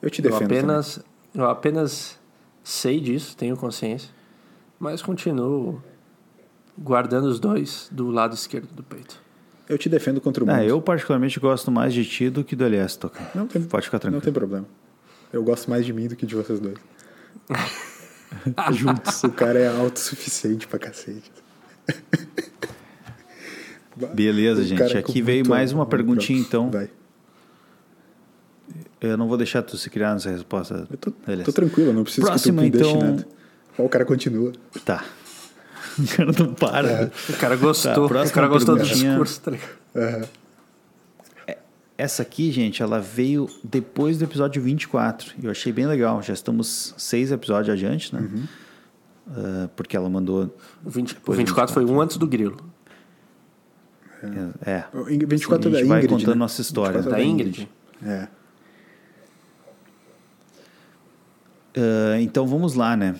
Eu 0.00 0.10
te 0.10 0.22
defendo. 0.22 0.42
Eu 0.42 0.46
apenas, 0.46 1.00
eu 1.34 1.44
apenas 1.46 2.18
sei 2.62 3.00
disso, 3.00 3.36
tenho 3.36 3.56
consciência, 3.56 4.10
mas 4.78 5.02
continuo 5.02 5.82
guardando 6.76 7.24
os 7.24 7.40
dois 7.40 7.88
do 7.90 8.10
lado 8.10 8.34
esquerdo 8.34 8.72
do 8.72 8.82
peito. 8.82 9.20
Eu 9.68 9.76
te 9.76 9.88
defendo 9.88 10.20
contra 10.20 10.44
o 10.44 10.46
mundo. 10.46 10.56
É, 10.56 10.66
eu 10.66 10.80
particularmente 10.80 11.38
gosto 11.40 11.70
mais 11.70 11.92
de 11.92 12.04
ti 12.04 12.30
do 12.30 12.44
que 12.44 12.56
do 12.56 12.64
Elias, 12.64 12.96
Toca. 12.96 13.20
Não 13.34 13.46
tem, 13.46 13.62
Pode 13.62 13.86
ficar 13.86 13.98
tranquilo. 13.98 14.20
Não 14.20 14.24
tem 14.24 14.32
problema. 14.32 14.66
Eu 15.32 15.42
gosto 15.42 15.68
mais 15.68 15.84
de 15.84 15.92
mim 15.92 16.08
do 16.08 16.16
que 16.16 16.26
de 16.26 16.34
vocês 16.34 16.58
dois. 16.60 16.78
Juntos. 18.72 19.22
O 19.24 19.30
cara 19.30 19.58
é 19.58 19.68
autossuficiente 19.68 20.66
pra 20.66 20.78
cacete. 20.78 21.30
Beleza, 24.14 24.64
gente. 24.64 24.82
É 24.82 24.98
Aqui 24.98 25.20
veio 25.20 25.48
mais 25.48 25.72
uma 25.72 25.86
perguntinha, 25.86 26.38
então. 26.38 26.70
Vai. 26.70 26.88
Eu 29.00 29.16
não 29.16 29.28
vou 29.28 29.36
deixar 29.36 29.62
tu 29.62 29.76
se 29.76 29.88
criar 29.88 30.14
nessa 30.14 30.30
resposta. 30.30 30.86
Eu 30.90 30.96
tô, 30.96 31.12
tô 31.44 31.52
tranquilo, 31.52 31.92
não 31.92 32.02
preciso 32.02 32.26
Próxima, 32.26 32.62
que 32.62 32.70
tu 32.72 32.78
então... 32.78 32.98
nada. 32.98 33.26
o 33.78 33.88
cara 33.88 34.04
continua. 34.04 34.52
Tá. 34.84 35.04
O 35.98 36.16
cara 36.16 36.30
não 36.38 36.54
para. 36.54 36.88
É. 36.88 37.10
O 37.28 37.36
cara 37.38 37.56
gostou. 37.56 38.08
Tá, 38.08 38.22
o 38.22 38.30
cara 38.30 38.46
gostou 38.46 38.76
do 38.76 38.84
discurso, 38.84 39.40
tá 39.40 39.50
ligado? 39.50 39.70
Uhum. 39.96 40.28
Essa 41.98 42.22
aqui, 42.22 42.52
gente, 42.52 42.80
ela 42.80 43.00
veio 43.00 43.50
depois 43.64 44.16
do 44.18 44.24
episódio 44.24 44.62
24. 44.62 45.34
Eu 45.42 45.50
achei 45.50 45.72
bem 45.72 45.84
legal. 45.84 46.22
Já 46.22 46.32
estamos 46.32 46.94
seis 46.96 47.32
episódios 47.32 47.74
adiante, 47.74 48.14
né? 48.14 48.20
Uhum. 48.20 48.44
Uh, 49.26 49.68
porque 49.74 49.96
ela 49.96 50.08
mandou. 50.08 50.56
O, 50.84 50.90
20, 50.90 51.16
o 51.26 51.32
24 51.32 51.74
foi 51.74 51.84
um 51.84 52.00
antes 52.00 52.16
do 52.16 52.24
grilo. 52.24 52.56
É. 54.64 54.70
é. 54.70 54.84
O 54.94 55.04
24 55.04 55.68
a 55.68 55.72
gente 55.72 55.80
é 55.80 55.82
da 55.82 55.88
vai 55.88 56.06
contando 56.06 56.28
né? 56.28 56.34
nossa 56.36 56.60
história. 56.60 57.02
Da, 57.02 57.10
da 57.10 57.20
Ingrid. 57.20 57.68
É. 58.00 58.28
Uh, 61.76 62.20
então 62.20 62.46
vamos 62.46 62.74
lá, 62.74 62.96
né? 62.96 63.16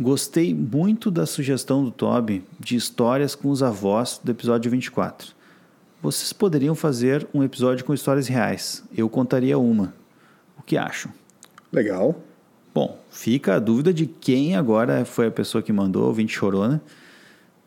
Gostei 0.00 0.54
muito 0.54 1.10
da 1.10 1.26
sugestão 1.26 1.84
do 1.84 1.90
Toby 1.90 2.42
de 2.58 2.74
histórias 2.74 3.34
com 3.34 3.50
os 3.50 3.62
avós 3.62 4.18
do 4.24 4.30
episódio 4.30 4.70
24. 4.70 5.34
Vocês 6.04 6.34
poderiam 6.34 6.74
fazer 6.74 7.26
um 7.32 7.42
episódio 7.42 7.82
com 7.82 7.94
histórias 7.94 8.28
reais. 8.28 8.84
Eu 8.94 9.08
contaria 9.08 9.56
uma. 9.56 9.94
O 10.58 10.62
que 10.62 10.76
acham? 10.76 11.10
Legal. 11.72 12.20
Bom, 12.74 13.02
fica 13.10 13.54
a 13.54 13.58
dúvida 13.58 13.90
de 13.90 14.04
quem 14.04 14.54
agora 14.54 15.06
foi 15.06 15.28
a 15.28 15.30
pessoa 15.30 15.62
que 15.62 15.72
mandou, 15.72 16.10
o 16.10 16.12
20 16.12 16.30
chorona, 16.30 16.82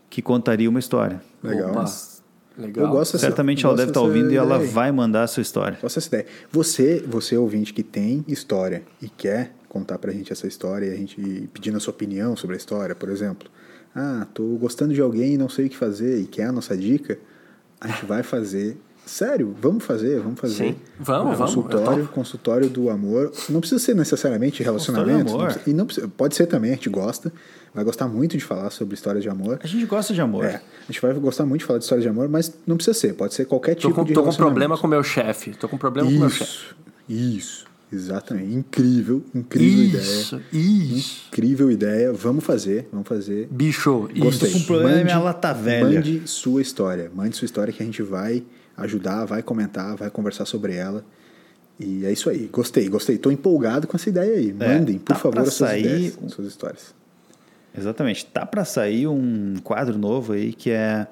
que 0.07 0.21
contaria 0.21 0.69
uma 0.69 0.77
história. 0.77 1.19
Legal. 1.41 1.71
Opa. 1.71 1.85
Legal. 2.55 2.85
Eu 2.85 2.91
gosto 2.91 3.17
Certamente 3.17 3.65
ela 3.65 3.75
deve 3.75 3.89
estar 3.89 4.01
ouvindo 4.01 4.31
e 4.31 4.35
ela 4.35 4.59
vai 4.59 4.91
mandar 4.91 5.23
a 5.23 5.27
sua 5.27 5.41
história. 5.41 5.79
Gosto 5.81 5.95
dessa 5.95 6.07
ideia. 6.07 6.25
Você, 6.51 7.03
você 7.07 7.35
ouvinte 7.35 7.73
que 7.73 7.81
tem 7.81 8.23
história 8.27 8.83
e 9.01 9.09
quer 9.09 9.51
contar 9.67 9.97
pra 9.97 10.11
gente 10.11 10.31
essa 10.31 10.45
história 10.45 10.85
e 10.85 10.93
a 10.93 10.95
gente 10.95 11.49
pedindo 11.51 11.77
a 11.77 11.79
sua 11.79 11.91
opinião 11.91 12.35
sobre 12.35 12.55
a 12.55 12.57
história, 12.57 12.93
por 12.93 13.09
exemplo. 13.09 13.49
Ah, 13.95 14.27
tô 14.31 14.43
gostando 14.57 14.93
de 14.93 15.01
alguém 15.01 15.33
e 15.33 15.37
não 15.39 15.49
sei 15.49 15.65
o 15.65 15.69
que 15.71 15.77
fazer 15.77 16.19
e 16.19 16.27
quer 16.27 16.43
a 16.43 16.51
nossa 16.51 16.77
dica, 16.77 17.17
a 17.81 17.87
gente 17.87 18.05
vai 18.05 18.23
fazer. 18.23 18.77
Sério, 19.05 19.55
vamos 19.61 19.85
fazer, 19.85 20.19
vamos 20.19 20.37
fazer. 20.37 20.53
Sim, 20.55 20.75
vamos, 20.99 21.33
um 21.33 21.35
vamos, 21.37 21.55
Consultório, 21.55 22.07
consultório 22.09 22.69
do 22.69 22.89
amor. 22.89 23.31
Não 23.47 23.61
precisa 23.61 23.79
ser 23.79 23.95
necessariamente 23.95 24.61
relacionamento. 24.61 25.29
amor. 25.29 25.37
não 25.39 25.45
precisa- 25.45 25.69
e 25.69 25.73
não 25.73 25.85
precisa- 25.85 26.07
pode 26.09 26.35
ser 26.35 26.45
também, 26.47 26.71
a 26.71 26.73
gente 26.73 26.89
gosta. 26.89 27.31
Vai 27.73 27.85
gostar 27.85 28.05
muito 28.09 28.35
de 28.37 28.43
falar 28.43 28.69
sobre 28.69 28.95
histórias 28.95 29.23
de 29.23 29.29
amor. 29.29 29.59
A 29.63 29.67
gente 29.67 29.85
gosta 29.85 30.13
de 30.13 30.19
amor. 30.19 30.43
É, 30.43 30.55
a 30.55 30.91
gente 30.91 30.99
vai 31.01 31.13
gostar 31.13 31.45
muito 31.45 31.61
de 31.61 31.65
falar 31.67 31.79
de 31.79 31.85
histórias 31.85 32.03
de 32.03 32.09
amor, 32.09 32.27
mas 32.27 32.53
não 32.65 32.75
precisa 32.75 32.97
ser, 32.99 33.13
pode 33.13 33.33
ser 33.33 33.45
qualquer 33.45 33.75
Tô 33.75 33.81
tipo 33.87 33.93
com, 33.93 34.03
de 34.03 34.13
tô 34.13 34.19
com 34.19 34.25
relacionamento. 34.25 34.53
problema 34.53 34.77
com 34.77 34.87
meu 34.87 35.03
chefe. 35.03 35.51
Tô 35.51 35.69
com 35.69 35.77
problema 35.77 36.09
com 36.11 36.17
meu 36.17 36.29
chefe. 36.29 36.51
Isso, 36.51 36.75
isso, 37.07 37.66
exatamente. 37.91 38.53
Incrível, 38.53 39.23
incrível 39.33 39.99
Isso, 39.99 40.35
ideia. 40.35 40.45
isso. 40.53 41.21
Incrível 41.29 41.71
ideia. 41.71 42.11
Vamos 42.13 42.43
fazer, 42.43 42.87
vamos 42.91 43.07
fazer. 43.07 43.47
Bicho, 43.51 44.09
Gostei. 44.17 44.49
isso. 44.49 44.59
com 44.59 44.65
problema 44.65 44.99
é 44.99 45.03
minha 45.03 45.19
lata 45.19 45.53
velha. 45.53 45.95
Mande 45.99 46.21
sua 46.25 46.61
história. 46.61 47.11
Mande 47.13 47.35
sua 47.35 47.45
história 47.45 47.71
que 47.73 47.81
a 47.81 47.85
gente 47.85 48.01
vai 48.01 48.43
ajudar, 48.75 49.25
vai 49.25 49.41
comentar, 49.41 49.95
vai 49.95 50.09
conversar 50.09 50.45
sobre 50.45 50.75
ela. 50.75 51.03
E 51.79 52.05
é 52.05 52.11
isso 52.11 52.29
aí. 52.29 52.49
Gostei, 52.51 52.89
gostei. 52.89 53.17
Tô 53.17 53.29
empolgado 53.31 53.87
com 53.87 53.95
essa 53.95 54.09
ideia 54.09 54.35
aí. 54.37 54.49
É, 54.59 54.77
Mandem, 54.77 54.97
por 54.97 55.05
tá 55.13 55.15
favor, 55.15 55.33
pra 55.33 55.41
as 55.43 55.53
suas 55.53 55.69
sair 55.69 55.85
ideias, 55.85 56.17
um- 56.21 56.29
suas 56.29 56.47
histórias. 56.47 56.95
Exatamente. 57.77 58.25
Tá 58.25 58.45
para 58.45 58.65
sair 58.65 59.07
um 59.07 59.55
quadro 59.63 59.97
novo 59.97 60.33
aí 60.33 60.53
que 60.53 60.71
é 60.71 61.05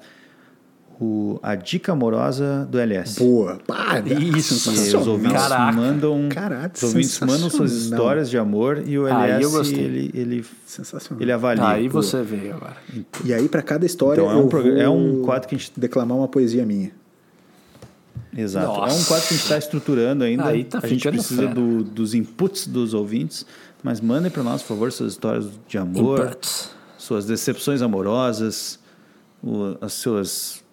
o 0.98 1.38
A 1.42 1.54
Dica 1.54 1.92
Amorosa 1.92 2.66
do 2.70 2.78
LS. 2.78 3.18
Boa. 3.18 3.58
Pá, 3.66 3.98
Isso, 4.00 4.54
E 4.54 4.58
sensacional. 4.58 5.00
os 5.02 5.06
ouvintes 5.08 5.42
Caraca. 5.42 5.72
mandam. 5.72 6.28
Caraca, 6.30 6.76
os 6.76 6.82
ouvintes 6.82 7.20
mandam 7.20 7.50
suas 7.50 7.72
histórias 7.72 8.30
de 8.30 8.38
amor 8.38 8.82
e 8.86 8.98
o 8.98 9.06
LS 9.06 9.74
ele, 9.74 10.10
ele, 10.14 10.44
Sensacional. 10.64 11.22
ele 11.22 11.32
avalia. 11.32 11.66
Aí 11.68 11.88
você 11.88 12.22
veio 12.22 12.54
agora. 12.54 12.76
E 13.24 13.34
aí, 13.34 13.48
para 13.48 13.60
cada 13.62 13.84
história, 13.84 14.20
Então, 14.22 14.32
é 14.32 14.36
um 14.36 14.40
eu 14.42 14.48
programa- 14.48 14.76
vou 14.76 14.82
é 14.84 14.88
um 14.88 15.22
quadro 15.22 15.48
que 15.48 15.54
a 15.54 15.58
gente- 15.58 15.72
declamar 15.76 16.16
uma 16.16 16.28
poesia 16.28 16.64
minha. 16.64 16.90
Exato. 18.36 18.66
É 18.66 18.70
um 18.70 18.76
Nossa. 18.80 19.06
quadro 19.08 19.26
que 19.28 19.34
a 19.34 19.36
gente 19.36 19.42
está 19.44 19.58
estruturando 19.58 20.24
ainda. 20.24 20.44
Aí 20.46 20.64
tá 20.64 20.80
a 20.82 20.86
gente 20.86 21.08
precisa 21.08 21.46
do- 21.48 21.82
dos 21.84 22.14
inputs 22.14 22.66
dos 22.66 22.92
ouvintes. 22.94 23.46
Mas 23.82 24.00
mandem 24.00 24.30
para 24.30 24.42
nós, 24.42 24.62
por 24.62 24.68
favor, 24.68 24.90
suas 24.92 25.12
histórias 25.12 25.46
de 25.68 25.78
amor, 25.78 26.20
Inputs. 26.26 26.70
suas 26.98 27.24
decepções 27.26 27.82
amorosas, 27.82 28.78
o- 29.42 29.76
as 29.80 29.92
suas. 29.92 30.64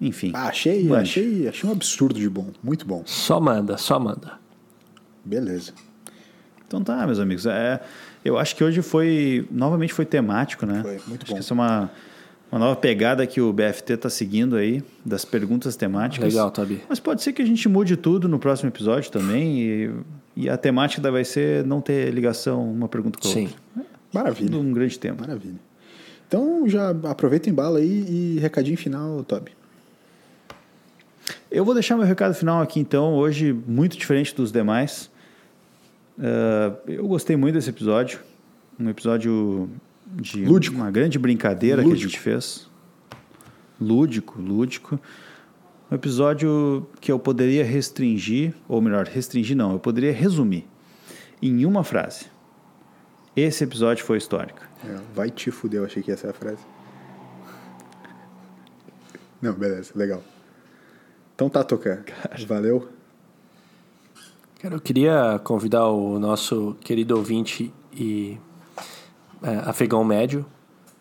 Enfim. 0.00 0.32
Ah, 0.34 0.48
achei, 0.48 0.84
Mande. 0.84 1.02
achei, 1.02 1.48
achei 1.48 1.68
um 1.68 1.72
absurdo 1.72 2.18
de 2.18 2.28
bom. 2.28 2.48
Muito 2.62 2.86
bom. 2.86 3.02
Só 3.04 3.38
manda, 3.38 3.76
só 3.76 4.00
manda. 4.00 4.38
Beleza. 5.24 5.72
Então 6.66 6.82
tá, 6.82 7.04
meus 7.06 7.18
amigos. 7.18 7.44
É, 7.46 7.80
eu 8.24 8.38
acho 8.38 8.56
que 8.56 8.64
hoje 8.64 8.80
foi. 8.80 9.46
Novamente 9.50 9.92
foi 9.92 10.06
temático, 10.06 10.64
né? 10.64 10.80
Foi, 10.82 11.00
muito 11.06 11.24
acho 11.24 11.32
bom. 11.32 11.34
Que 11.34 11.38
essa 11.40 11.52
é 11.52 11.54
uma, 11.54 11.90
uma 12.50 12.58
nova 12.58 12.76
pegada 12.76 13.26
que 13.26 13.40
o 13.40 13.52
BFT 13.52 13.92
está 13.94 14.08
seguindo 14.08 14.56
aí, 14.56 14.82
das 15.04 15.24
perguntas 15.24 15.76
temáticas. 15.76 16.32
Legal, 16.32 16.50
Tobi. 16.50 16.80
Mas 16.88 16.98
pode 16.98 17.22
ser 17.22 17.32
que 17.34 17.42
a 17.42 17.46
gente 17.46 17.68
mude 17.68 17.96
tudo 17.96 18.26
no 18.28 18.38
próximo 18.38 18.70
episódio 18.70 19.10
também. 19.10 19.60
E, 19.60 19.90
e 20.36 20.48
a 20.48 20.56
temática 20.56 21.10
vai 21.10 21.24
ser 21.24 21.66
não 21.66 21.82
ter 21.82 22.10
ligação 22.14 22.70
uma 22.70 22.88
pergunta 22.88 23.18
com 23.18 23.28
a 23.28 23.30
Sim. 23.30 23.42
outra. 23.74 23.90
Maravilha. 24.12 24.50
Tudo 24.50 24.60
um 24.60 24.72
grande 24.72 24.98
tema. 24.98 25.18
Maravilha. 25.20 25.60
Então 26.26 26.68
já 26.68 26.90
aproveita 26.90 27.50
em 27.50 27.52
bala 27.52 27.80
aí 27.80 28.36
e 28.36 28.38
recadinho 28.38 28.78
final, 28.78 29.22
Toby. 29.24 29.59
Eu 31.50 31.64
vou 31.64 31.74
deixar 31.74 31.96
meu 31.96 32.06
recado 32.06 32.34
final 32.34 32.62
aqui 32.62 32.78
então, 32.78 33.14
hoje 33.14 33.52
muito 33.52 33.96
diferente 33.96 34.34
dos 34.34 34.52
demais. 34.52 35.10
Ah, 36.18 36.74
eu 36.86 37.06
gostei 37.08 37.36
muito 37.36 37.54
desse 37.54 37.70
episódio. 37.70 38.20
Um 38.78 38.88
episódio 38.88 39.68
de 40.06 40.44
Lúdico. 40.44 40.76
uma 40.76 40.90
grande 40.90 41.18
brincadeira 41.18 41.82
que 41.82 41.88
a 41.88 41.90
Lúdico. 41.90 42.08
gente 42.10 42.20
fez. 42.20 42.68
Lúdico, 43.80 44.40
lúdico. 44.40 45.00
Um 45.90 45.94
episódio 45.94 46.86
que 47.00 47.10
eu 47.10 47.18
poderia 47.18 47.64
restringir, 47.64 48.54
ou 48.68 48.80
melhor, 48.80 49.06
restringir 49.06 49.56
não, 49.56 49.72
eu 49.72 49.78
poderia 49.78 50.12
resumir 50.12 50.66
em 51.42 51.64
uma 51.64 51.82
frase. 51.82 52.26
Esse 53.34 53.64
episódio 53.64 54.04
foi 54.04 54.18
histórico. 54.18 54.60
É, 54.84 54.98
vai 55.14 55.30
te 55.30 55.50
fuder, 55.50 55.80
eu 55.80 55.84
achei 55.86 56.02
que 56.02 56.12
essa 56.12 56.26
é 56.26 56.30
a 56.30 56.32
frase. 56.32 56.62
Não, 59.42 59.52
beleza, 59.54 59.92
legal. 59.96 60.22
Então 61.40 61.48
tá, 61.48 61.64
Toca. 61.64 62.04
Valeu. 62.46 62.86
Cara, 64.60 64.74
eu 64.74 64.80
queria 64.80 65.40
convidar 65.42 65.88
o 65.88 66.18
nosso 66.18 66.76
querido 66.82 67.16
ouvinte 67.16 67.72
e 67.94 68.36
é, 69.42 69.54
afegão 69.64 70.04
médio 70.04 70.44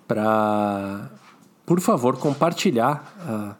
para, 0.07 1.11
por 1.65 1.81
favor, 1.81 2.15
compartilhar 2.17 3.13
ah, 3.19 3.55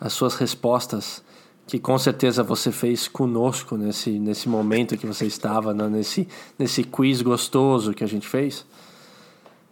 as 0.00 0.14
suas 0.14 0.34
respostas 0.34 1.22
que 1.64 1.78
com 1.78 1.96
certeza 1.96 2.42
você 2.42 2.72
fez 2.72 3.06
conosco 3.06 3.76
nesse, 3.76 4.18
nesse 4.18 4.48
momento 4.48 4.96
que 4.96 5.06
você 5.06 5.26
estava, 5.26 5.72
né, 5.72 5.88
nesse, 5.88 6.26
nesse 6.58 6.82
quiz 6.82 7.22
gostoso 7.22 7.94
que 7.94 8.02
a 8.02 8.08
gente 8.08 8.26
fez. 8.26 8.66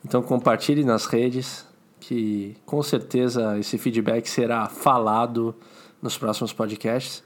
Então 0.05 0.23
compartilhe 0.23 0.85
nas 0.85 1.07
redes 1.07 1.67
que 1.99 2.57
com 2.65 2.81
certeza 2.81 3.59
esse 3.59 3.77
feedback 3.77 4.31
será 4.31 4.69
falado 4.69 5.53
nos 6.05 6.19
próximos 6.19 6.53
podcasts. 6.53 7.25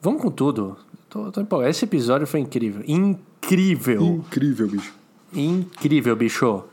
Vamos 0.00 0.22
com 0.22 0.30
tudo. 0.30 0.74
Tô, 1.10 1.30
tô 1.30 1.42
empolgado. 1.42 1.70
Esse 1.70 1.84
episódio 1.84 2.26
foi 2.26 2.40
incrível. 2.40 2.82
Incrível. 2.86 4.02
Incrível, 4.02 4.68
bicho. 4.68 4.94
Incrível, 5.34 6.16
bicho. 6.16 6.64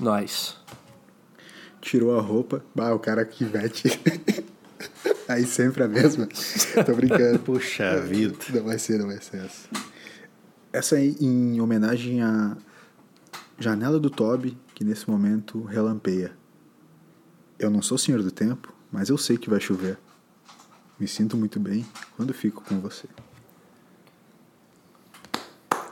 Nós. 0.00 0.56
Tirou 1.80 2.18
a 2.18 2.20
roupa. 2.20 2.64
Bah, 2.74 2.92
o 2.92 2.98
cara 2.98 3.24
que 3.24 3.44
vete. 3.44 3.88
Aí 5.28 5.46
sempre 5.46 5.84
a 5.84 5.88
mesma. 5.88 6.26
Tô 6.84 6.94
brincando. 6.96 7.38
Puxa 7.38 8.00
vida. 8.00 8.34
Não 8.52 8.64
vai 8.64 8.78
ser, 8.78 8.98
não 8.98 9.06
vai 9.06 9.20
ser 9.20 9.44
essa. 9.44 9.68
Essa 10.72 10.98
é 10.98 11.04
em 11.04 11.60
homenagem 11.60 12.22
à 12.22 12.56
janela 13.56 14.00
do 14.00 14.10
Toby, 14.10 14.58
que 14.74 14.82
nesse 14.82 15.08
momento 15.08 15.62
relampeia. 15.62 16.32
Eu 17.56 17.70
não 17.70 17.82
sou 17.82 17.96
senhor 17.96 18.20
do 18.20 18.32
tempo, 18.32 18.74
mas 18.90 19.10
eu 19.10 19.16
sei 19.16 19.36
que 19.38 19.48
vai 19.48 19.60
chover. 19.60 19.96
Me 21.00 21.08
sinto 21.08 21.34
muito 21.34 21.58
bem 21.58 21.86
quando 22.14 22.34
fico 22.34 22.62
com 22.62 22.78
você. 22.78 23.08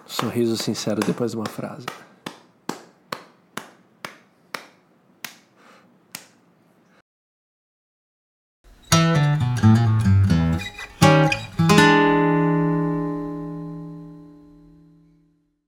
Sorriso 0.06 0.54
sincero 0.58 1.00
depois 1.00 1.30
de 1.30 1.38
uma 1.38 1.46
frase. 1.46 1.86